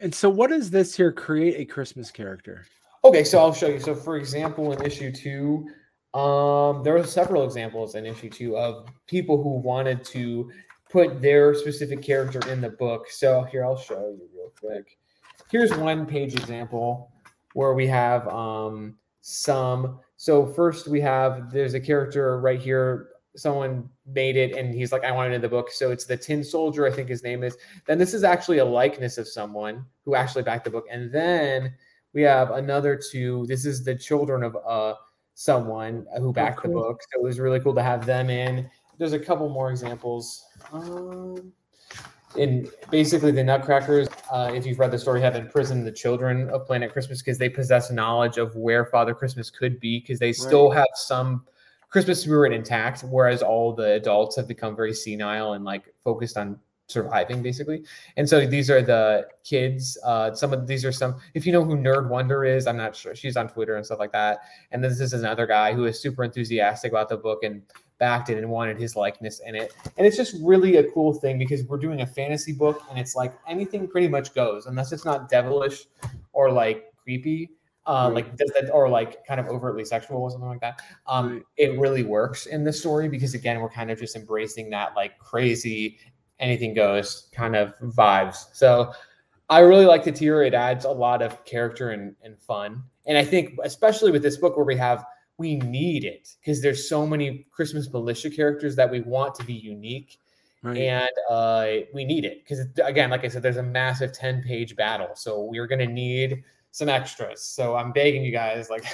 And 0.00 0.14
so 0.14 0.28
what 0.28 0.50
does 0.50 0.70
this 0.70 0.96
here 0.96 1.12
create 1.12 1.60
a 1.60 1.64
Christmas 1.64 2.10
character? 2.10 2.66
Okay, 3.06 3.22
so 3.22 3.38
I'll 3.38 3.54
show 3.54 3.68
you. 3.68 3.78
So, 3.78 3.94
for 3.94 4.16
example, 4.16 4.72
in 4.72 4.84
issue 4.84 5.12
two, 5.12 5.68
um, 6.12 6.82
there 6.82 6.96
are 6.96 7.04
several 7.04 7.44
examples 7.44 7.94
in 7.94 8.04
issue 8.04 8.28
two 8.28 8.56
of 8.56 8.88
people 9.06 9.40
who 9.40 9.60
wanted 9.60 10.04
to 10.06 10.50
put 10.90 11.22
their 11.22 11.54
specific 11.54 12.02
character 12.02 12.40
in 12.50 12.60
the 12.60 12.70
book. 12.70 13.08
So 13.08 13.44
here, 13.44 13.64
I'll 13.64 13.76
show 13.76 14.08
you 14.08 14.28
real 14.34 14.52
quick. 14.58 14.98
Here's 15.52 15.72
one 15.76 16.04
page 16.04 16.34
example 16.34 17.12
where 17.52 17.74
we 17.74 17.86
have 17.86 18.26
um, 18.26 18.96
some. 19.20 20.00
So 20.16 20.44
first 20.44 20.88
we 20.88 21.00
have 21.02 21.52
there's 21.52 21.74
a 21.74 21.80
character 21.80 22.40
right 22.40 22.60
here. 22.60 23.10
Someone 23.36 23.88
made 24.04 24.36
it, 24.36 24.56
and 24.56 24.74
he's 24.74 24.90
like, 24.90 25.04
"I 25.04 25.12
want 25.12 25.30
it 25.30 25.36
in 25.36 25.42
the 25.42 25.48
book." 25.48 25.70
So 25.70 25.92
it's 25.92 26.06
the 26.06 26.16
Tin 26.16 26.42
Soldier, 26.42 26.84
I 26.84 26.90
think 26.90 27.08
his 27.08 27.22
name 27.22 27.44
is. 27.44 27.56
Then 27.86 27.98
this 27.98 28.14
is 28.14 28.24
actually 28.24 28.58
a 28.58 28.64
likeness 28.64 29.16
of 29.16 29.28
someone 29.28 29.86
who 30.04 30.16
actually 30.16 30.42
backed 30.42 30.64
the 30.64 30.70
book, 30.70 30.86
and 30.90 31.12
then 31.12 31.72
we 32.16 32.22
have 32.22 32.52
another 32.52 32.96
two. 32.96 33.44
This 33.46 33.66
is 33.66 33.84
the 33.84 33.94
children 33.94 34.42
of 34.42 34.56
uh 34.66 34.94
someone 35.34 36.06
who 36.16 36.32
backed 36.32 36.62
the 36.62 36.68
cool. 36.70 36.82
book. 36.82 37.02
So 37.02 37.20
it 37.20 37.22
was 37.22 37.38
really 37.38 37.60
cool 37.60 37.74
to 37.74 37.82
have 37.82 38.06
them 38.06 38.30
in. 38.30 38.70
There's 38.96 39.12
a 39.12 39.18
couple 39.18 39.50
more 39.50 39.70
examples. 39.70 40.46
Um, 40.72 41.52
in 42.38 42.70
basically 42.90 43.32
the 43.32 43.44
Nutcrackers, 43.44 44.08
uh, 44.32 44.50
if 44.54 44.64
you've 44.64 44.78
read 44.78 44.92
the 44.92 44.98
story, 44.98 45.20
have 45.20 45.36
imprisoned 45.36 45.86
the 45.86 45.92
children 45.92 46.48
of 46.48 46.66
Planet 46.66 46.90
Christmas 46.90 47.20
because 47.20 47.36
they 47.36 47.50
possess 47.50 47.90
knowledge 47.90 48.38
of 48.38 48.56
where 48.56 48.86
Father 48.86 49.14
Christmas 49.14 49.50
could 49.50 49.78
be 49.78 50.00
because 50.00 50.18
they 50.18 50.32
still 50.32 50.70
have 50.70 50.88
some 50.94 51.44
Christmas 51.90 52.22
spirit 52.22 52.54
intact, 52.54 53.02
whereas 53.02 53.42
all 53.42 53.74
the 53.74 53.92
adults 53.92 54.36
have 54.36 54.48
become 54.48 54.74
very 54.74 54.94
senile 54.94 55.52
and 55.52 55.66
like 55.66 55.94
focused 56.02 56.38
on 56.38 56.58
surviving 56.88 57.42
basically. 57.42 57.84
And 58.16 58.28
so 58.28 58.46
these 58.46 58.70
are 58.70 58.82
the 58.82 59.26
kids. 59.44 59.98
Uh, 60.04 60.34
some 60.34 60.52
of 60.52 60.66
these 60.66 60.84
are 60.84 60.92
some. 60.92 61.16
If 61.34 61.46
you 61.46 61.52
know 61.52 61.64
who 61.64 61.76
Nerd 61.76 62.08
Wonder 62.08 62.44
is, 62.44 62.66
I'm 62.66 62.76
not 62.76 62.94
sure. 62.94 63.14
She's 63.14 63.36
on 63.36 63.48
Twitter 63.48 63.76
and 63.76 63.84
stuff 63.84 63.98
like 63.98 64.12
that. 64.12 64.40
And 64.70 64.82
this 64.82 65.00
is 65.00 65.12
another 65.12 65.46
guy 65.46 65.72
who 65.72 65.86
is 65.86 66.00
super 66.00 66.24
enthusiastic 66.24 66.92
about 66.92 67.08
the 67.08 67.16
book 67.16 67.42
and 67.42 67.62
backed 67.98 68.30
it 68.30 68.38
and 68.38 68.48
wanted 68.48 68.78
his 68.78 68.94
likeness 68.94 69.40
in 69.44 69.54
it. 69.54 69.74
And 69.96 70.06
it's 70.06 70.16
just 70.16 70.36
really 70.42 70.76
a 70.76 70.90
cool 70.90 71.12
thing 71.12 71.38
because 71.38 71.64
we're 71.64 71.78
doing 71.78 72.02
a 72.02 72.06
fantasy 72.06 72.52
book 72.52 72.82
and 72.90 72.98
it's 72.98 73.16
like 73.16 73.34
anything 73.48 73.88
pretty 73.88 74.08
much 74.08 74.34
goes 74.34 74.66
unless 74.66 74.92
it's 74.92 75.04
not 75.04 75.28
devilish 75.28 75.86
or 76.32 76.50
like 76.50 76.92
creepy. 77.02 77.50
Uh, 77.88 78.10
like 78.12 78.36
does 78.36 78.50
that 78.50 78.68
or 78.72 78.88
like 78.88 79.24
kind 79.26 79.38
of 79.38 79.46
overtly 79.46 79.84
sexual 79.84 80.20
or 80.20 80.28
something 80.28 80.48
like 80.48 80.60
that. 80.60 80.82
Um, 81.06 81.44
it 81.56 81.78
really 81.78 82.02
works 82.02 82.46
in 82.46 82.64
the 82.64 82.72
story 82.72 83.08
because 83.08 83.34
again, 83.34 83.60
we're 83.60 83.70
kind 83.70 83.92
of 83.92 83.98
just 84.00 84.16
embracing 84.16 84.70
that 84.70 84.96
like 84.96 85.16
crazy 85.20 85.96
anything 86.38 86.74
goes 86.74 87.28
kind 87.32 87.56
of 87.56 87.74
vibes. 87.80 88.46
So 88.52 88.92
I 89.48 89.60
really 89.60 89.86
like 89.86 90.04
the 90.04 90.12
tier. 90.12 90.42
It 90.42 90.54
adds 90.54 90.84
a 90.84 90.90
lot 90.90 91.22
of 91.22 91.44
character 91.44 91.90
and, 91.90 92.14
and 92.22 92.38
fun. 92.38 92.82
And 93.06 93.16
I 93.16 93.24
think 93.24 93.56
especially 93.62 94.10
with 94.10 94.22
this 94.22 94.36
book 94.36 94.56
where 94.56 94.66
we 94.66 94.76
have 94.76 95.04
we 95.38 95.56
need 95.56 96.04
it 96.04 96.30
because 96.40 96.62
there's 96.62 96.88
so 96.88 97.06
many 97.06 97.46
Christmas 97.50 97.92
militia 97.92 98.30
characters 98.30 98.74
that 98.76 98.90
we 98.90 99.00
want 99.02 99.34
to 99.36 99.44
be 99.44 99.52
unique. 99.52 100.18
Right. 100.62 100.78
And 100.78 101.10
uh, 101.30 101.86
we 101.92 102.04
need 102.04 102.24
it 102.24 102.42
because 102.42 102.66
again, 102.82 103.10
like 103.10 103.24
I 103.24 103.28
said, 103.28 103.42
there's 103.42 103.58
a 103.58 103.62
massive 103.62 104.12
10 104.12 104.42
page 104.42 104.74
battle. 104.74 105.10
So 105.14 105.44
we're 105.44 105.66
gonna 105.66 105.86
need 105.86 106.42
some 106.72 106.88
extras. 106.88 107.44
So 107.44 107.76
I'm 107.76 107.92
begging 107.92 108.24
you 108.24 108.32
guys, 108.32 108.68
like 108.70 108.84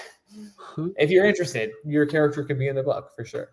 if 0.97 1.11
you're 1.11 1.25
interested, 1.25 1.71
your 1.85 2.07
character 2.07 2.45
could 2.45 2.59
be 2.59 2.69
in 2.69 2.77
the 2.77 2.83
book 2.83 3.11
for 3.17 3.25
sure. 3.25 3.51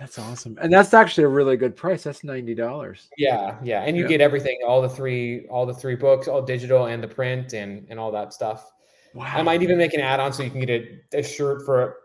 That's 0.00 0.18
awesome. 0.18 0.56
And 0.62 0.72
that's 0.72 0.94
actually 0.94 1.24
a 1.24 1.28
really 1.28 1.58
good 1.58 1.76
price. 1.76 2.04
That's 2.04 2.22
$90. 2.22 3.08
Yeah, 3.18 3.58
yeah. 3.62 3.82
And 3.82 3.94
you 3.98 4.04
yeah. 4.04 4.08
get 4.08 4.20
everything, 4.22 4.58
all 4.66 4.80
the 4.80 4.88
three, 4.88 5.46
all 5.48 5.66
the 5.66 5.74
three 5.74 5.94
books, 5.94 6.26
all 6.26 6.40
digital 6.40 6.86
and 6.86 7.02
the 7.02 7.08
print 7.08 7.52
and 7.52 7.86
and 7.90 8.00
all 8.00 8.10
that 8.12 8.32
stuff. 8.32 8.72
Wow. 9.12 9.26
I 9.26 9.42
might 9.42 9.62
even 9.62 9.76
make 9.76 9.92
an 9.92 10.00
add-on 10.00 10.32
so 10.32 10.42
you 10.42 10.50
can 10.50 10.60
get 10.60 10.70
a, 10.70 11.18
a 11.18 11.22
shirt 11.22 11.66
for 11.66 11.96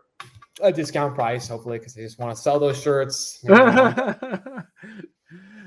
a 0.60 0.70
discount 0.70 1.14
price, 1.14 1.48
hopefully, 1.48 1.78
because 1.78 1.94
they 1.94 2.02
just 2.02 2.18
want 2.18 2.36
to 2.36 2.40
sell 2.40 2.58
those 2.58 2.80
shirts. 2.80 3.40
You 3.42 3.54
know. 3.54 4.04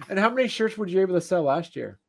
and 0.09 0.19
how 0.19 0.29
many 0.29 0.47
shirts 0.47 0.77
would 0.77 0.89
you 0.89 0.97
be 0.97 1.01
able 1.01 1.15
to 1.15 1.21
sell 1.21 1.41
last 1.41 1.75
year? 1.75 1.99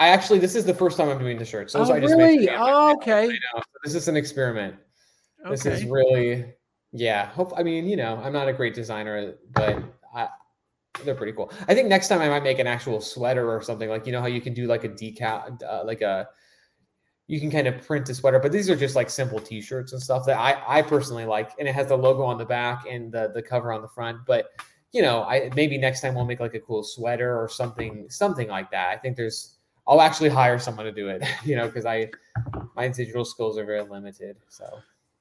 I 0.00 0.08
actually, 0.08 0.40
this 0.40 0.56
is 0.56 0.64
the 0.64 0.74
first 0.74 0.96
time 0.96 1.10
I'm 1.10 1.18
doing 1.18 1.38
the 1.38 1.44
shirts. 1.44 1.74
So 1.74 1.80
oh, 1.80 1.92
I 1.92 2.00
just 2.00 2.14
really? 2.14 2.48
Oh, 2.50 2.94
okay. 2.94 3.28
So 3.28 3.62
this 3.84 3.94
is 3.94 4.08
an 4.08 4.16
experiment. 4.16 4.74
Okay. 5.44 5.50
This 5.50 5.66
is 5.66 5.84
really, 5.84 6.54
yeah. 6.92 7.26
Hope. 7.26 7.52
I 7.56 7.62
mean, 7.62 7.86
you 7.86 7.96
know, 7.96 8.20
I'm 8.22 8.32
not 8.32 8.48
a 8.48 8.52
great 8.52 8.74
designer, 8.74 9.34
but 9.52 9.82
I, 10.14 10.28
they're 11.04 11.14
pretty 11.14 11.32
cool. 11.32 11.52
I 11.68 11.74
think 11.74 11.88
next 11.88 12.08
time 12.08 12.20
I 12.20 12.28
might 12.28 12.42
make 12.42 12.58
an 12.58 12.66
actual 12.66 13.00
sweater 13.00 13.50
or 13.50 13.62
something 13.62 13.88
like 13.88 14.06
you 14.06 14.12
know 14.12 14.20
how 14.20 14.26
you 14.26 14.40
can 14.40 14.54
do 14.54 14.66
like 14.66 14.84
a 14.84 14.88
decal, 14.88 15.62
uh, 15.62 15.84
like 15.84 16.02
a 16.02 16.28
you 17.28 17.38
can 17.38 17.50
kind 17.50 17.66
of 17.66 17.86
print 17.86 18.08
a 18.08 18.14
sweater, 18.14 18.38
but 18.38 18.52
these 18.52 18.70
are 18.70 18.76
just 18.76 18.96
like 18.96 19.10
simple 19.10 19.38
t-shirts 19.38 19.92
and 19.92 20.02
stuff 20.02 20.24
that 20.24 20.38
I, 20.38 20.78
I 20.78 20.82
personally 20.82 21.26
like. 21.26 21.50
And 21.58 21.68
it 21.68 21.74
has 21.74 21.88
the 21.88 21.96
logo 21.96 22.22
on 22.22 22.38
the 22.38 22.46
back 22.46 22.86
and 22.90 23.12
the, 23.12 23.30
the 23.34 23.42
cover 23.42 23.70
on 23.70 23.82
the 23.82 23.88
front. 23.88 24.20
But 24.26 24.46
you 24.92 25.02
know, 25.02 25.22
I 25.24 25.50
maybe 25.54 25.76
next 25.76 26.00
time 26.00 26.14
we'll 26.14 26.24
make 26.24 26.40
like 26.40 26.54
a 26.54 26.60
cool 26.60 26.82
sweater 26.82 27.38
or 27.38 27.48
something, 27.48 28.06
something 28.08 28.48
like 28.48 28.70
that. 28.70 28.88
I 28.88 28.96
think 28.96 29.16
there's 29.16 29.58
I'll 29.86 30.00
actually 30.00 30.30
hire 30.30 30.58
someone 30.58 30.86
to 30.86 30.92
do 30.92 31.08
it, 31.08 31.22
you 31.44 31.54
know, 31.54 31.66
because 31.66 31.84
I 31.84 32.10
my 32.74 32.88
digital 32.88 33.26
skills 33.26 33.58
are 33.58 33.66
very 33.66 33.82
limited. 33.82 34.38
So 34.48 34.64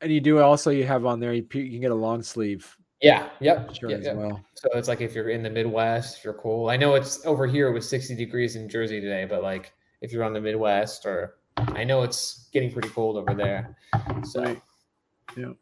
and 0.01 0.11
you 0.11 0.21
do 0.21 0.39
also 0.39 0.69
you 0.69 0.85
have 0.85 1.05
on 1.05 1.19
there 1.19 1.33
you, 1.33 1.45
you 1.53 1.69
can 1.69 1.81
get 1.81 1.91
a 1.91 1.95
long 1.95 2.21
sleeve 2.21 2.77
yeah. 3.01 3.29
Yep. 3.39 3.75
Sure. 3.75 3.89
Yep, 3.91 4.03
yep. 4.03 4.15
Well. 4.15 4.43
So 4.55 4.69
it's 4.73 4.87
like 4.87 5.01
if 5.01 5.13
you're 5.13 5.29
in 5.29 5.43
the 5.43 5.49
Midwest, 5.49 6.23
you're 6.23 6.33
cool. 6.33 6.69
I 6.69 6.77
know 6.77 6.95
it's 6.95 7.25
over 7.25 7.45
here 7.45 7.71
with 7.71 7.83
60 7.83 8.15
degrees 8.15 8.55
in 8.55 8.67
Jersey 8.67 8.99
today, 8.99 9.25
but 9.25 9.43
like 9.43 9.73
if 10.01 10.11
you're 10.11 10.23
on 10.23 10.33
the 10.33 10.41
Midwest 10.41 11.05
or 11.05 11.35
I 11.57 11.83
know 11.83 12.03
it's 12.03 12.49
getting 12.53 12.71
pretty 12.71 12.89
cold 12.89 13.17
over 13.17 13.33
there. 13.33 13.75
So, 14.23 14.43
right. 14.43 14.61
yeah. 15.35 15.53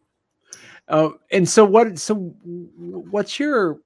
Uh, 0.87 1.09
and 1.31 1.47
so 1.47 1.65
what? 1.65 1.97
So 1.97 2.15
what's 2.15 3.39
your? 3.39 3.79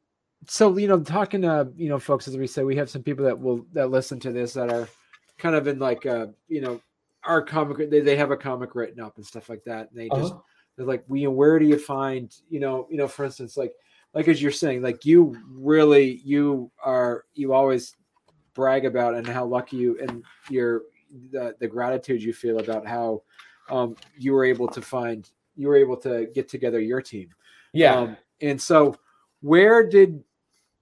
So 0.48 0.78
you 0.78 0.88
know, 0.88 1.00
talking 1.00 1.42
to 1.44 1.72
you 1.78 1.90
know 1.90 2.00
folks 2.00 2.28
as 2.28 2.38
we 2.38 2.48
say, 2.48 2.64
we 2.64 2.76
have 2.76 2.90
some 2.90 3.04
people 3.04 3.26
that 3.26 3.40
will 3.40 3.66
that 3.74 3.90
listen 3.90 4.20
to 4.22 4.32
this 4.32 4.54
that 4.54 4.72
are 4.72 4.88
kind 5.38 5.56
of 5.56 5.68
in 5.68 5.80
like 5.80 6.06
uh 6.06 6.28
you 6.50 6.60
know 6.60 6.82
our 7.30 7.42
comic 7.42 7.90
they, 7.90 8.00
they 8.00 8.16
have 8.16 8.32
a 8.32 8.38
comic 8.38 8.74
written 8.74 9.00
up 9.00 9.18
and 9.18 9.26
stuff 9.26 9.50
like 9.50 9.64
that 9.64 9.90
and 9.92 10.00
they 10.00 10.10
just 10.10 10.34
uh-huh. 10.34 10.42
they're 10.76 10.86
like 10.86 11.04
we 11.08 11.28
where 11.28 11.60
do 11.60 11.66
you 11.66 11.78
find 11.78 12.36
you 12.50 12.60
know 12.60 12.88
you 12.90 12.98
know 12.98 13.08
for 13.08 13.24
instance 13.24 13.56
like 13.56 13.74
like 14.14 14.28
as 14.28 14.42
you're 14.42 14.52
saying 14.52 14.82
like 14.82 15.06
you 15.06 15.38
really 15.48 16.22
you 16.26 16.72
are 16.84 17.26
you 17.36 17.54
always 17.54 17.96
brag 18.54 18.86
about 18.86 19.14
and 19.14 19.28
how 19.28 19.46
lucky 19.46 19.78
you 19.78 19.98
and 20.02 20.24
you're 20.50 20.82
the, 21.32 21.56
the 21.60 21.68
gratitude 21.68 22.22
you 22.22 22.34
feel 22.34 22.60
about 22.60 22.86
how 22.86 23.22
um, 23.70 23.96
you 24.18 24.34
were 24.34 24.44
able 24.44 24.68
to 24.68 24.82
find 24.82 25.30
you 25.56 25.68
were 25.68 25.76
able 25.76 25.98
to 25.98 26.28
get 26.34 26.50
together 26.50 26.80
your 26.80 27.02
team. 27.02 27.30
Yeah. 27.74 27.96
Um, 27.96 28.18
and 28.42 28.60
so 28.60 28.96
where 29.42 29.88
did 29.88 30.24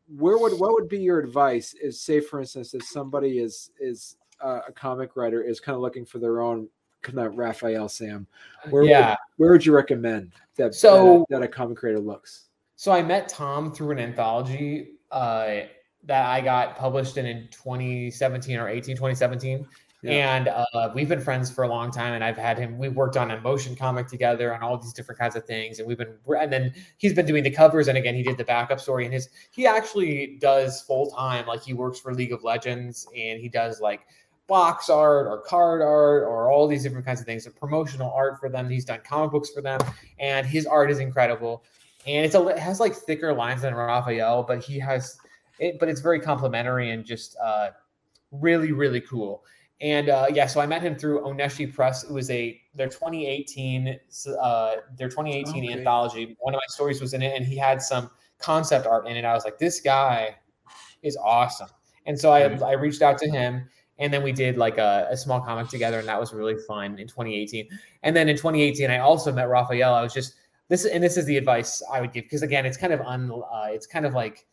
where 0.08 0.38
would 0.38 0.58
what 0.60 0.74
would 0.74 0.88
be 0.88 1.00
your 1.00 1.20
advice 1.20 1.74
is 1.74 2.00
say 2.00 2.22
for 2.22 2.40
instance 2.40 2.74
if 2.74 2.84
somebody 2.84 3.40
is 3.40 3.72
is 3.80 4.16
uh, 4.41 4.62
a 4.67 4.71
comic 4.71 5.15
writer 5.15 5.41
is 5.41 5.60
kind 5.60 5.76
of 5.76 5.82
looking 5.82 6.06
for 6.06 6.19
their 6.19 6.41
own 6.41 6.67
kind 7.02 7.19
of 7.19 7.38
Raphael 7.38 7.88
Sam 7.89 8.28
where 8.69 8.84
yeah 8.84 9.10
would, 9.10 9.17
where 9.38 9.52
would 9.52 9.65
you 9.65 9.73
recommend 9.73 10.34
that 10.56 10.73
so 10.73 11.26
that, 11.30 11.39
that, 11.39 11.43
a 11.43 11.47
comic 11.47 11.78
creator 11.78 12.00
looks 12.00 12.45
so 12.76 12.91
I 12.91 13.02
met 13.02 13.30
Tom 13.30 13.71
through 13.71 13.91
an 13.91 14.00
anthology 14.00 14.91
uh, 15.12 15.62
that 16.04 16.26
I 16.26 16.41
got 16.41 16.76
published 16.76 17.17
in 17.17 17.26
in 17.26 17.47
2017 17.52 18.58
or 18.58 18.67
18 18.67 18.95
2017 18.95 19.65
yeah. 20.04 20.36
And 20.36 20.47
uh, 20.47 20.91
we've 20.93 21.10
been 21.10 21.19
friends 21.19 21.50
for 21.50 21.63
a 21.63 21.67
long 21.67 21.89
time, 21.89 22.13
and 22.13 22.23
I've 22.23 22.38
had 22.38 22.60
him. 22.60 22.78
We 22.78 22.88
worked 22.88 23.17
on 23.17 23.32
a 23.32 23.41
motion 23.41 23.76
comic 23.76 24.08
together 24.08 24.54
on 24.54 24.62
all 24.62 24.78
these 24.78 24.93
different 24.93 25.19
kinds 25.19 25.36
of 25.36 25.45
things, 25.45 25.80
and 25.80 25.88
we've 25.88 25.97
been. 25.97 26.13
And 26.39 26.54
then 26.54 26.73
he's 26.97 27.13
been 27.13 27.26
doing 27.26 27.43
the 27.43 27.50
covers, 27.50 27.88
and 27.88 27.97
again, 27.97 28.13
he 28.13 28.21
did 28.21 28.38
the 28.38 28.43
backup 28.43 28.80
story. 28.80 29.06
And 29.06 29.13
his 29.13 29.30
he 29.52 29.65
actually 29.65 30.38
does 30.39 30.82
full 30.82 31.10
time, 31.12 31.47
like 31.47 31.63
he 31.63 31.73
works 31.73 32.00
for 32.00 32.13
League 32.13 32.32
of 32.32 32.43
Legends, 32.43 33.08
and 33.15 33.39
he 33.39 33.50
does 33.50 33.82
like 33.82 34.02
box 34.48 34.90
art 34.90 35.28
or 35.28 35.40
card 35.42 35.82
art 35.82 36.24
or 36.24 36.50
all 36.50 36.68
these 36.68 36.84
different 36.84 37.06
kinds 37.06 37.20
of 37.20 37.26
things. 37.26 37.44
So 37.44 37.52
promotional 37.52 38.12
art 38.12 38.40
for 38.40 38.50
them. 38.50 38.70
He's 38.70 38.86
done 38.86 39.02
comic 39.04 39.32
books 39.32 39.50
for 39.50 39.62
them, 39.62 39.80
and 40.20 40.48
his 40.48 40.66
art 40.66 40.90
is 40.90 41.00
incredible. 41.00 41.64
And 42.06 42.26
it's 42.26 42.36
a 42.36 42.48
it 42.48 42.58
has 42.58 42.80
like 42.80 42.96
thicker 42.96 43.34
lines 43.34 43.62
than 43.62 43.76
Raphael, 43.76 44.44
but 44.44 44.64
he 44.64 44.80
has 44.80 45.18
it. 45.60 45.80
But 45.80 45.90
it's 45.90 46.02
very 46.02 46.20
complimentary 46.20 46.92
and 46.92 47.06
just 47.06 47.36
uh, 47.44 47.70
really 48.32 48.72
really 48.72 49.02
cool. 49.02 49.44
And 49.80 50.10
uh, 50.10 50.26
yeah, 50.34 50.48
so 50.48 50.60
I 50.60 50.66
met 50.66 50.82
him 50.82 50.96
through 50.96 51.22
Oneshi 51.22 51.72
Press. 51.72 52.04
It 52.04 52.12
was 52.12 52.30
a 52.32 52.60
their 52.74 52.88
2018 52.88 54.00
uh, 54.42 54.76
their 54.98 55.10
2018 55.10 55.66
okay. 55.66 55.78
anthology. 55.78 56.36
One 56.40 56.54
of 56.56 56.58
my 56.58 56.66
stories 56.70 57.00
was 57.00 57.14
in 57.14 57.22
it, 57.22 57.36
and 57.36 57.46
he 57.46 57.58
had 57.58 57.82
some 57.82 58.10
concept 58.40 58.88
art 58.88 59.08
in 59.08 59.16
it. 59.16 59.26
I 59.26 59.34
was 59.34 59.44
like, 59.44 59.60
this 59.60 59.80
guy 59.80 60.36
is 61.04 61.18
awesome. 61.18 61.70
And 62.06 62.18
so 62.18 62.32
I 62.32 62.42
I 62.60 62.72
reached 62.74 63.02
out 63.02 63.18
to 63.20 63.30
him, 63.30 63.68
and 64.00 64.14
then 64.14 64.24
we 64.24 64.32
did 64.32 64.58
like 64.58 64.78
a, 64.78 65.08
a, 65.10 65.18
small 65.18 65.42
comic 65.42 65.70
together, 65.70 66.00
and 66.00 66.08
that 66.08 66.20
was 66.20 66.34
really 66.34 66.56
fun 66.68 67.00
in 67.00 67.08
2018. 67.08 67.68
And 68.04 68.16
then 68.16 68.30
in 68.30 68.36
2018, 68.36 68.90
I 68.92 69.00
also 69.00 69.32
met 69.32 69.50
Raphael. 69.50 69.94
I 69.94 70.02
was 70.02 70.14
just 70.14 70.36
this, 70.70 70.86
and 70.86 71.04
this 71.04 71.18
is 71.18 71.26
the 71.26 71.38
advice 71.38 71.82
I 71.92 72.02
would 72.02 72.14
give 72.14 72.26
because 72.26 72.44
again, 72.44 72.66
it's 72.66 72.78
kind 72.78 72.94
of 72.94 73.02
un, 73.02 73.32
uh, 73.32 73.68
it's 73.70 73.88
kind 73.88 74.06
of 74.06 74.14
like, 74.14 74.46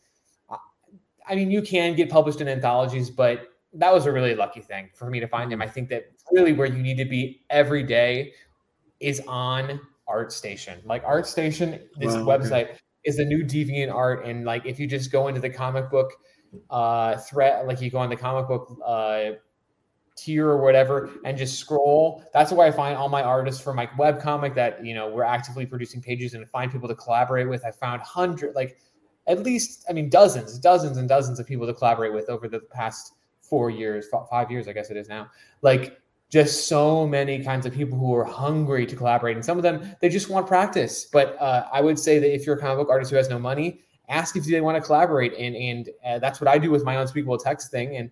uh, 0.49 0.57
I 1.27 1.35
mean, 1.35 1.51
you 1.51 1.61
can 1.61 1.95
get 1.95 2.09
published 2.09 2.41
in 2.41 2.47
anthologies, 2.47 3.09
but 3.09 3.49
that 3.73 3.93
was 3.93 4.05
a 4.05 4.11
really 4.11 4.35
lucky 4.35 4.61
thing 4.61 4.89
for 4.93 5.09
me 5.09 5.19
to 5.19 5.27
find 5.27 5.51
him. 5.51 5.61
I 5.61 5.67
think 5.67 5.89
that 5.89 6.05
really 6.31 6.53
where 6.53 6.67
you 6.67 6.81
need 6.81 6.97
to 6.97 7.05
be 7.05 7.43
every 7.49 7.83
day 7.83 8.33
is 8.99 9.21
on 9.27 9.79
ArtStation. 10.09 10.85
Like 10.85 11.03
ArtStation, 11.03 11.81
this 11.97 12.13
wow, 12.13 12.25
website 12.25 12.69
okay. 12.69 12.77
is 13.03 13.17
the 13.17 13.25
new 13.25 13.43
deviant 13.43 13.93
art. 13.93 14.25
And 14.25 14.45
like 14.45 14.65
if 14.65 14.79
you 14.79 14.87
just 14.87 15.11
go 15.11 15.27
into 15.27 15.41
the 15.41 15.49
comic 15.49 15.91
book 15.91 16.11
uh 16.69 17.17
threat, 17.17 17.67
like 17.67 17.81
you 17.81 17.89
go 17.89 17.97
on 17.97 18.09
the 18.09 18.15
comic 18.15 18.47
book 18.47 18.77
uh 18.85 19.31
tier 20.15 20.47
or 20.47 20.61
whatever 20.61 21.09
and 21.25 21.37
just 21.37 21.59
scroll. 21.59 22.23
That's 22.33 22.51
where 22.51 22.65
I 22.67 22.71
find 22.71 22.97
all 22.97 23.09
my 23.09 23.21
artists 23.21 23.61
for 23.61 23.73
my 23.73 23.89
web 23.97 24.21
comic 24.21 24.55
that 24.55 24.83
you 24.85 24.93
know 24.93 25.09
we're 25.09 25.23
actively 25.23 25.65
producing 25.65 26.01
pages 26.01 26.33
and 26.33 26.47
find 26.49 26.71
people 26.71 26.87
to 26.87 26.95
collaborate 26.95 27.49
with. 27.49 27.65
I 27.65 27.71
found 27.71 28.01
hundred 28.01 28.55
like 28.55 28.77
at 29.27 29.43
least 29.43 29.85
I 29.89 29.93
mean 29.93 30.09
dozens, 30.09 30.57
dozens 30.57 30.97
and 30.97 31.09
dozens 31.09 31.39
of 31.39 31.45
people 31.45 31.67
to 31.67 31.73
collaborate 31.73 32.13
with 32.13 32.29
over 32.29 32.47
the 32.47 32.59
past 32.59 33.13
four 33.41 33.69
years, 33.69 34.07
five 34.29 34.49
years, 34.49 34.67
I 34.67 34.73
guess 34.73 34.89
it 34.89 34.97
is 34.97 35.07
now. 35.07 35.29
Like 35.61 35.99
just 36.31 36.67
so 36.67 37.07
many 37.07 37.43
kinds 37.43 37.65
of 37.65 37.73
people 37.73 37.97
who 37.97 38.13
are 38.15 38.23
hungry 38.23 38.85
to 38.85 38.95
collaborate, 38.95 39.35
and 39.35 39.45
some 39.45 39.57
of 39.57 39.63
them 39.63 39.95
they 40.01 40.09
just 40.09 40.29
want 40.29 40.47
practice. 40.47 41.05
But 41.05 41.39
uh, 41.39 41.67
I 41.71 41.81
would 41.81 41.99
say 41.99 42.19
that 42.19 42.33
if 42.33 42.45
you're 42.45 42.55
a 42.55 42.59
comic 42.59 42.77
book 42.77 42.89
artist 42.89 43.11
who 43.11 43.17
has 43.17 43.29
no 43.29 43.39
money, 43.39 43.81
ask 44.09 44.35
if 44.35 44.45
they 44.45 44.61
want 44.61 44.75
to 44.75 44.81
collaborate, 44.81 45.33
and 45.33 45.55
and 45.55 45.89
uh, 46.05 46.19
that's 46.19 46.39
what 46.41 46.47
I 46.47 46.57
do 46.57 46.71
with 46.71 46.83
my 46.83 46.95
unspeakable 46.95 47.37
text 47.37 47.71
thing. 47.71 47.97
And 47.97 48.09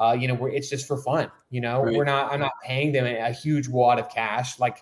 Uh, 0.00 0.16
you 0.18 0.26
know, 0.26 0.46
it's 0.46 0.70
just 0.70 0.86
for 0.86 0.96
fun. 0.96 1.30
You 1.50 1.60
know, 1.60 1.82
Right. 1.82 1.94
we're 1.94 2.06
not. 2.06 2.32
I'm 2.32 2.40
not 2.40 2.52
paying 2.64 2.92
them 2.92 3.04
a 3.04 3.30
huge 3.30 3.68
wad 3.68 3.98
of 3.98 4.08
cash. 4.08 4.58
Like, 4.58 4.78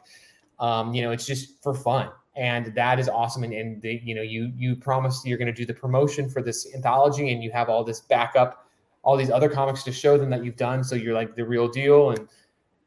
um, 0.61 0.95
you 0.95 1.03
know, 1.03 1.11
it's 1.11 1.27
just 1.27 1.61
for 1.65 1.75
fun, 1.75 2.11
and 2.37 2.73
that 2.77 3.01
is 3.01 3.09
awesome. 3.09 3.43
And, 3.43 3.53
and 3.53 3.83
they, 3.83 4.01
you 4.05 4.15
know, 4.15 4.23
you 4.23 4.53
you 4.57 4.77
promised 4.77 5.27
you're 5.27 5.37
going 5.37 5.53
to 5.53 5.61
do 5.63 5.67
the 5.67 5.75
promotion 5.75 6.31
for 6.31 6.43
this 6.43 6.73
anthology, 6.77 7.33
and 7.33 7.43
you 7.43 7.51
have 7.51 7.69
all 7.69 7.83
this 7.83 8.01
backup, 8.01 8.69
all 9.03 9.17
these 9.17 9.33
other 9.33 9.49
comics 9.49 9.83
to 9.83 9.93
show 9.93 10.17
them 10.17 10.31
that 10.31 10.45
you've 10.45 10.57
done. 10.57 10.85
So 10.85 10.95
you're 10.95 11.19
like 11.19 11.35
the 11.35 11.45
real 11.45 11.67
deal, 11.67 12.11
and 12.11 12.29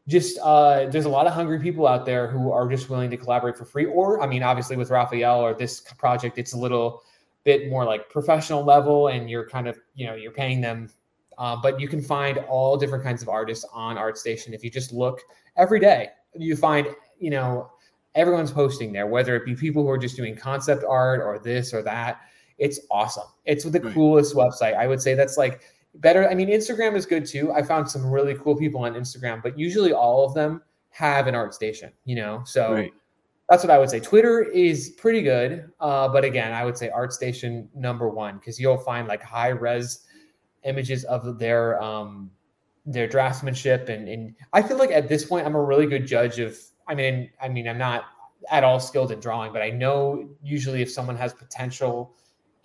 just 0.07 0.39
uh, 0.41 0.87
there's 0.91 1.05
a 1.05 1.09
lot 1.09 1.27
of 1.27 1.33
hungry 1.33 1.59
people 1.59 1.85
out 1.87 2.05
there 2.05 2.27
who 2.27 2.53
are 2.53 2.69
just 2.69 2.89
willing 2.89 3.09
to 3.11 3.17
collaborate 3.17 3.57
for 3.57 3.65
free. 3.65 3.85
Or, 3.85 4.21
I 4.23 4.27
mean, 4.27 4.43
obviously 4.43 4.77
with 4.77 4.91
Raphael 4.91 5.41
or 5.41 5.53
this 5.53 5.81
project, 5.97 6.37
it's 6.37 6.53
a 6.53 6.57
little 6.57 7.03
bit 7.43 7.69
more 7.69 7.85
like 7.85 8.09
professional 8.09 8.63
level, 8.63 9.07
and 9.09 9.29
you're 9.29 9.47
kind 9.47 9.67
of 9.67 9.77
you 9.95 10.05
know 10.05 10.15
you're 10.15 10.31
paying 10.31 10.61
them. 10.61 10.89
Uh, 11.37 11.57
but 11.61 11.79
you 11.79 11.87
can 11.87 12.01
find 12.01 12.37
all 12.47 12.77
different 12.77 13.03
kinds 13.03 13.21
of 13.23 13.29
artists 13.29 13.65
on 13.73 13.95
ArtStation 13.97 14.53
if 14.53 14.63
you 14.63 14.69
just 14.69 14.93
look 14.93 15.19
every 15.57 15.79
day. 15.79 16.09
You 16.35 16.55
find 16.55 16.87
you 17.19 17.29
know 17.31 17.71
everyone's 18.15 18.51
posting 18.51 18.93
there, 18.93 19.07
whether 19.07 19.35
it 19.35 19.45
be 19.45 19.55
people 19.55 19.81
who 19.83 19.89
are 19.89 19.97
just 19.97 20.15
doing 20.15 20.35
concept 20.35 20.83
art 20.87 21.19
or 21.21 21.39
this 21.39 21.73
or 21.73 21.81
that. 21.81 22.21
It's 22.59 22.79
awesome. 22.91 23.23
It's 23.45 23.63
the 23.63 23.79
Right. 23.79 23.93
coolest 23.93 24.35
website. 24.35 24.75
I 24.75 24.85
would 24.85 25.01
say 25.01 25.15
that's 25.15 25.37
like 25.37 25.61
better. 25.95 26.29
I 26.29 26.35
mean, 26.35 26.49
Instagram 26.49 26.95
is 26.95 27.05
good 27.07 27.25
too. 27.25 27.51
I 27.51 27.63
found 27.63 27.89
some 27.89 28.05
really 28.09 28.35
cool 28.35 28.55
people 28.55 28.81
on 28.81 28.93
Instagram, 28.93 29.41
but 29.41 29.57
usually 29.57 29.91
all 29.91 30.25
of 30.25 30.35
them 30.35 30.61
have 30.91 31.25
an 31.25 31.33
art 31.33 31.55
station, 31.55 31.91
you 32.05 32.15
know? 32.15 32.43
So 32.45 32.73
Right. 32.73 32.93
That's 33.49 33.63
what 33.63 33.71
I 33.71 33.77
would 33.77 33.89
say. 33.89 33.99
Twitter 33.99 34.41
is 34.41 34.91
pretty 34.97 35.21
good. 35.21 35.69
Uh, 35.79 36.07
but 36.07 36.23
again, 36.23 36.53
I 36.53 36.63
would 36.63 36.77
say 36.77 36.89
ArtStation 36.89 37.67
number 37.75 38.09
one, 38.09 38.37
because 38.37 38.59
you'll 38.59 38.77
find 38.77 39.07
like 39.07 39.21
high 39.21 39.49
res 39.49 40.05
images 40.63 41.03
of 41.05 41.39
their 41.39 41.81
um 41.81 42.31
their 42.85 43.07
draftsmanship 43.07 43.89
and 43.89 44.07
and 44.07 44.35
I 44.51 44.61
feel 44.61 44.77
like 44.77 44.91
at 44.91 45.07
this 45.07 45.25
point 45.25 45.45
I'm 45.45 45.55
a 45.55 45.61
really 45.61 45.85
good 45.85 46.05
judge 46.05 46.39
of 46.39 46.57
I 46.87 46.95
mean 46.95 47.29
I 47.41 47.49
mean 47.49 47.67
I'm 47.67 47.77
not 47.77 48.05
at 48.49 48.63
all 48.63 48.79
skilled 48.79 49.11
in 49.11 49.19
drawing, 49.19 49.53
but 49.53 49.61
I 49.61 49.69
know 49.69 50.29
usually 50.41 50.81
if 50.81 50.91
someone 50.91 51.15
has 51.15 51.33
potential 51.33 52.15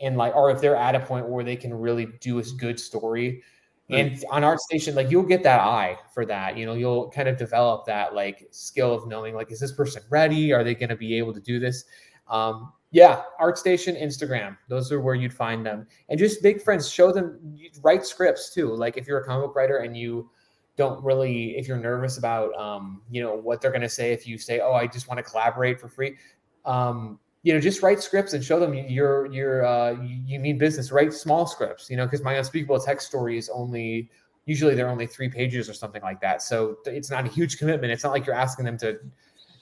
and 0.01 0.17
like 0.17 0.35
or 0.35 0.51
if 0.51 0.61
they're 0.61 0.77
at 0.77 0.95
a 0.95 1.01
point 1.01 1.29
where 1.29 1.45
they 1.45 1.57
can 1.57 1.73
really 1.73 2.07
do 2.21 2.39
a 2.39 2.43
good 2.57 2.79
story 2.79 3.43
and 3.91 4.25
on 4.31 4.43
ArtStation 4.43 4.95
like 4.95 5.11
you'll 5.11 5.23
get 5.23 5.43
that 5.43 5.61
eye 5.61 5.97
for 6.13 6.27
that 6.27 6.57
you 6.57 6.67
know 6.67 6.75
you'll 6.75 7.11
kind 7.11 7.29
of 7.29 7.37
develop 7.37 7.87
that 7.87 8.15
like 8.15 8.47
skill 8.51 8.93
of 8.93 9.07
knowing 9.07 9.35
like 9.35 9.51
is 9.51 9.61
this 9.61 9.73
person 9.73 10.03
ready? 10.11 10.53
Are 10.53 10.63
they 10.63 10.75
going 10.75 10.91
to 10.91 10.97
be 10.97 11.17
able 11.17 11.33
to 11.35 11.41
do 11.41 11.59
this? 11.59 11.85
Um 12.29 12.73
yeah 12.91 13.23
ArtStation 13.41 14.01
Instagram 14.01 14.57
those 14.69 14.93
are 14.93 15.01
where 15.01 15.15
you'd 15.15 15.33
find 15.33 15.65
them. 15.65 15.87
And 16.09 16.19
just 16.19 16.43
make 16.43 16.61
friends 16.61 16.91
show 16.91 17.13
them 17.13 17.59
write 17.83 18.05
scripts 18.05 18.53
too 18.53 18.75
like 18.75 18.97
if 18.97 19.07
you're 19.07 19.21
a 19.21 19.25
comic 19.25 19.49
book 19.49 19.57
writer 19.57 19.79
and 19.79 19.97
you 19.97 20.31
don't 20.77 21.03
really 21.03 21.57
if 21.57 21.67
you're 21.67 21.79
nervous 21.79 22.19
about 22.19 22.55
um 22.55 23.03
you 23.11 23.23
know 23.23 23.35
what 23.35 23.61
they're 23.61 23.73
going 23.73 23.81
to 23.81 23.89
say 23.89 24.13
if 24.13 24.27
you 24.27 24.39
say 24.39 24.61
oh 24.61 24.73
I 24.73 24.87
just 24.87 25.09
want 25.09 25.19
to 25.19 25.23
collaborate 25.23 25.81
for 25.81 25.89
free 25.89 26.17
um 26.65 27.19
you 27.43 27.55
know, 27.55 27.61
just 27.61 27.83
write 27.83 28.01
scripts 28.01 28.33
and 28.33 28.43
show 28.45 28.59
them 28.59 28.75
you're 28.75 29.27
you're 29.27 29.65
uh, 29.65 29.93
you 29.93 30.23
you 30.27 30.39
mean 30.41 30.59
business. 30.59 30.91
Write 30.93 31.13
small 31.13 31.47
scripts, 31.47 31.89
you 31.89 31.97
know, 31.97 32.05
because 32.05 32.23
my 32.23 32.35
unspeakable 32.35 32.81
text 32.81 33.07
story 33.07 33.39
is 33.39 33.49
only 33.49 34.11
usually 34.47 34.75
they're 34.75 34.89
only 34.89 35.07
three 35.07 35.29
pages 35.29 35.69
or 35.69 35.75
something 35.75 36.03
like 36.03 36.21
that. 36.21 36.43
So 36.43 36.79
it's 36.87 37.11
not 37.11 37.27
a 37.27 37.29
huge 37.29 37.59
commitment. 37.59 37.93
It's 37.93 38.03
not 38.03 38.13
like 38.13 38.27
you're 38.27 38.35
asking 38.35 38.65
them 38.65 38.79
to, 38.79 38.99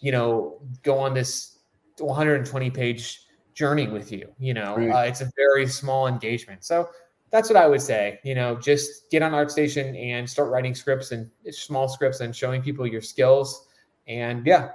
you 0.01 0.13
know, 0.13 0.61
go 0.83 0.97
on 0.99 1.13
this 1.13 1.59
120 1.99 2.71
page 2.71 3.27
journey 3.55 3.89
with 3.89 4.13
you. 4.13 4.31
You 4.39 4.55
know, 4.55 4.77
Right. 4.77 4.91
uh, 4.91 5.09
it's 5.09 5.21
a 5.23 5.31
very 5.37 5.67
small 5.67 6.07
engagement. 6.07 6.65
So 6.65 6.89
that's 7.31 7.49
what 7.51 7.57
I 7.57 7.67
would 7.67 7.83
say. 7.83 8.21
You 8.23 8.35
know, 8.37 8.55
just 8.57 9.11
get 9.11 9.23
on 9.23 9.33
ArtStation 9.33 9.99
and 10.01 10.29
start 10.29 10.51
writing 10.51 10.75
scripts 10.75 11.11
and 11.11 11.29
small 11.51 11.89
scripts 11.89 12.21
and 12.21 12.35
showing 12.35 12.63
people 12.63 12.87
your 12.87 13.03
skills. 13.03 13.67
And 14.07 14.47
yeah, 14.47 14.71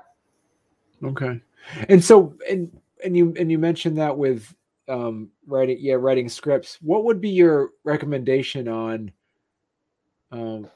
Okay. 1.04 1.40
And 1.90 2.04
so 2.04 2.36
and 2.50 2.72
and 3.04 3.16
you 3.16 3.34
and 3.38 3.52
you 3.52 3.58
mentioned 3.58 3.98
that 3.98 4.18
with 4.18 4.54
um 4.88 5.30
writing 5.48 5.78
yeah, 5.80 5.96
writing 5.96 6.30
scripts. 6.30 6.78
What 6.82 7.06
would 7.06 7.22
be 7.22 7.30
your 7.30 7.72
recommendation 7.84 8.68
on 8.68 9.12
um 10.32 10.70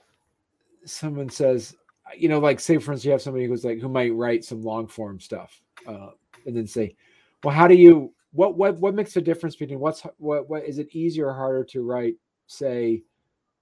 someone 0.86 1.30
says 1.30 1.76
you 2.16 2.30
know 2.30 2.40
like 2.40 2.60
say 2.60 2.78
for 2.78 2.92
instance 2.92 3.06
you 3.06 3.12
have 3.12 3.22
somebody 3.22 3.46
who's 3.46 3.66
like 3.66 3.80
who 3.80 3.90
might 3.90 4.14
write 4.14 4.46
some 4.46 4.62
long 4.62 4.88
form 4.88 5.20
stuff 5.20 5.62
uh 5.88 6.10
and 6.46 6.56
then 6.56 6.68
say 6.68 6.96
well 7.44 7.54
how 7.54 7.68
do 7.68 7.76
you 7.76 8.14
what 8.32 8.58
what 8.58 8.78
what 8.78 8.94
makes 8.94 9.14
the 9.14 9.22
difference 9.22 9.56
between 9.56 9.80
what's 9.80 10.04
what 10.18 10.48
what 10.50 10.64
is 10.64 10.78
it 10.78 10.94
easier 10.94 11.30
or 11.30 11.34
harder 11.34 11.64
to 11.64 11.82
write 11.82 12.16
say 12.48 13.02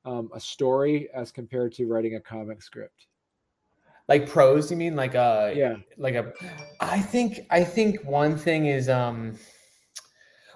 um, 0.06 0.30
a 0.34 0.40
story 0.40 1.08
as 1.14 1.32
compared 1.32 1.72
to 1.72 1.88
writing 1.88 2.16
a 2.16 2.20
comic 2.20 2.62
script 2.62 3.08
like 4.08 4.28
prose, 4.28 4.70
you 4.70 4.78
mean? 4.78 4.96
Like 4.96 5.16
uh 5.16 5.52
yeah. 5.56 5.76
like 5.98 6.16
a 6.16 6.34
i 6.82 7.00
think 7.00 7.42
i 7.50 7.64
think 7.64 8.04
one 8.04 8.38
thing 8.38 8.66
is 8.66 8.90
um 8.90 9.38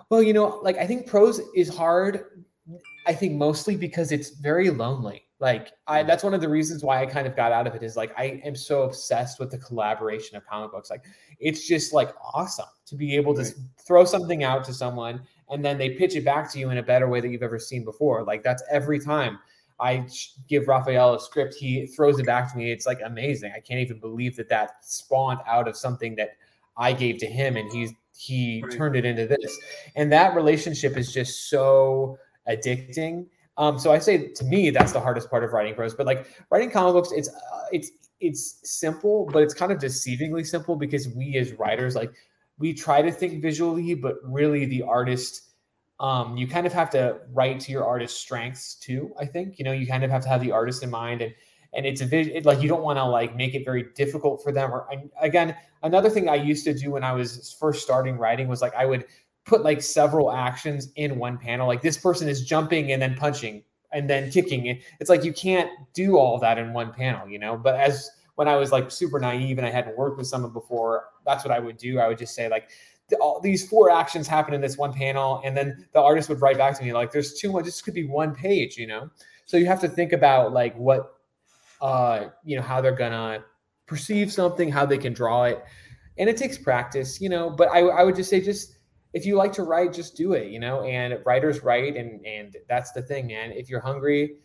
well 0.09 0.21
you 0.21 0.33
know 0.33 0.59
like 0.63 0.77
i 0.77 0.85
think 0.85 1.07
prose 1.07 1.39
is 1.55 1.69
hard 1.69 2.43
i 3.05 3.13
think 3.13 3.33
mostly 3.33 3.75
because 3.75 4.11
it's 4.11 4.29
very 4.31 4.69
lonely. 4.69 5.23
Like 5.39 5.73
i 5.87 6.01
that's 6.01 6.23
one 6.23 6.33
of 6.33 6.41
the 6.41 6.49
reasons 6.49 6.83
why 6.83 6.99
i 7.01 7.05
kind 7.05 7.27
of 7.27 7.35
got 7.35 7.51
out 7.51 7.67
of 7.67 7.75
it 7.75 7.83
is 7.83 7.95
like 7.95 8.11
i 8.17 8.41
am 8.43 8.55
so 8.55 8.81
obsessed 8.83 9.39
with 9.39 9.51
the 9.51 9.57
collaboration 9.59 10.35
of 10.35 10.45
comic 10.47 10.71
books. 10.71 10.89
Like 10.89 11.05
it's 11.39 11.67
just 11.67 11.93
like 11.93 12.13
awesome 12.33 12.65
to 12.87 12.95
be 12.95 13.15
able 13.15 13.33
to 13.35 13.41
Right. 13.43 13.53
throw 13.85 14.03
something 14.03 14.43
out 14.43 14.63
to 14.65 14.73
someone 14.73 15.21
and 15.49 15.63
then 15.63 15.77
they 15.77 15.91
pitch 15.91 16.15
it 16.15 16.25
back 16.25 16.51
to 16.51 16.59
you 16.59 16.71
in 16.71 16.79
a 16.79 16.83
better 16.83 17.07
way 17.07 17.21
that 17.21 17.29
you've 17.29 17.43
ever 17.43 17.59
seen 17.59 17.85
before. 17.85 18.23
Like 18.23 18.41
that's 18.43 18.63
every 18.69 18.99
time 18.99 19.37
I 19.79 20.07
give 20.47 20.67
Raphael 20.67 21.13
a 21.13 21.19
script, 21.19 21.53
he 21.53 21.85
throws 21.87 22.19
it 22.19 22.25
back 22.25 22.51
to 22.51 22.57
me. 22.57 22.71
It's 22.71 22.85
like 22.87 22.99
amazing. 23.05 23.53
I 23.55 23.59
can't 23.59 23.79
even 23.79 23.99
believe 23.99 24.35
that 24.37 24.49
that 24.49 24.83
spawned 24.83 25.39
out 25.45 25.67
of 25.67 25.77
something 25.77 26.15
that 26.15 26.31
I 26.77 26.93
gave 26.93 27.17
to 27.19 27.27
him, 27.27 27.57
and 27.57 27.71
he's 27.71 27.93
he 28.15 28.63
Right. 28.63 28.75
turned 28.75 28.95
it 28.95 29.05
into 29.05 29.27
this. 29.27 29.57
And 29.95 30.11
that 30.11 30.35
relationship 30.35 30.97
is 30.97 31.13
just 31.13 31.49
so 31.49 32.17
addicting. 32.49 33.27
Um, 33.57 33.77
so 33.77 33.91
I 33.91 33.99
say 33.99 34.29
to 34.29 34.43
me, 34.43 34.69
that's 34.71 34.91
the 34.91 34.99
hardest 34.99 35.29
part 35.29 35.43
of 35.43 35.51
writing 35.51 35.75
prose. 35.75 35.93
But 35.93 36.05
like 36.05 36.27
writing 36.49 36.71
comic 36.71 36.93
books, 36.93 37.11
it's 37.11 37.29
uh, 37.29 37.65
it's 37.71 37.91
it's 38.19 38.59
simple, 38.63 39.27
but 39.31 39.43
it's 39.43 39.53
kind 39.53 39.71
of 39.71 39.77
deceivingly 39.77 40.45
simple 40.45 40.75
because 40.75 41.07
we 41.09 41.37
as 41.37 41.53
writers, 41.53 41.95
like 41.95 42.11
we 42.57 42.73
try 42.73 43.01
to 43.01 43.11
think 43.11 43.41
visually, 43.41 43.93
but 43.93 44.15
really 44.23 44.65
the 44.65 44.81
artist 44.81 45.46
um, 45.99 46.37
you 46.37 46.47
kind 46.47 46.67
of 46.67 46.73
have 46.73 46.89
to 46.91 47.19
write 47.33 47.59
to 47.61 47.71
your 47.71 47.85
artist's 47.85 48.19
strengths 48.19 48.75
too. 48.75 49.13
I 49.19 49.25
think 49.25 49.57
you 49.57 49.65
know 49.65 49.71
you 49.71 49.87
kind 49.87 50.03
of 50.03 50.11
have 50.11 50.23
to 50.23 50.29
have 50.29 50.41
the 50.41 50.51
artist 50.51 50.83
in 50.83 50.89
mind, 50.89 51.21
and 51.21 51.33
and 51.73 51.85
it's 51.85 52.01
a 52.01 52.05
vis- 52.05 52.29
it, 52.31 52.45
like 52.45 52.61
you 52.61 52.69
don't 52.69 52.83
want 52.83 52.97
to 52.97 53.05
like 53.05 53.35
make 53.35 53.55
it 53.55 53.65
very 53.65 53.87
difficult 53.95 54.43
for 54.43 54.51
them. 54.51 54.71
Or 54.71 54.87
again, 55.21 55.55
another 55.83 56.09
thing 56.09 56.29
I 56.29 56.35
used 56.35 56.65
to 56.65 56.73
do 56.73 56.91
when 56.91 57.03
I 57.03 57.13
was 57.13 57.55
first 57.59 57.83
starting 57.83 58.17
writing 58.17 58.47
was 58.47 58.61
like 58.61 58.75
I 58.75 58.85
would 58.85 59.05
put 59.45 59.63
like 59.63 59.81
several 59.81 60.31
actions 60.31 60.91
in 60.95 61.17
one 61.17 61.37
panel. 61.37 61.67
Like 61.67 61.81
this 61.81 61.97
person 61.97 62.27
is 62.27 62.43
jumping 62.43 62.91
and 62.91 63.01
then 63.01 63.15
punching 63.15 63.63
and 63.91 64.09
then 64.09 64.29
kicking. 64.29 64.79
It's 64.99 65.09
like 65.09 65.23
you 65.23 65.33
can't 65.33 65.71
do 65.93 66.17
all 66.17 66.37
that 66.39 66.57
in 66.57 66.73
one 66.73 66.93
panel, 66.93 67.27
you 67.27 67.39
know. 67.39 67.57
But 67.57 67.75
as 67.75 68.11
when 68.35 68.47
I 68.47 68.55
was 68.55 68.71
like 68.71 68.91
super 68.91 69.19
naive 69.19 69.57
and 69.57 69.65
I 69.65 69.71
hadn't 69.71 69.97
worked 69.97 70.17
with 70.17 70.27
someone 70.27 70.51
before, 70.51 71.05
that's 71.25 71.43
what 71.43 71.51
I 71.51 71.59
would 71.59 71.77
do. 71.77 71.99
I 71.99 72.07
would 72.07 72.17
just 72.17 72.35
say 72.35 72.49
like 72.49 72.69
all 73.15 73.39
these 73.39 73.67
four 73.67 73.89
actions 73.89 74.27
happen 74.27 74.53
in 74.53 74.61
this 74.61 74.77
one 74.77 74.91
panel 74.91 75.41
and 75.45 75.55
then 75.55 75.85
the 75.93 76.01
artist 76.01 76.27
would 76.29 76.41
write 76.41 76.57
back 76.57 76.77
to 76.77 76.83
me 76.83 76.91
like 76.93 77.11
there's 77.11 77.33
too 77.33 77.51
much 77.51 77.65
this 77.65 77.81
could 77.81 77.93
be 77.93 78.05
one 78.05 78.35
page 78.35 78.77
you 78.77 78.87
know? 78.87 79.09
So 79.45 79.55
you 79.57 79.65
have 79.65 79.79
to 79.81 79.87
think 79.87 80.11
about 80.11 80.53
like 80.53 80.75
what 80.75 81.13
uh 81.79 82.25
you 82.43 82.55
know 82.55 82.61
how 82.61 82.81
they're 82.81 82.91
gonna 82.91 83.43
perceive 83.85 84.31
something 84.31 84.69
how 84.69 84.85
they 84.85 84.97
can 84.97 85.13
draw 85.13 85.45
it 85.45 85.63
and 86.17 86.29
it 86.29 86.35
takes 86.37 86.57
practice 86.57 87.21
you 87.21 87.29
know? 87.29 87.49
But 87.49 87.69
i, 87.69 87.79
I 87.79 88.03
would 88.03 88.15
just 88.15 88.29
say 88.29 88.41
just 88.41 88.75
if 89.13 89.25
you 89.25 89.35
like 89.35 89.53
to 89.53 89.63
write 89.63 89.93
just 89.93 90.17
do 90.17 90.33
it 90.33 90.51
you 90.51 90.59
know? 90.59 90.83
And 90.83 91.17
writers 91.25 91.63
write 91.63 91.95
and 91.95 92.25
and 92.25 92.57
that's 92.67 92.91
the 92.91 93.01
thing 93.01 93.27
man. 93.27 93.51
If 93.51 93.69
you're 93.69 93.79
hungry 93.79 94.37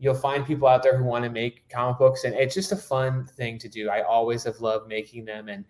you'll 0.00 0.14
find 0.14 0.46
people 0.46 0.68
out 0.68 0.82
there 0.82 0.96
who 0.96 1.04
want 1.04 1.24
to 1.24 1.30
make 1.30 1.68
comic 1.68 1.98
books 1.98 2.24
and 2.24 2.34
it's 2.34 2.54
just 2.54 2.72
a 2.72 2.76
fun 2.76 3.26
thing 3.26 3.58
to 3.58 3.68
do. 3.68 3.88
I 3.88 4.02
always 4.02 4.44
have 4.44 4.60
loved 4.60 4.88
making 4.88 5.24
them 5.24 5.48
and 5.48 5.64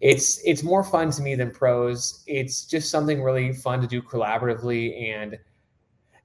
it's 0.00 0.40
it's 0.44 0.62
more 0.62 0.82
fun 0.82 1.10
to 1.10 1.22
me 1.22 1.34
than 1.34 1.50
prose. 1.50 2.22
It's 2.26 2.64
just 2.64 2.90
something 2.90 3.22
really 3.22 3.52
fun 3.52 3.80
to 3.80 3.86
do 3.86 4.02
collaboratively. 4.02 5.14
And 5.14 5.38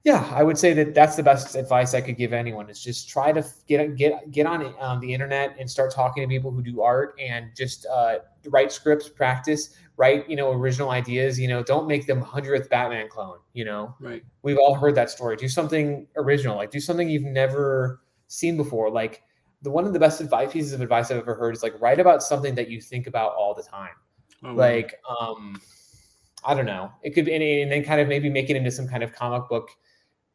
yeah 0.04 0.30
i 0.32 0.42
would 0.44 0.56
say 0.56 0.72
that 0.72 0.94
that's 0.94 1.16
the 1.16 1.22
best 1.22 1.56
advice 1.56 1.92
i 1.92 2.00
could 2.00 2.16
give 2.16 2.32
anyone 2.32 2.70
is 2.70 2.80
just 2.80 3.08
try 3.08 3.32
to 3.32 3.44
get 3.66 3.96
get 3.96 4.30
get 4.30 4.46
on 4.46 4.72
um, 4.78 5.00
the 5.00 5.12
internet 5.12 5.56
and 5.58 5.68
start 5.68 5.92
talking 5.92 6.22
to 6.22 6.28
people 6.28 6.52
who 6.52 6.62
do 6.62 6.80
art 6.80 7.18
and 7.18 7.46
just 7.56 7.86
uh, 7.86 8.18
write 8.50 8.70
scripts 8.70 9.08
practice 9.08 9.74
write 9.96 10.28
you 10.28 10.36
know 10.36 10.52
original 10.52 10.90
ideas. 10.90 11.38
You 11.38 11.48
know 11.48 11.62
don't 11.62 11.86
make 11.86 12.06
them 12.06 12.22
100th 12.22 12.68
batman 12.68 13.08
clone 13.08 13.38
you 13.52 13.64
know? 13.64 13.94
Right. 14.00 14.22
We've 14.42 14.58
all 14.58 14.74
heard 14.74 14.94
that 14.96 15.10
story. 15.10 15.36
Do 15.36 15.48
something 15.48 16.06
original. 16.16 16.56
Like 16.56 16.70
do 16.70 16.80
something 16.80 17.08
you've 17.08 17.24
never 17.24 18.02
seen 18.28 18.56
before. 18.56 18.90
Like 18.90 19.22
the 19.62 19.70
one 19.70 19.86
of 19.86 19.92
the 19.92 19.98
best 19.98 20.20
advice 20.20 20.52
pieces 20.52 20.72
of 20.72 20.80
advice 20.80 21.10
i've 21.10 21.18
ever 21.18 21.34
heard 21.34 21.54
is 21.54 21.62
like 21.62 21.80
write 21.80 21.98
about 21.98 22.22
something 22.22 22.54
that 22.54 22.68
you 22.68 22.80
think 22.80 23.06
about 23.06 23.34
all 23.34 23.54
the 23.54 23.62
time. 23.62 23.94
Oh, 24.44 24.48
wow. 24.48 24.54
like 24.54 25.00
um 25.20 25.60
i 26.44 26.54
don't 26.54 26.66
know. 26.66 26.92
It 27.02 27.10
could 27.10 27.24
be 27.24 27.34
and, 27.34 27.42
and 27.42 27.72
then 27.72 27.84
kind 27.84 28.00
of 28.00 28.08
maybe 28.08 28.28
make 28.28 28.50
it 28.50 28.56
into 28.56 28.70
some 28.70 28.86
kind 28.86 29.02
of 29.02 29.12
comic 29.12 29.48
book 29.48 29.70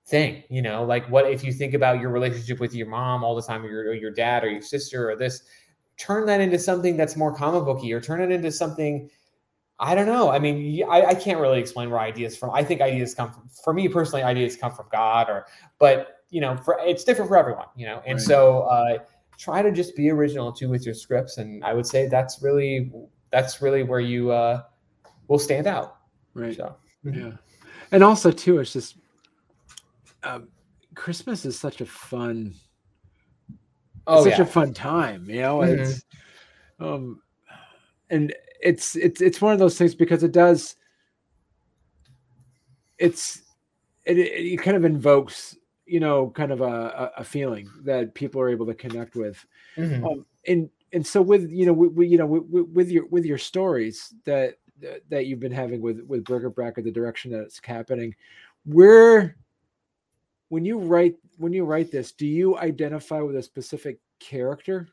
thing 0.08 0.44
you 0.50 0.62
know? 0.62 0.84
Like 0.84 1.10
what 1.10 1.30
if 1.30 1.44
you 1.44 1.54
think 1.54 1.74
about 1.74 2.00
your 2.00 2.10
relationship 2.10 2.60
with 2.60 2.74
your 2.74 2.88
mom 2.88 3.24
all 3.24 3.36
the 3.36 3.42
time 3.42 3.64
or 3.64 3.70
your, 3.70 3.82
or 3.90 3.94
your 3.94 4.12
dad 4.12 4.44
or 4.44 4.50
your 4.50 4.62
sister 4.62 5.10
or 5.10 5.16
this? 5.16 5.44
Turn 5.98 6.26
that 6.26 6.42
into 6.42 6.58
something 6.58 6.98
that's 6.98 7.16
more 7.16 7.34
comic 7.34 7.64
booky 7.64 7.94
or 7.94 8.02
turn 8.02 8.22
it 8.22 8.32
into 8.32 8.52
something 8.52 9.10
i 9.80 9.96
don't 9.96 10.06
know. 10.06 10.30
I 10.30 10.40
mean 10.40 10.84
I, 10.90 11.06
I 11.06 11.16
can't 11.16 11.40
really 11.40 11.60
explain 11.60 11.90
where 11.90 12.00
ideas 12.00 12.38
from 12.38 12.52
i 12.52 12.64
think 12.64 12.82
ideas 12.82 13.14
come 13.14 13.32
from 13.32 13.50
for 13.64 13.74
me 13.74 13.88
personally 13.88 14.24
ideas 14.24 14.56
come 14.56 14.72
from 14.72 14.86
god 14.92 15.30
or 15.30 15.46
but 15.80 16.18
you 16.30 16.40
know 16.40 16.56
for 16.58 16.80
it's 16.82 17.04
different 17.04 17.30
for 17.30 17.38
everyone 17.38 17.66
you 17.76 17.86
know? 17.86 18.02
And 18.06 18.18
right. 18.18 18.26
so 18.26 18.62
uh 18.62 18.98
try 19.42 19.62
to 19.62 19.72
just 19.72 19.96
be 19.96 20.10
original 20.10 20.52
too 20.52 20.70
with 20.70 20.86
your 20.86 20.94
scripts 20.94 21.38
and 21.38 21.64
i 21.66 21.74
would 21.74 21.86
say 21.86 22.08
that's 22.08 22.42
really 22.42 22.92
that's 23.32 23.62
really 23.62 23.82
where 23.82 24.00
you 24.00 24.32
uh 24.32 24.62
will 25.28 25.40
stand 25.40 25.66
out 25.66 25.98
right 26.36 26.56
so 26.56 26.76
mm-hmm. 27.04 27.28
yeah 27.28 27.32
and 27.92 28.04
also 28.04 28.32
too 28.32 28.60
it's 28.60 28.74
just 28.74 28.98
um, 30.24 30.50
Christmas 30.96 31.46
is 31.46 31.58
such 31.58 31.82
a 31.82 31.86
fun, 31.86 32.54
oh, 34.08 34.24
such 34.24 34.38
yeah. 34.38 34.44
a 34.44 34.46
fun 34.46 34.74
time. 34.74 35.30
You 35.30 35.42
know, 35.42 35.60
mm-hmm. 35.60 35.82
it's 35.82 36.04
um, 36.80 37.22
and 38.10 38.34
it's 38.62 38.96
it's 38.96 39.22
it's 39.22 39.42
one 39.42 39.54
of 39.54 39.60
those 39.60 39.78
things 39.78 39.96
because 39.96 40.24
it 40.24 40.32
does. 40.32 40.76
It's 42.98 43.42
it, 44.06 44.18
it, 44.18 44.54
it 44.54 44.62
kind 44.62 44.78
of 44.78 44.86
invokes 44.86 45.58
you 45.92 46.00
know 46.00 46.30
kind 46.30 46.52
of 46.52 46.62
a, 46.62 47.12
a 47.18 47.24
feeling 47.24 47.70
that 47.84 48.14
people 48.14 48.40
are 48.40 48.50
able 48.50 48.66
to 48.66 48.74
connect 48.74 49.16
with 49.16 49.46
mm-hmm. 49.76 50.06
um, 50.06 50.26
and 50.48 50.70
and 50.94 51.06
so 51.06 51.22
with 51.22 51.50
you 51.52 51.66
know 51.66 51.74
we, 51.74 51.88
we 51.90 52.08
you 52.08 52.18
know 52.18 52.26
with, 52.26 52.68
with, 52.70 52.90
your 52.90 53.06
with 53.08 53.26
your 53.26 53.38
stories 53.38 54.14
that 54.26 54.56
that 55.10 55.26
you've 55.26 55.40
been 55.40 55.52
having 55.52 55.82
with 55.82 56.02
with 56.08 56.24
bric-a-brac, 56.24 56.76
the 56.76 56.92
direction 56.92 57.32
that 57.32 57.42
it's 57.42 57.60
happening 57.64 58.16
where 58.66 59.36
when 60.50 60.66
you 60.66 60.78
write 60.78 61.16
when 61.38 61.54
you 61.54 61.66
write 61.66 61.92
this, 61.92 62.12
do 62.12 62.28
you 62.28 62.58
identify 62.58 63.22
with 63.22 63.36
a 63.36 63.44
specific 63.44 64.00
character? 64.20 64.88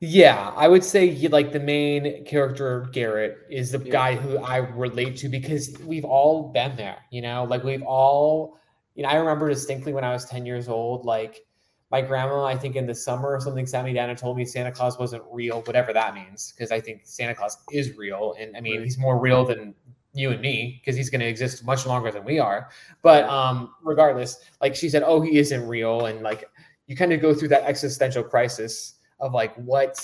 Yeah, 0.00 0.52
I 0.56 0.68
would 0.68 0.84
say 0.84 1.28
like 1.28 1.52
the 1.52 1.60
main 1.60 2.24
character 2.24 2.88
Garrett 2.92 3.38
is 3.48 3.72
the 3.72 3.78
yeah. 3.78 3.92
guy 3.92 4.16
who 4.16 4.38
I 4.38 4.56
relate 4.56 5.16
to 5.18 5.28
because 5.28 5.76
we've 5.84 6.04
all 6.04 6.52
been 6.52 6.76
there, 6.76 6.98
you 7.10 7.22
know, 7.22 7.44
like 7.44 7.62
we've 7.62 7.82
all, 7.82 8.58
you 8.94 9.02
know, 9.02 9.08
I 9.08 9.16
remember 9.16 9.48
distinctly 9.48 9.92
when 9.92 10.04
I 10.04 10.12
was 10.12 10.24
10 10.24 10.46
years 10.46 10.68
old, 10.68 11.04
like 11.04 11.44
my 11.90 12.00
grandma, 12.00 12.44
I 12.44 12.56
think 12.56 12.76
in 12.76 12.86
the 12.86 12.94
summer 12.94 13.28
or 13.34 13.40
something, 13.40 13.66
sat 13.66 13.84
me 13.84 13.92
down 13.92 14.10
and 14.10 14.18
told 14.18 14.36
me 14.36 14.44
Santa 14.44 14.72
Claus 14.72 14.98
wasn't 14.98 15.22
real, 15.30 15.62
whatever 15.62 15.92
that 15.92 16.14
means, 16.14 16.52
because 16.52 16.72
I 16.72 16.80
think 16.80 17.02
Santa 17.04 17.34
Claus 17.34 17.58
is 17.70 17.96
real. 17.96 18.34
And 18.38 18.56
I 18.56 18.60
mean, 18.60 18.82
he's 18.82 18.98
more 18.98 19.18
real 19.18 19.44
than 19.44 19.74
you 20.14 20.30
and 20.30 20.40
me 20.40 20.80
because 20.80 20.96
he's 20.96 21.10
going 21.10 21.20
to 21.20 21.26
exist 21.26 21.64
much 21.64 21.86
longer 21.86 22.10
than 22.10 22.24
we 22.24 22.38
are 22.38 22.70
but 23.02 23.24
um 23.24 23.74
regardless 23.82 24.38
like 24.60 24.74
she 24.74 24.88
said 24.88 25.02
oh 25.04 25.20
he 25.20 25.38
isn't 25.38 25.66
real 25.66 26.06
and 26.06 26.22
like 26.22 26.48
you 26.86 26.96
kind 26.96 27.12
of 27.12 27.20
go 27.20 27.34
through 27.34 27.48
that 27.48 27.64
existential 27.64 28.22
crisis 28.22 28.94
of 29.20 29.34
like 29.34 29.54
what 29.56 29.96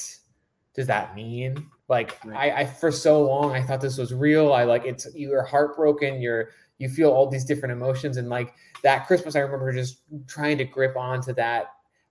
does 0.74 0.86
that 0.86 1.14
mean 1.14 1.64
like 1.88 2.18
right. 2.24 2.52
I, 2.52 2.60
I 2.60 2.66
for 2.66 2.90
so 2.90 3.22
long 3.22 3.52
i 3.52 3.62
thought 3.62 3.80
this 3.80 3.98
was 3.98 4.12
real 4.12 4.52
i 4.52 4.64
like 4.64 4.84
it's 4.84 5.06
you're 5.14 5.44
heartbroken 5.44 6.20
you're 6.20 6.50
you 6.80 6.88
feel 6.88 7.10
all 7.10 7.28
these 7.28 7.44
different 7.44 7.72
emotions. 7.72 8.16
And 8.16 8.28
like 8.28 8.52
that 8.82 9.06
christmas 9.06 9.36
i 9.36 9.40
remember 9.40 9.72
just 9.72 9.98
trying 10.26 10.56
to 10.58 10.64
grip 10.64 10.96
onto 10.96 11.34
that 11.34 11.66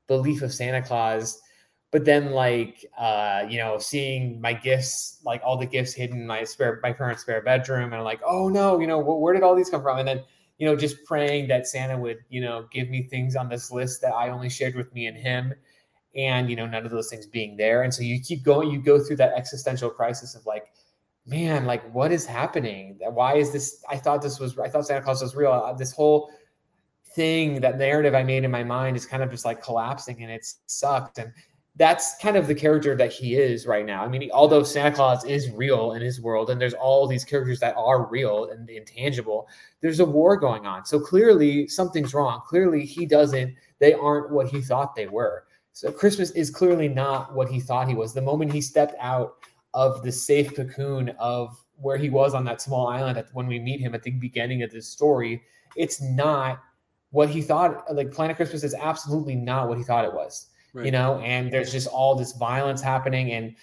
belief 0.07 0.41
of 0.41 0.53
santa 0.53 0.81
claus. 0.81 1.41
But 1.91 2.05
then 2.05 2.31
like 2.31 2.85
uh 2.97 3.43
you 3.49 3.57
know 3.57 3.77
seeing 3.79 4.39
my 4.39 4.53
gifts 4.53 5.19
like 5.25 5.41
all 5.43 5.57
the 5.57 5.65
gifts 5.65 5.93
hidden 5.93 6.21
in 6.21 6.27
my 6.27 6.43
spare 6.43 6.79
my 6.83 6.93
parents 6.93 7.23
spare 7.23 7.41
bedroom. 7.41 7.93
And 7.93 8.03
like 8.03 8.21
oh 8.25 8.47
no 8.47 8.79
you 8.79 8.87
know 8.87 8.99
where 8.99 9.33
did 9.33 9.43
all 9.43 9.55
these 9.55 9.69
come 9.69 9.81
from? 9.81 9.97
And 9.99 10.07
then 10.07 10.23
you 10.59 10.67
know 10.67 10.75
just 10.75 11.03
praying 11.05 11.47
that 11.47 11.67
santa 11.67 11.97
would 11.97 12.17
you 12.29 12.41
know 12.41 12.67
give 12.71 12.89
me 12.89 13.03
things 13.03 13.35
on 13.35 13.47
this 13.47 13.71
list 13.71 14.01
that 14.01 14.13
i 14.13 14.27
only 14.27 14.49
shared 14.49 14.75
with 14.75 14.93
me 14.93 15.05
and 15.05 15.15
him 15.15 15.53
and 16.15 16.49
you 16.49 16.55
know 16.55 16.65
none 16.65 16.85
of 16.85 16.91
those 16.91 17.09
things 17.09 17.25
being 17.25 17.57
there. 17.57 17.83
And 17.83 17.93
so 17.93 18.01
you 18.01 18.19
keep 18.19 18.43
going 18.43 18.71
you 18.71 18.81
go 18.81 18.99
through 18.99 19.17
that 19.17 19.33
existential 19.33 19.89
crisis 19.89 20.35
of 20.35 20.45
like 20.45 20.67
man 21.29 21.65
like 21.65 21.83
what 21.93 22.11
is 22.11 22.25
happening 22.25 22.97
why 23.11 23.35
is 23.35 23.51
this 23.51 23.83
i 23.89 23.95
thought 23.95 24.21
this 24.21 24.39
was 24.39 24.57
i 24.59 24.67
thought 24.67 24.85
santa 24.85 25.01
claus 25.01 25.21
was 25.21 25.35
real 25.35 25.51
uh, 25.51 25.73
this 25.73 25.91
whole 25.91 26.31
thing 27.13 27.61
that 27.61 27.77
narrative 27.77 28.13
i 28.15 28.23
made 28.23 28.43
in 28.43 28.51
my 28.51 28.63
mind 28.63 28.97
is 28.97 29.05
kind 29.05 29.21
of 29.21 29.29
just 29.29 29.45
like 29.45 29.61
collapsing 29.61 30.21
and 30.23 30.31
it's 30.31 30.57
sucked 30.65 31.19
and 31.19 31.31
that's 31.79 32.17
kind 32.17 32.35
of 32.35 32.45
the 32.45 32.53
character 32.53 32.93
that 32.93 33.11
he 33.11 33.35
is 33.35 33.65
right 33.65 33.85
now. 33.85 34.03
I 34.03 34.09
mean, 34.09 34.29
although 34.33 34.63
Santa 34.63 34.93
Claus 34.93 35.23
is 35.23 35.49
real 35.51 35.93
in 35.93 36.01
his 36.01 36.19
world, 36.19 36.49
and 36.49 36.59
there's 36.59 36.73
all 36.73 37.07
these 37.07 37.23
characters 37.23 37.61
that 37.61 37.73
are 37.77 38.05
real 38.05 38.49
and 38.51 38.69
intangible, 38.69 39.47
there's 39.79 40.01
a 40.01 40.05
war 40.05 40.35
going 40.35 40.65
on. 40.65 40.85
So 40.85 40.99
clearly 40.99 41.69
something's 41.69 42.13
wrong. 42.13 42.41
Clearly 42.45 42.85
he 42.85 43.05
doesn't, 43.05 43.55
they 43.79 43.93
aren't 43.93 44.29
what 44.29 44.49
he 44.49 44.59
thought 44.59 44.93
they 44.93 45.07
were. 45.07 45.45
So 45.71 45.89
Christmas 45.89 46.31
is 46.31 46.49
clearly 46.49 46.89
not 46.89 47.33
what 47.33 47.47
he 47.47 47.61
thought 47.61 47.87
he 47.87 47.95
was. 47.95 48.13
The 48.13 48.21
moment 48.21 48.51
he 48.51 48.59
stepped 48.59 48.95
out 48.99 49.37
of 49.73 50.03
the 50.03 50.11
safe 50.11 50.55
cocoon 50.55 51.09
of 51.19 51.55
where 51.75 51.97
he 51.97 52.09
was 52.09 52.33
on 52.33 52.43
that 52.45 52.61
small 52.61 52.87
island 52.87 53.17
at, 53.17 53.27
when 53.33 53.47
we 53.47 53.59
meet 53.59 53.79
him 53.79 53.95
at 53.95 54.03
the 54.03 54.11
beginning 54.11 54.63
of 54.63 54.71
this 54.71 54.87
story, 54.87 55.41
it's 55.75 56.01
not 56.01 56.61
what 57.11 57.29
he 57.29 57.41
thought. 57.41 57.83
Like 57.93 58.11
Planet 58.11 58.35
Christmas 58.35 58.63
is 58.63 58.73
absolutely 58.73 59.35
not 59.35 59.69
what 59.69 59.77
he 59.77 59.83
thought 59.83 60.05
it 60.05 60.13
was 60.13 60.47
right. 60.73 60.85
you 60.85 60.91
know, 60.91 61.19
and 61.19 61.51
there's 61.51 61.71
just 61.71 61.87
all 61.87 62.15
this 62.15 62.33
violence 62.33 62.81
happening. 62.81 63.31
And 63.31 63.55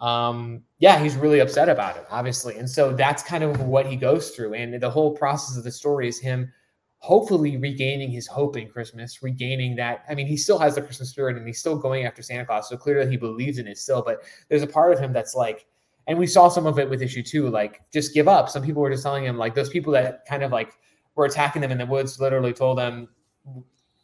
um, 0.00 0.62
yeah, 0.78 0.98
he's 0.98 1.16
really 1.16 1.40
upset 1.40 1.68
about 1.68 1.96
it, 1.96 2.06
obviously. 2.10 2.56
And 2.56 2.68
so 2.68 2.92
that's 2.92 3.22
kind 3.22 3.44
of 3.44 3.60
what 3.62 3.86
he 3.86 3.96
goes 3.96 4.30
through. 4.30 4.54
And 4.54 4.80
the 4.80 4.90
whole 4.90 5.16
process 5.16 5.56
of 5.56 5.64
the 5.64 5.72
story 5.72 6.08
is 6.08 6.18
him 6.18 6.52
hopefully 6.98 7.56
regaining 7.56 8.10
his 8.10 8.26
hope 8.26 8.56
in 8.56 8.68
Christmas, 8.68 9.22
regaining 9.22 9.76
that. 9.76 10.04
I 10.08 10.14
mean, 10.14 10.26
he 10.26 10.36
still 10.36 10.58
has 10.58 10.74
the 10.74 10.82
Christmas 10.82 11.10
spirit 11.10 11.36
and 11.36 11.46
he's 11.46 11.60
still 11.60 11.76
going 11.76 12.04
after 12.04 12.22
Santa 12.22 12.44
Claus. 12.44 12.68
So 12.68 12.76
clearly 12.76 13.10
he 13.10 13.16
believes 13.16 13.58
in 13.58 13.66
it 13.68 13.78
still, 13.78 14.02
but 14.02 14.22
there's 14.48 14.62
a 14.62 14.66
part 14.66 14.92
of 14.92 14.98
him 14.98 15.12
that's 15.12 15.34
like, 15.34 15.66
and 16.06 16.18
we 16.18 16.26
saw 16.26 16.48
some 16.48 16.66
of 16.66 16.78
it 16.78 16.88
with 16.88 17.02
issue 17.02 17.22
two, 17.22 17.48
like 17.50 17.80
just 17.92 18.14
give 18.14 18.28
up. 18.28 18.48
Some 18.48 18.62
people 18.62 18.82
were 18.82 18.90
just 18.90 19.02
telling 19.02 19.24
him, 19.24 19.36
like, 19.36 19.54
those 19.54 19.68
people 19.68 19.92
that 19.92 20.24
kind 20.26 20.42
of 20.42 20.50
like 20.50 20.72
were 21.14 21.26
attacking 21.26 21.62
them 21.62 21.70
in 21.70 21.78
the 21.78 21.86
woods 21.86 22.18
literally 22.18 22.52
told 22.52 22.78
them, 22.78 23.08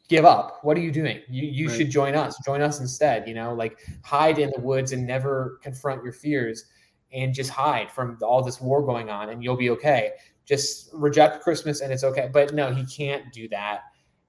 give 0.08 0.24
up. 0.24 0.58
What 0.62 0.76
are 0.76 0.80
you 0.80 0.92
doing? 0.92 1.20
You 1.28 1.44
you 1.44 1.68
right. 1.68 1.76
should 1.76 1.90
join 1.90 2.14
us. 2.14 2.36
Join 2.44 2.60
us 2.60 2.80
instead. 2.80 3.26
You 3.26 3.34
know, 3.34 3.54
like 3.54 3.78
hide 4.02 4.38
in 4.38 4.52
the 4.54 4.60
woods 4.60 4.92
and 4.92 5.06
never 5.06 5.58
confront 5.62 6.04
your 6.04 6.12
fears 6.12 6.66
and 7.12 7.32
just 7.32 7.50
hide 7.50 7.90
from 7.90 8.18
all 8.22 8.42
this 8.42 8.60
war 8.60 8.84
going 8.84 9.08
on 9.08 9.30
and 9.30 9.42
you'll 9.42 9.56
be 9.56 9.70
okay. 9.70 10.10
Just 10.46 10.90
reject 10.92 11.42
Christmas 11.42 11.80
and 11.80 11.92
it's 11.92 12.04
okay. 12.04 12.28
But 12.32 12.54
no, 12.54 12.72
he 12.72 12.84
can't 12.84 13.32
do 13.32 13.48
that. 13.48 13.82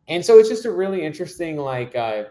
And 0.07 0.23
so 0.23 0.37
it's 0.37 0.49
just 0.49 0.65
a 0.65 0.71
really 0.71 1.03
interesting 1.03 1.57
like 1.57 1.95
uh 1.95 2.25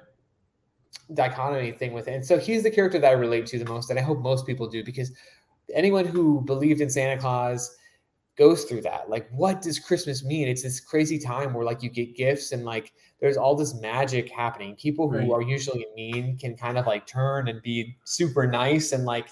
dichotomy 1.13 1.73
thing 1.73 1.93
with 1.93 2.09
it. 2.09 2.15
And 2.15 2.25
so 2.25 2.39
he's 2.39 2.63
the 2.63 2.71
character 2.71 2.99
that 2.99 3.09
I 3.09 3.13
relate 3.13 3.47
to 3.47 3.59
the 3.59 3.65
most, 3.65 3.91
and 3.91 3.99
I 3.99 4.03
hope 4.03 4.21
most 4.21 4.47
people 4.47 4.69
do 4.69 4.85
because 4.85 5.13
anyone 5.75 6.07
who 6.07 6.41
believed 6.43 6.81
in 6.81 6.89
Santa 6.89 7.21
Claus 7.21 7.77
goes 8.37 8.65
through 8.65 8.81
that. 8.83 9.09
Like, 9.09 9.29
what 9.31 9.63
does 9.63 9.79
Christmas 9.79 10.25
mean? 10.25 10.49
It's 10.49 10.63
this 10.63 10.81
crazy 10.81 11.19
time 11.19 11.55
where 11.55 11.65
like 11.65 11.83
you 11.83 11.91
get 11.91 12.17
gifts 12.17 12.53
and 12.53 12.65
like 12.65 12.93
there's 13.21 13.37
all 13.37 13.55
this 13.55 13.75
magic 13.81 14.31
happening. 14.31 14.75
People 14.77 15.11
who 15.11 15.19
right. 15.19 15.31
are 15.31 15.43
usually 15.43 15.87
mean 15.95 16.37
can 16.37 16.57
kind 16.57 16.79
of 16.79 16.87
like 16.87 17.07
turn 17.07 17.49
and 17.49 17.63
be 17.63 17.97
super 18.05 18.47
nice 18.47 18.93
and 18.93 19.05
like 19.05 19.29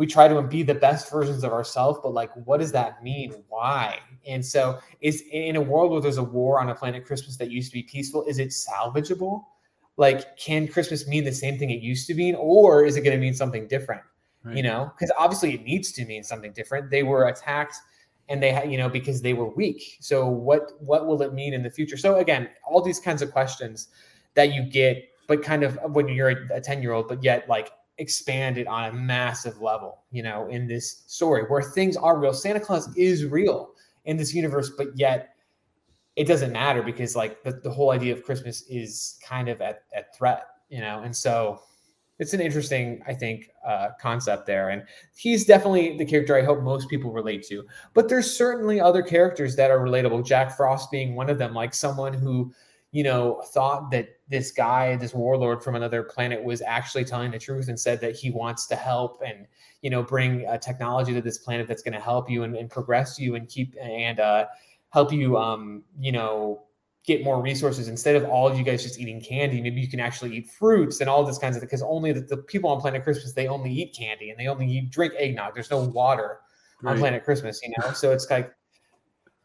we 0.00 0.06
try 0.06 0.26
to 0.26 0.40
be 0.40 0.62
the 0.62 0.74
best 0.74 1.10
versions 1.10 1.44
of 1.44 1.52
ourselves, 1.52 1.98
but 2.02 2.14
like 2.14 2.30
what 2.46 2.58
does 2.58 2.72
that 2.72 3.04
mean? 3.04 3.34
Why? 3.50 3.98
And 4.26 4.42
so 4.42 4.78
is 5.02 5.22
in 5.30 5.56
a 5.56 5.60
world 5.60 5.92
where 5.92 6.00
there's 6.00 6.16
a 6.16 6.24
war 6.24 6.58
on 6.58 6.70
a 6.70 6.74
planet 6.74 7.04
Christmas 7.04 7.36
that 7.36 7.50
used 7.50 7.70
to 7.70 7.74
be 7.74 7.82
peaceful, 7.82 8.24
is 8.24 8.38
it 8.38 8.48
salvageable? 8.48 9.44
Like, 9.98 10.38
can 10.38 10.68
Christmas 10.68 11.06
mean 11.06 11.24
the 11.24 11.32
same 11.32 11.58
thing 11.58 11.68
it 11.68 11.82
used 11.82 12.06
to 12.06 12.14
mean, 12.14 12.34
or 12.34 12.82
is 12.86 12.96
it 12.96 13.02
going 13.02 13.14
to 13.14 13.20
mean 13.20 13.34
something 13.34 13.68
different? 13.68 14.00
Right. 14.42 14.56
You 14.56 14.62
know, 14.62 14.90
because 14.96 15.12
obviously 15.18 15.52
it 15.52 15.64
needs 15.64 15.92
to 15.92 16.06
mean 16.06 16.24
something 16.24 16.54
different. 16.54 16.88
They 16.88 17.02
were 17.02 17.28
attacked 17.28 17.76
and 18.30 18.42
they 18.42 18.52
had 18.52 18.72
you 18.72 18.78
know 18.78 18.88
because 18.88 19.20
they 19.20 19.34
were 19.34 19.50
weak 19.50 19.98
so 20.00 20.26
what 20.26 20.70
what 20.80 21.06
will 21.06 21.20
it 21.20 21.34
mean 21.34 21.52
in 21.52 21.64
the 21.64 21.70
future 21.70 21.96
so 21.96 22.16
again 22.16 22.48
all 22.64 22.80
these 22.80 23.00
kinds 23.00 23.22
of 23.22 23.32
questions 23.32 23.88
that 24.34 24.54
you 24.54 24.62
get 24.62 25.02
but 25.26 25.42
kind 25.42 25.64
of 25.64 25.76
when 25.92 26.06
you're 26.06 26.28
a 26.28 26.60
10 26.60 26.80
year 26.80 26.92
old 26.92 27.08
but 27.08 27.24
yet 27.24 27.48
like 27.48 27.72
expanded 28.00 28.66
on 28.66 28.90
a 28.90 28.92
massive 28.92 29.60
level 29.60 30.02
you 30.10 30.22
know 30.22 30.48
in 30.48 30.66
this 30.66 31.04
story 31.06 31.44
where 31.48 31.62
things 31.62 31.96
are 31.96 32.18
real 32.18 32.34
santa 32.34 32.58
claus 32.58 32.88
is 32.96 33.24
real 33.24 33.72
in 34.06 34.16
this 34.16 34.34
universe 34.34 34.72
but 34.76 34.88
yet 34.96 35.36
it 36.16 36.26
doesn't 36.26 36.52
matter 36.52 36.82
because 36.82 37.14
like 37.14 37.42
the, 37.44 37.52
the 37.62 37.70
whole 37.70 37.90
idea 37.90 38.12
of 38.12 38.24
christmas 38.24 38.62
is 38.68 39.18
kind 39.22 39.48
of 39.48 39.60
at, 39.60 39.82
at 39.94 40.16
threat 40.16 40.46
you 40.70 40.80
know 40.80 41.02
and 41.02 41.14
so 41.14 41.60
it's 42.20 42.34
an 42.34 42.40
interesting, 42.40 43.02
I 43.06 43.14
think, 43.14 43.48
uh, 43.66 43.88
concept 43.98 44.46
there. 44.46 44.68
And 44.68 44.82
he's 45.16 45.46
definitely 45.46 45.96
the 45.96 46.04
character 46.04 46.36
I 46.36 46.42
hope 46.42 46.60
most 46.60 46.90
people 46.90 47.10
relate 47.10 47.42
to. 47.46 47.64
But 47.94 48.10
there's 48.10 48.30
certainly 48.30 48.78
other 48.78 49.02
characters 49.02 49.56
that 49.56 49.70
are 49.70 49.78
relatable. 49.78 50.26
Jack 50.26 50.54
Frost 50.54 50.90
being 50.90 51.14
one 51.14 51.30
of 51.30 51.38
them, 51.38 51.54
like 51.54 51.72
someone 51.72 52.12
who, 52.12 52.52
you 52.92 53.04
know, 53.04 53.42
thought 53.52 53.90
that 53.92 54.08
this 54.28 54.50
guy, 54.50 54.96
this 54.96 55.14
warlord 55.14 55.62
from 55.62 55.76
another 55.76 56.02
planet, 56.02 56.42
was 56.42 56.60
actually 56.62 57.04
telling 57.04 57.30
the 57.30 57.38
truth 57.38 57.68
and 57.68 57.78
said 57.78 58.00
that 58.00 58.16
he 58.16 58.30
wants 58.30 58.66
to 58.66 58.76
help 58.76 59.22
and, 59.24 59.46
you 59.82 59.90
know, 59.90 60.02
bring 60.02 60.44
a 60.46 60.58
technology 60.58 61.14
to 61.14 61.20
this 61.20 61.38
planet 61.38 61.68
that's 61.68 61.82
going 61.82 61.94
to 61.94 62.00
help 62.00 62.28
you 62.28 62.42
and, 62.42 62.56
and, 62.56 62.68
progress 62.68 63.18
you 63.18 63.36
and 63.36 63.48
keep 63.48 63.76
and 63.80 64.18
uh, 64.18 64.46
help 64.92 65.12
you, 65.12 65.36
um, 65.36 65.84
you 66.00 66.10
know, 66.10 66.64
get 67.04 67.22
more 67.22 67.40
resources. 67.40 67.86
Instead 67.86 68.16
of 68.16 68.24
all 68.24 68.48
of 68.48 68.58
you 68.58 68.64
guys 68.64 68.82
just 68.82 68.98
eating 68.98 69.20
candy 69.20 69.60
maybe 69.60 69.80
you 69.80 69.88
can 69.88 70.00
actually 70.00 70.36
eat 70.36 70.50
fruits 70.50 71.00
and 71.00 71.08
all 71.08 71.24
this 71.24 71.38
kinds 71.38 71.56
of 71.56 71.62
because 71.62 71.82
only 71.82 72.12
the, 72.12 72.20
the, 72.20 72.36
people 72.36 72.68
on 72.70 72.80
planet 72.80 73.02
christmas 73.02 73.32
they 73.32 73.48
only 73.48 73.72
eat 73.72 73.96
candy 73.96 74.30
and 74.30 74.38
they 74.38 74.48
only 74.48 74.66
eat, 74.66 74.90
drink 74.90 75.14
eggnog. 75.16 75.54
There's 75.54 75.70
no 75.70 75.84
water 75.84 76.40
right. 76.82 76.92
on 76.92 76.98
planet 76.98 77.24
christmas 77.24 77.60
you 77.62 77.72
know? 77.78 77.92
So 77.92 78.12
it's 78.12 78.28
like 78.28 78.52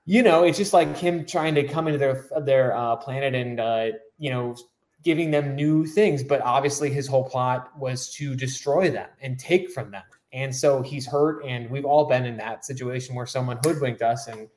you 0.06 0.24
know 0.24 0.44
it's 0.44 0.58
just 0.58 0.74
like 0.74 0.96
him 0.98 1.26
trying 1.26 1.56
to 1.56 1.68
come 1.68 1.88
into 1.88 1.98
their 1.98 2.26
their 2.42 2.76
uh, 2.76 2.96
planet 2.96 3.36
and 3.36 3.60
uh, 3.60 3.88
you 4.18 4.30
know 4.30 4.56
giving 5.04 5.30
them 5.30 5.56
new 5.56 5.86
things 5.86 6.24
but 6.24 6.42
obviously 6.42 6.90
his 6.90 7.08
whole 7.08 7.24
plot 7.24 7.78
was 7.78 8.12
to 8.12 8.36
destroy 8.36 8.90
them 8.90 9.10
and 9.22 9.38
take 9.38 9.70
from 9.72 9.92
them 9.92 10.04
and 10.34 10.56
so 10.56 10.82
he's 10.82 11.06
hurt 11.06 11.44
and 11.46 11.70
we've 11.70 11.86
all 11.86 12.06
been 12.06 12.26
in 12.26 12.38
that 12.38 12.66
situation 12.66 13.16
where 13.16 13.26
someone 13.26 13.60
hoodwinked 13.64 14.02
us 14.02 14.28
and 14.28 14.50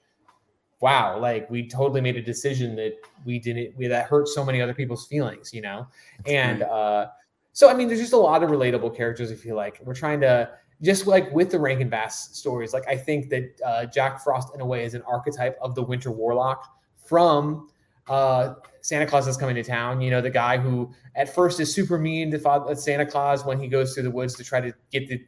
wow, 0.80 1.18
like 1.18 1.50
we 1.50 1.68
totally 1.68 2.00
made 2.00 2.16
a 2.16 2.22
decision 2.22 2.76
that 2.76 2.94
we 3.24 3.38
didn't 3.38 3.76
we, 3.76 3.86
that 3.86 4.06
hurt 4.06 4.28
so 4.28 4.44
many 4.44 4.60
other 4.60 4.74
people's 4.74 5.06
feelings, 5.06 5.52
you 5.52 5.60
know. 5.60 5.86
And 6.26 6.62
uh, 6.62 7.08
so 7.52 7.68
I 7.68 7.74
mean, 7.74 7.88
there's 7.88 8.00
just 8.00 8.12
a 8.12 8.18
lot 8.18 8.42
of 8.42 8.50
relatable 8.50 8.96
characters. 8.96 9.32
I 9.32 9.34
feel 9.34 9.56
like 9.56 9.80
we're 9.84 9.94
trying 9.94 10.20
to 10.20 10.50
just 10.82 11.06
like 11.06 11.32
with 11.32 11.50
the 11.50 11.58
Rankin 11.58 11.88
Bass 11.88 12.36
stories. 12.36 12.72
Like 12.72 12.86
I 12.88 12.96
think 12.96 13.30
that 13.30 13.60
uh, 13.64 13.86
Jack 13.86 14.22
Frost, 14.22 14.54
in 14.54 14.60
a 14.60 14.66
way, 14.66 14.84
is 14.84 14.94
an 14.94 15.02
archetype 15.02 15.58
of 15.60 15.74
the 15.74 15.82
Winter 15.82 16.10
Warlock 16.10 16.64
from 17.04 17.68
uh, 18.08 18.54
Santa 18.80 19.06
Claus 19.06 19.26
is 19.26 19.36
coming 19.36 19.54
to 19.56 19.62
town. 19.62 20.00
You 20.00 20.10
know, 20.10 20.20
the 20.20 20.30
guy 20.30 20.56
who 20.56 20.90
at 21.14 21.34
first 21.34 21.60
is 21.60 21.72
super 21.74 21.98
mean 21.98 22.30
to 22.30 22.38
Father, 22.38 22.74
Santa 22.74 23.06
Claus 23.06 23.44
when 23.44 23.60
he 23.60 23.68
goes 23.68 23.94
through 23.94 24.04
the 24.04 24.10
woods 24.10 24.34
to 24.36 24.44
try 24.44 24.60
to 24.60 24.72
get 24.90 25.08
the 25.08 25.20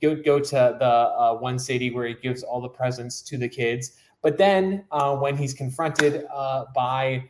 go 0.00 0.14
go 0.14 0.40
to 0.40 0.76
the 0.78 0.86
uh, 0.86 1.36
one 1.36 1.58
city 1.58 1.90
where 1.90 2.06
he 2.06 2.14
gives 2.14 2.42
all 2.42 2.60
the 2.60 2.68
presents 2.68 3.20
to 3.20 3.36
the 3.36 3.48
kids 3.48 3.92
but 4.22 4.36
then 4.36 4.84
uh, 4.90 5.16
when 5.16 5.36
he's 5.36 5.54
confronted 5.54 6.26
uh, 6.32 6.66
by 6.74 7.24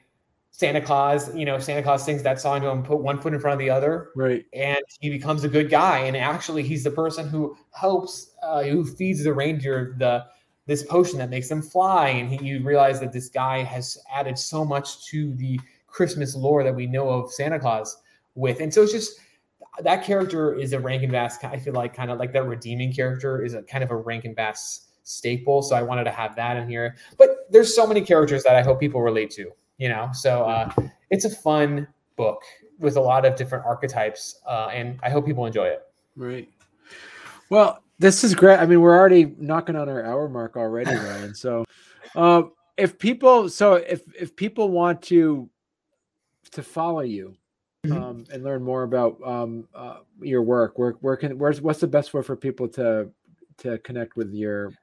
Santa 0.51 0.81
Claus, 0.81 1.35
you 1.35 1.45
know, 1.45 1.59
Santa 1.59 1.83
Claus 1.83 2.05
sings 2.05 2.23
that 2.23 2.41
song 2.41 2.61
to 2.61 2.69
him, 2.69 2.83
put 2.83 2.99
one 2.99 3.19
foot 3.21 3.33
in 3.33 3.41
front 3.41 3.55
of 3.55 3.59
the 3.59 3.71
other. 3.71 4.11
Right. 4.15 4.45
And 4.53 4.83
he 5.01 5.09
becomes 5.09 5.45
a 5.45 5.49
good 5.49 5.71
guy. 5.71 6.01
And 6.01 6.17
actually, 6.17 6.63
he's 6.63 6.85
the 6.85 6.91
person 6.91 7.29
who 7.29 7.57
helps, 7.73 8.33
uh, 8.43 8.63
who 8.65 8.85
feeds 8.85 9.25
the 9.25 9.33
reindeer 9.33 9.95
the 9.99 10.27
this 10.67 10.83
potion 10.85 11.19
that 11.19 11.31
makes 11.31 11.49
them 11.49 11.63
fly. 11.63 12.09
And 12.09 12.31
he, 12.31 12.45
you 12.47 12.63
realize 12.63 13.01
that 13.01 13.13
this 13.13 13.29
guy 13.29 13.63
has 13.63 13.99
added 14.13 14.39
so 14.39 14.65
much 14.65 15.07
to 15.07 15.35
the 15.35 15.59
Christmas 15.87 16.37
lore 16.37 16.63
that 16.63 16.75
we 16.75 16.87
know 16.87 17.09
of 17.09 17.33
Santa 17.33 17.59
Claus 17.59 17.97
with. 18.35 18.61
And 18.61 18.73
so 18.73 18.83
it's 18.83 18.93
just 18.93 19.19
that 19.83 20.05
character 20.05 20.55
is 20.55 20.73
a 20.73 20.81
Rankin 20.81 21.11
Bass. 21.11 21.43
I 21.43 21.59
feel 21.59 21.73
like 21.73 21.95
kind 21.95 22.11
of 22.11 22.19
like 22.19 22.33
that 22.33 22.45
redeeming 22.45 22.93
character 22.93 23.45
is 23.45 23.55
a 23.55 23.63
kind 23.63 23.83
of 23.83 23.91
a 23.91 23.97
Rankin 23.97 24.35
Bass 24.35 24.89
staple. 25.03 25.63
So 25.63 25.75
I 25.75 25.83
wanted 25.83 26.05
to 26.05 26.11
have 26.11 26.37
that 26.37 26.57
in 26.57 26.69
here. 26.69 26.97
But 27.19 27.47
there's 27.51 27.75
so 27.75 27.87
many 27.87 28.01
characters 28.03 28.43
that 28.45 28.55
I 28.55 28.63
hope 28.63 28.79
people 28.79 29.03
relate 29.03 29.31
to, 29.33 29.51
you 29.81 29.89
know. 29.89 30.11
So 30.13 30.45
uh, 30.45 30.71
it's 31.11 31.25
a 31.25 31.31
fun 31.31 31.89
book 32.17 32.43
with 32.79 32.97
a 32.97 33.01
lot 33.01 33.25
of 33.25 33.35
different 33.35 33.65
archetypes, 33.65 34.41
uh, 34.47 34.69
and 34.73 35.01
I 35.03 35.11
hope 35.11 35.27
people 35.27 35.47
enjoy 35.47 35.67
it. 35.67 35.83
Right. 36.15 36.49
Well, 37.49 37.83
this 37.99 38.23
is 38.23 38.35
great. 38.35 38.59
I 38.59 38.67
mean, 38.67 38.81
we're 38.81 38.97
already 38.97 39.35
knocking 39.39 39.75
on 39.75 39.89
our 39.89 40.05
hour 40.05 40.29
mark 40.29 40.57
already, 40.57 40.95
Ryan. 40.95 41.35
so, 41.35 41.65
um, 42.15 42.53
if 42.77 42.99
people, 42.99 43.49
so 43.49 43.75
if 43.75 44.03
if 44.15 44.37
people 44.37 44.71
want 44.71 45.03
to 45.03 45.51
to 46.53 46.63
follow 46.63 47.01
you, 47.01 47.37
Mm-hmm. 47.87 48.03
Um, 48.03 48.25
and 48.31 48.45
learn 48.45 48.63
more 48.63 48.83
about 48.83 49.17
um, 49.25 49.67
uh, 49.75 50.01
your 50.21 50.43
work. 50.43 50.79
Where 50.79 50.93
where 51.01 51.17
can 51.17 51.39
where's 51.39 51.63
what's 51.63 51.81
the 51.81 51.87
best 51.87 52.13
way 52.13 52.21
for 52.21 52.37
people 52.37 52.69
to 52.69 53.09
to 53.57 53.79
connect 53.79 54.17
with 54.17 54.35
your 54.35 54.75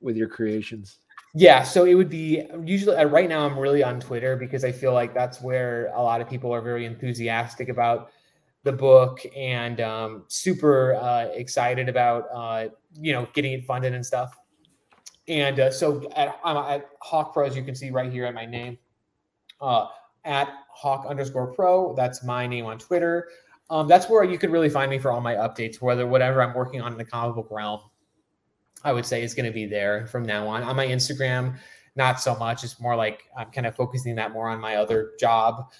with 0.00 0.16
your 0.16 0.28
creations? 0.28 0.98
Yeah, 1.34 1.62
so 1.62 1.84
it 1.84 1.94
would 1.94 2.08
be 2.08 2.42
usually 2.64 2.96
uh, 2.96 3.04
right 3.04 3.28
now 3.28 3.44
I'm 3.44 3.58
really 3.58 3.82
on 3.82 4.00
Twitter 4.00 4.36
because 4.36 4.64
I 4.64 4.72
feel 4.72 4.92
like 4.92 5.12
that's 5.14 5.40
where 5.42 5.92
a 5.94 6.02
lot 6.02 6.20
of 6.20 6.28
people 6.28 6.52
are 6.52 6.62
very 6.62 6.86
enthusiastic 6.86 7.68
about 7.68 8.10
the 8.64 8.72
book 8.72 9.20
and 9.36 9.80
um, 9.80 10.24
super 10.28 10.94
uh, 10.94 11.26
excited 11.34 11.88
about 11.88 12.24
uh, 12.34 12.68
you 12.94 13.12
know 13.12 13.28
getting 13.34 13.52
it 13.52 13.64
funded 13.66 13.92
and 13.94 14.04
stuff. 14.04 14.36
And 15.28 15.60
uh, 15.60 15.70
so 15.70 16.08
at, 16.16 16.40
I'm 16.42 16.56
at 16.56 16.88
Haack 17.02 17.34
Pro, 17.34 17.46
as 17.46 17.54
you 17.54 17.62
can 17.62 17.74
see 17.74 17.90
right 17.90 18.10
here 18.10 18.24
at 18.24 18.32
my 18.32 18.46
name, 18.46 18.78
uh, 19.60 19.86
at 20.24 20.48
Haack 20.82 21.06
underscore 21.06 21.52
Pro. 21.52 21.94
That's 21.94 22.24
my 22.24 22.46
name 22.46 22.64
on 22.64 22.78
Twitter. 22.78 23.28
Um, 23.70 23.86
that's 23.86 24.08
where 24.08 24.24
you 24.24 24.38
can 24.38 24.50
really 24.50 24.70
find 24.70 24.90
me 24.90 24.98
for 24.98 25.12
all 25.12 25.20
my 25.20 25.34
updates, 25.34 25.82
whether 25.82 26.06
whatever 26.06 26.42
I'm 26.42 26.54
working 26.54 26.80
on 26.80 26.92
in 26.92 26.98
the 26.98 27.04
comic 27.04 27.36
book 27.36 27.48
realm. 27.50 27.80
I 28.84 28.92
would 28.92 29.06
say 29.06 29.22
is 29.22 29.34
going 29.34 29.46
to 29.46 29.52
be 29.52 29.66
there 29.66 30.06
from 30.06 30.24
now 30.24 30.46
on. 30.46 30.62
On 30.62 30.76
my 30.76 30.86
Instagram, 30.86 31.58
not 31.96 32.20
so 32.20 32.36
much. 32.36 32.64
It's 32.64 32.80
more 32.80 32.96
like 32.96 33.24
I'm 33.36 33.50
kind 33.50 33.66
of 33.66 33.74
focusing 33.74 34.14
that 34.16 34.32
more 34.32 34.48
on 34.48 34.60
my 34.60 34.76
other 34.76 35.12
job 35.18 35.70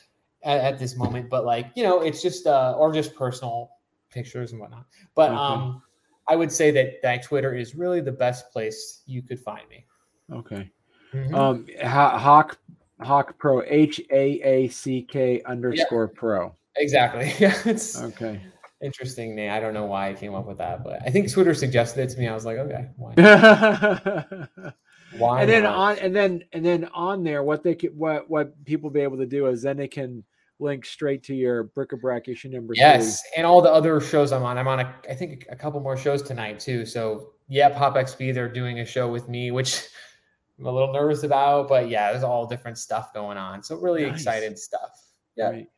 at, 0.43 0.61
at 0.61 0.79
this 0.79 0.97
moment. 0.97 1.31
But 1.31 1.45
like, 1.45 1.71
you 1.75 1.85
know, 1.85 2.01
it's 2.01 2.21
just 2.21 2.47
uh 2.47 2.75
or 2.77 2.93
just 2.93 3.15
personal 3.15 3.71
pictures 4.11 4.53
and 4.53 4.61
whatnot. 4.61 4.87
But 5.15 5.31
okay. 5.31 5.39
um 5.39 5.83
I 6.29 6.37
would 6.37 6.53
say 6.53 6.71
that 6.73 7.01
that 7.03 7.23
Twitter 7.23 7.55
is 7.55 7.75
really 7.75 8.01
the 8.01 8.13
best 8.13 8.51
place 8.53 9.03
you 9.07 9.23
could 9.23 9.41
find 9.41 9.69
me. 9.69 9.87
Okay. 10.33 10.71
Mm-hmm. 11.15 11.35
Um 11.35 11.67
Haack 11.83 12.57
Haack 13.01 13.39
Pro 13.39 13.63
H 13.63 14.01
A 14.11 14.41
A 14.43 14.69
C 14.69 15.03
K 15.03 15.43
underscore 15.45 16.11
yeah. 16.13 16.19
pro. 16.19 16.55
Exactly. 16.77 17.33
Yeah. 17.39 17.57
It's 17.65 18.01
okay 18.01 18.41
interesting 18.81 19.35
name. 19.35 19.51
I 19.51 19.61
don't 19.61 19.75
know 19.75 19.87
why 19.87 20.11
I 20.11 20.15
came 20.15 20.35
up 20.35 20.47
with 20.47 20.59
that, 20.59 20.85
but 20.85 21.01
I 21.07 21.11
think 21.11 21.31
Twitter 21.31 21.55
suggested 21.55 22.03
it 22.03 22.11
to 22.11 22.19
me. 22.19 22.29
I 22.29 22.35
was 22.35 22.45
like, 22.45 22.59
okay, 22.59 22.89
why? 22.97 23.15
why 25.19 25.41
and 25.41 25.51
then 25.51 25.63
not? 25.65 25.77
on 25.77 25.99
and 25.99 26.15
then 26.15 26.45
and 26.53 26.65
then 26.65 26.85
on 26.95 27.25
there, 27.25 27.43
what 27.43 27.63
they 27.63 27.75
could 27.75 27.97
what 27.97 28.29
what 28.29 28.65
people 28.65 28.91
be 28.91 29.01
able 29.01 29.19
to 29.19 29.27
do 29.27 29.47
is 29.47 29.63
then 29.63 29.77
they 29.77 29.89
can 29.89 30.25
link 30.61 30.85
straight 30.85 31.23
to 31.23 31.35
your 31.35 31.65
bric-a-brac 31.65 32.29
issue 32.29 32.49
number 32.49 32.75
yes 32.75 33.23
three. 33.23 33.31
and 33.37 33.47
all 33.47 33.63
the 33.63 33.71
other 33.71 34.01
shows 34.01 34.33
i'm 34.33 34.43
on 34.43 34.59
i'm 34.59 34.67
on 34.67 34.81
a, 34.81 34.95
i 35.09 35.15
think 35.15 35.47
a 35.51 35.57
couple 35.57 35.81
more 35.81 35.97
shows 35.97 36.21
tonight 36.21 36.59
too 36.59 36.85
so 36.85 37.31
yeah 37.49 37.69
pop 37.69 37.95
xp 37.95 38.35
they're 38.35 38.49
doing 38.49 38.81
a 38.81 38.85
show 38.85 39.09
with 39.09 39.29
me 39.29 39.51
which 39.51 39.85
i'm 40.59 40.67
a 40.67 40.73
little 40.73 40.93
nervous 40.93 41.23
about 41.23 41.69
but 41.69 41.89
yeah 41.89 42.11
there's 42.11 42.25
all 42.25 42.47
different 42.47 42.77
stuff 42.77 43.15
going 43.15 43.39
on 43.39 43.63
so 43.63 43.77
really 43.77 44.05
nice. 44.05 44.15
excited 44.15 44.59
stuff 44.59 44.91
yeah 45.37 45.51
right. 45.51 45.69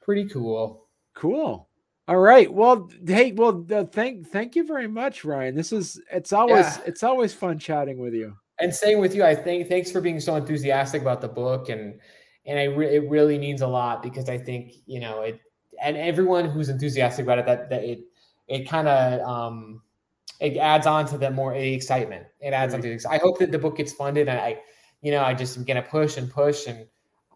pretty 0.00 0.24
cool 0.26 0.86
cool 1.14 1.68
all 2.08 2.18
right. 2.18 2.52
Well, 2.52 2.90
hey, 3.06 3.32
well, 3.32 3.64
uh, 3.72 3.84
thank 3.84 4.28
thank 4.28 4.56
you 4.56 4.66
very 4.66 4.88
much, 4.88 5.24
Ryan. 5.24 5.54
This 5.54 5.72
is 5.72 6.00
it's 6.10 6.32
always 6.32 6.66
yeah. 6.66 6.80
it's 6.86 7.02
always 7.04 7.32
fun 7.32 7.58
chatting 7.58 7.98
with 7.98 8.12
you. 8.12 8.36
And 8.58 8.74
staying 8.74 8.98
with 8.98 9.14
you, 9.14 9.24
I 9.24 9.34
think 9.34 9.68
thanks 9.68 9.90
for 9.90 10.00
being 10.00 10.18
so 10.18 10.34
enthusiastic 10.34 11.00
about 11.00 11.20
the 11.20 11.28
book, 11.28 11.68
and 11.68 12.00
and 12.44 12.58
I 12.58 12.64
re- 12.64 12.96
it 12.96 13.08
really 13.08 13.38
means 13.38 13.60
a 13.62 13.68
lot 13.68 14.02
because 14.02 14.28
I 14.28 14.36
think 14.36 14.72
you 14.86 14.98
know 14.98 15.22
it, 15.22 15.40
and 15.80 15.96
everyone 15.96 16.46
who's 16.46 16.68
enthusiastic 16.68 17.24
about 17.24 17.38
it, 17.38 17.46
that 17.46 17.70
that 17.70 17.84
it 17.84 18.00
it 18.48 18.68
kind 18.68 18.88
of 18.88 19.20
um 19.20 19.82
it 20.40 20.56
adds 20.56 20.88
on 20.88 21.06
to 21.06 21.18
the 21.18 21.30
more 21.30 21.54
excitement. 21.54 22.26
It 22.40 22.52
adds 22.52 22.72
right. 22.72 22.78
on 22.78 22.82
to. 22.82 22.98
the, 22.98 23.10
I 23.10 23.18
hope 23.18 23.38
that 23.38 23.52
the 23.52 23.58
book 23.60 23.76
gets 23.76 23.92
funded, 23.92 24.28
and 24.28 24.40
I, 24.40 24.58
you 25.02 25.12
know, 25.12 25.22
I 25.22 25.34
just 25.34 25.56
am 25.56 25.62
gonna 25.62 25.82
push 25.82 26.16
and 26.16 26.28
push, 26.28 26.66
and 26.66 26.84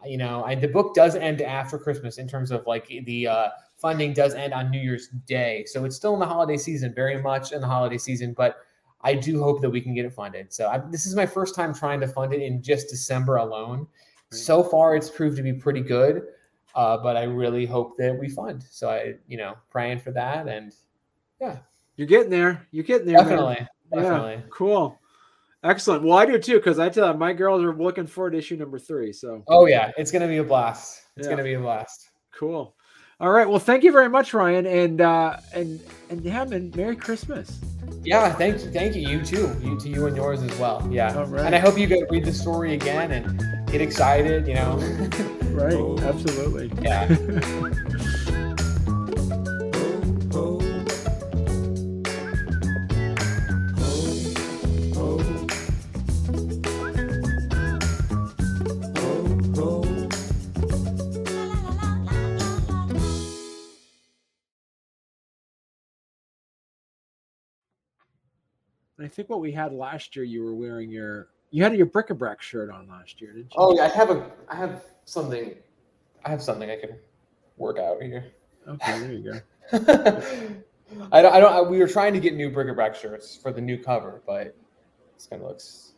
you 0.05 0.19
know, 0.19 0.43
I, 0.45 0.57
the 0.57 0.69
book 0.69 0.93
does 0.97 1.15
end 1.15 1.41
after 1.41 1.79
Christmas 1.79 2.19
in 2.19 2.27
terms 2.27 2.51
of 2.51 2.67
like 2.67 2.89
the. 2.89 3.29
uh 3.29 3.49
funding 3.77 4.13
does 4.13 4.35
end 4.35 4.53
on 4.53 4.71
New 4.71 4.81
Year's 4.81 5.09
Day. 5.27 5.65
So 5.67 5.85
it's 5.85 5.97
still 5.97 6.15
in 6.15 6.21
the 6.21 6.27
holiday 6.27 6.57
season, 6.57 6.95
very 6.95 7.21
much 7.21 7.53
in 7.53 7.61
the 7.61 7.67
holiday 7.67 7.99
season, 7.99 8.33
but 8.33 8.59
I 9.03 9.15
do 9.15 9.43
hope 9.43 9.61
that 9.61 9.71
we 9.71 9.81
can 9.81 9.95
get 9.95 10.05
it 10.05 10.13
funded. 10.13 10.53
So 10.53 10.69
I, 10.69 10.79
this 10.79 11.07
is 11.07 11.15
my 11.15 11.27
first 11.27 11.55
time 11.55 11.75
trying 11.75 12.01
to 12.01 12.09
fund 12.09 12.33
it 12.33 12.43
in 12.43 12.63
just 12.63 12.89
December 12.89 13.37
alone. 13.37 13.87
So 14.33 14.63
far, 14.63 14.97
it's 14.97 15.09
proved 15.09 15.37
to 15.37 15.43
be 15.43 15.53
pretty 15.53 15.81
good, 15.81 16.25
uh, 16.75 16.99
but 16.99 17.17
I 17.17 17.23
really 17.23 17.65
hope 17.65 17.97
that 17.99 18.19
we 18.19 18.29
fund. 18.29 18.65
So 18.69 18.91
I, 18.91 19.15
you 19.29 19.37
know, 19.37 19.55
praying 19.71 20.01
for 20.01 20.11
that, 20.13 20.49
and 20.49 20.75
yeah, 21.41 21.59
you're 21.97 22.09
getting 22.09 22.31
there. 22.31 22.67
You're 22.73 22.85
getting 22.85 23.07
there. 23.07 23.19
Definitely, 23.19 23.55
man. 23.55 24.03
definitely. 24.03 24.33
Yeah, 24.33 24.51
cool. 24.51 24.99
Excellent. 25.63 26.03
Well, 26.03 26.19
I 26.19 26.27
do 26.27 26.39
too, 26.39 26.57
because 26.57 26.81
I 26.81 26.89
tell 26.89 27.13
you, 27.13 27.19
my 27.19 27.33
girls 27.33 27.63
are 27.63 27.75
looking 27.75 28.07
forward 28.07 28.33
to 28.33 28.39
issue 28.39 28.57
number 28.57 28.81
three. 28.81 29.13
So. 29.13 29.45
Oh 29.47 29.67
yeah, 29.67 29.93
it's 29.97 30.11
gonna 30.11 30.29
be 30.29 30.39
a 30.39 30.45
blast. 30.45 31.03
It's 31.17 31.27
yeah. 31.27 31.31
gonna 31.31 31.45
be 31.45 31.55
a 31.55 31.61
blast. 31.61 32.11
Cool. 32.35 32.75
All 33.19 33.31
right. 33.31 33.49
Well, 33.49 33.59
thank 33.59 33.83
you 33.83 33.93
very 33.93 34.11
much, 34.11 34.35
Ryan, 34.35 34.67
and 34.67 35.01
uh, 35.01 35.39
and 35.55 35.81
and 36.11 36.21
yeah, 36.23 36.45
man, 36.45 36.71
Merry 36.77 36.97
Christmas. 36.97 37.59
Yeah, 38.03 38.31
thank 38.35 38.63
you, 38.63 38.71
thank 38.71 38.95
you. 38.95 39.09
You 39.09 39.25
too. 39.25 39.57
You 39.63 39.81
to 39.81 39.89
you 39.89 40.07
and 40.07 40.15
yours 40.15 40.43
as 40.43 40.57
well. 40.59 40.87
Yeah. 40.91 41.19
And 41.23 41.55
I 41.55 41.59
hope 41.59 41.79
you 41.79 41.87
get 41.87 42.11
read 42.11 42.27
the 42.27 42.33
story 42.33 42.75
again 42.75 43.13
and 43.13 43.69
get 43.69 43.81
excited. 43.81 44.47
You 44.47 44.55
know. 44.57 44.77
right. 45.53 46.03
Absolutely. 46.05 46.71
Yeah. 46.83 47.09
I 69.07 69.09
think 69.09 69.31
what 69.31 69.39
we 69.39 69.53
had 69.53 69.73
last 69.73 70.17
year, 70.17 70.25
you 70.25 70.43
were 70.43 70.53
wearing 70.53 70.91
your 70.91 71.29
you 71.53 71.63
had 71.63 71.77
your 71.77 71.87
bric-a-brac 71.87 72.43
shirt 72.43 72.71
on 72.71 72.89
last 72.89 73.21
year, 73.21 73.33
didn't 73.33 73.55
you? 73.55 73.57
Oh 73.57 73.73
yeah, 73.73 73.85
I 73.85 73.89
have 73.89 74.11
a 74.11 74.29
I 74.49 74.57
have 74.57 74.83
something. 75.05 75.55
I 76.25 76.31
have 76.31 76.43
something 76.43 76.69
I 76.69 76.77
can 76.77 76.99
work 77.57 77.79
out 77.79 78.03
here. 78.03 78.33
Okay, 78.67 78.99
there 78.99 79.13
you 79.13 79.33
go. 79.33 79.41
I 81.13 81.23
don't. 81.23 81.33
I 81.33 81.39
don't. 81.39 81.53
I, 81.53 81.61
we 81.61 81.79
were 81.79 81.87
trying 81.87 82.15
to 82.15 82.21
get 82.21 82.35
new 82.35 82.51
bric-a-brac 82.51 82.97
shirts 82.97 83.37
for 83.37 83.53
the 83.53 83.61
new 83.61 83.79
cover, 83.79 84.23
but 84.27 84.57
this 85.15 85.29
kind 85.29 85.41
of 85.41 85.51
looks 85.51 85.93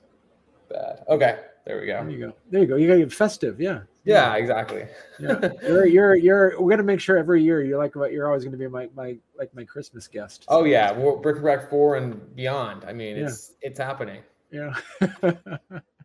bad. 0.69 1.03
Okay, 1.09 1.39
there 1.69 1.79
we 1.81 1.87
go. 1.87 2.01
There 2.03 2.11
you 2.11 2.19
go. 2.19 2.33
There 2.51 2.61
you 2.63 2.67
go. 2.67 2.77
You 2.77 2.89
got 2.89 2.95
your 2.99 3.11
festive, 3.11 3.61
yeah. 3.61 3.81
Yeah, 4.05 4.37
exactly. 4.37 4.87
Yeah, 5.21 5.51
you're 5.63 5.85
you're 5.85 6.15
you're. 6.15 6.59
We're 6.59 6.71
gonna 6.71 6.83
make 6.83 6.99
sure 6.99 7.19
every 7.19 7.43
year 7.43 7.63
you're 7.63 7.77
like 7.79 7.95
you're 7.95 8.27
always 8.27 8.43
gonna 8.43 8.57
be 8.57 8.67
my 8.67 8.89
my 8.97 9.19
like 9.39 9.55
my 9.55 9.65
Christmas 9.65 10.09
guest. 10.09 10.47
Oh 10.49 10.65
yeah, 10.65 10.91
well, 10.93 11.17
bric-a-brac 11.17 11.69
four 11.69 11.97
and 11.97 12.35
beyond. 12.35 12.87
I 12.87 12.95
mean, 12.95 13.19
Yeah. 13.19 13.27
it's 13.27 13.53
it's 13.61 13.79
happening. 13.79 14.23
Yeah. 14.51 14.75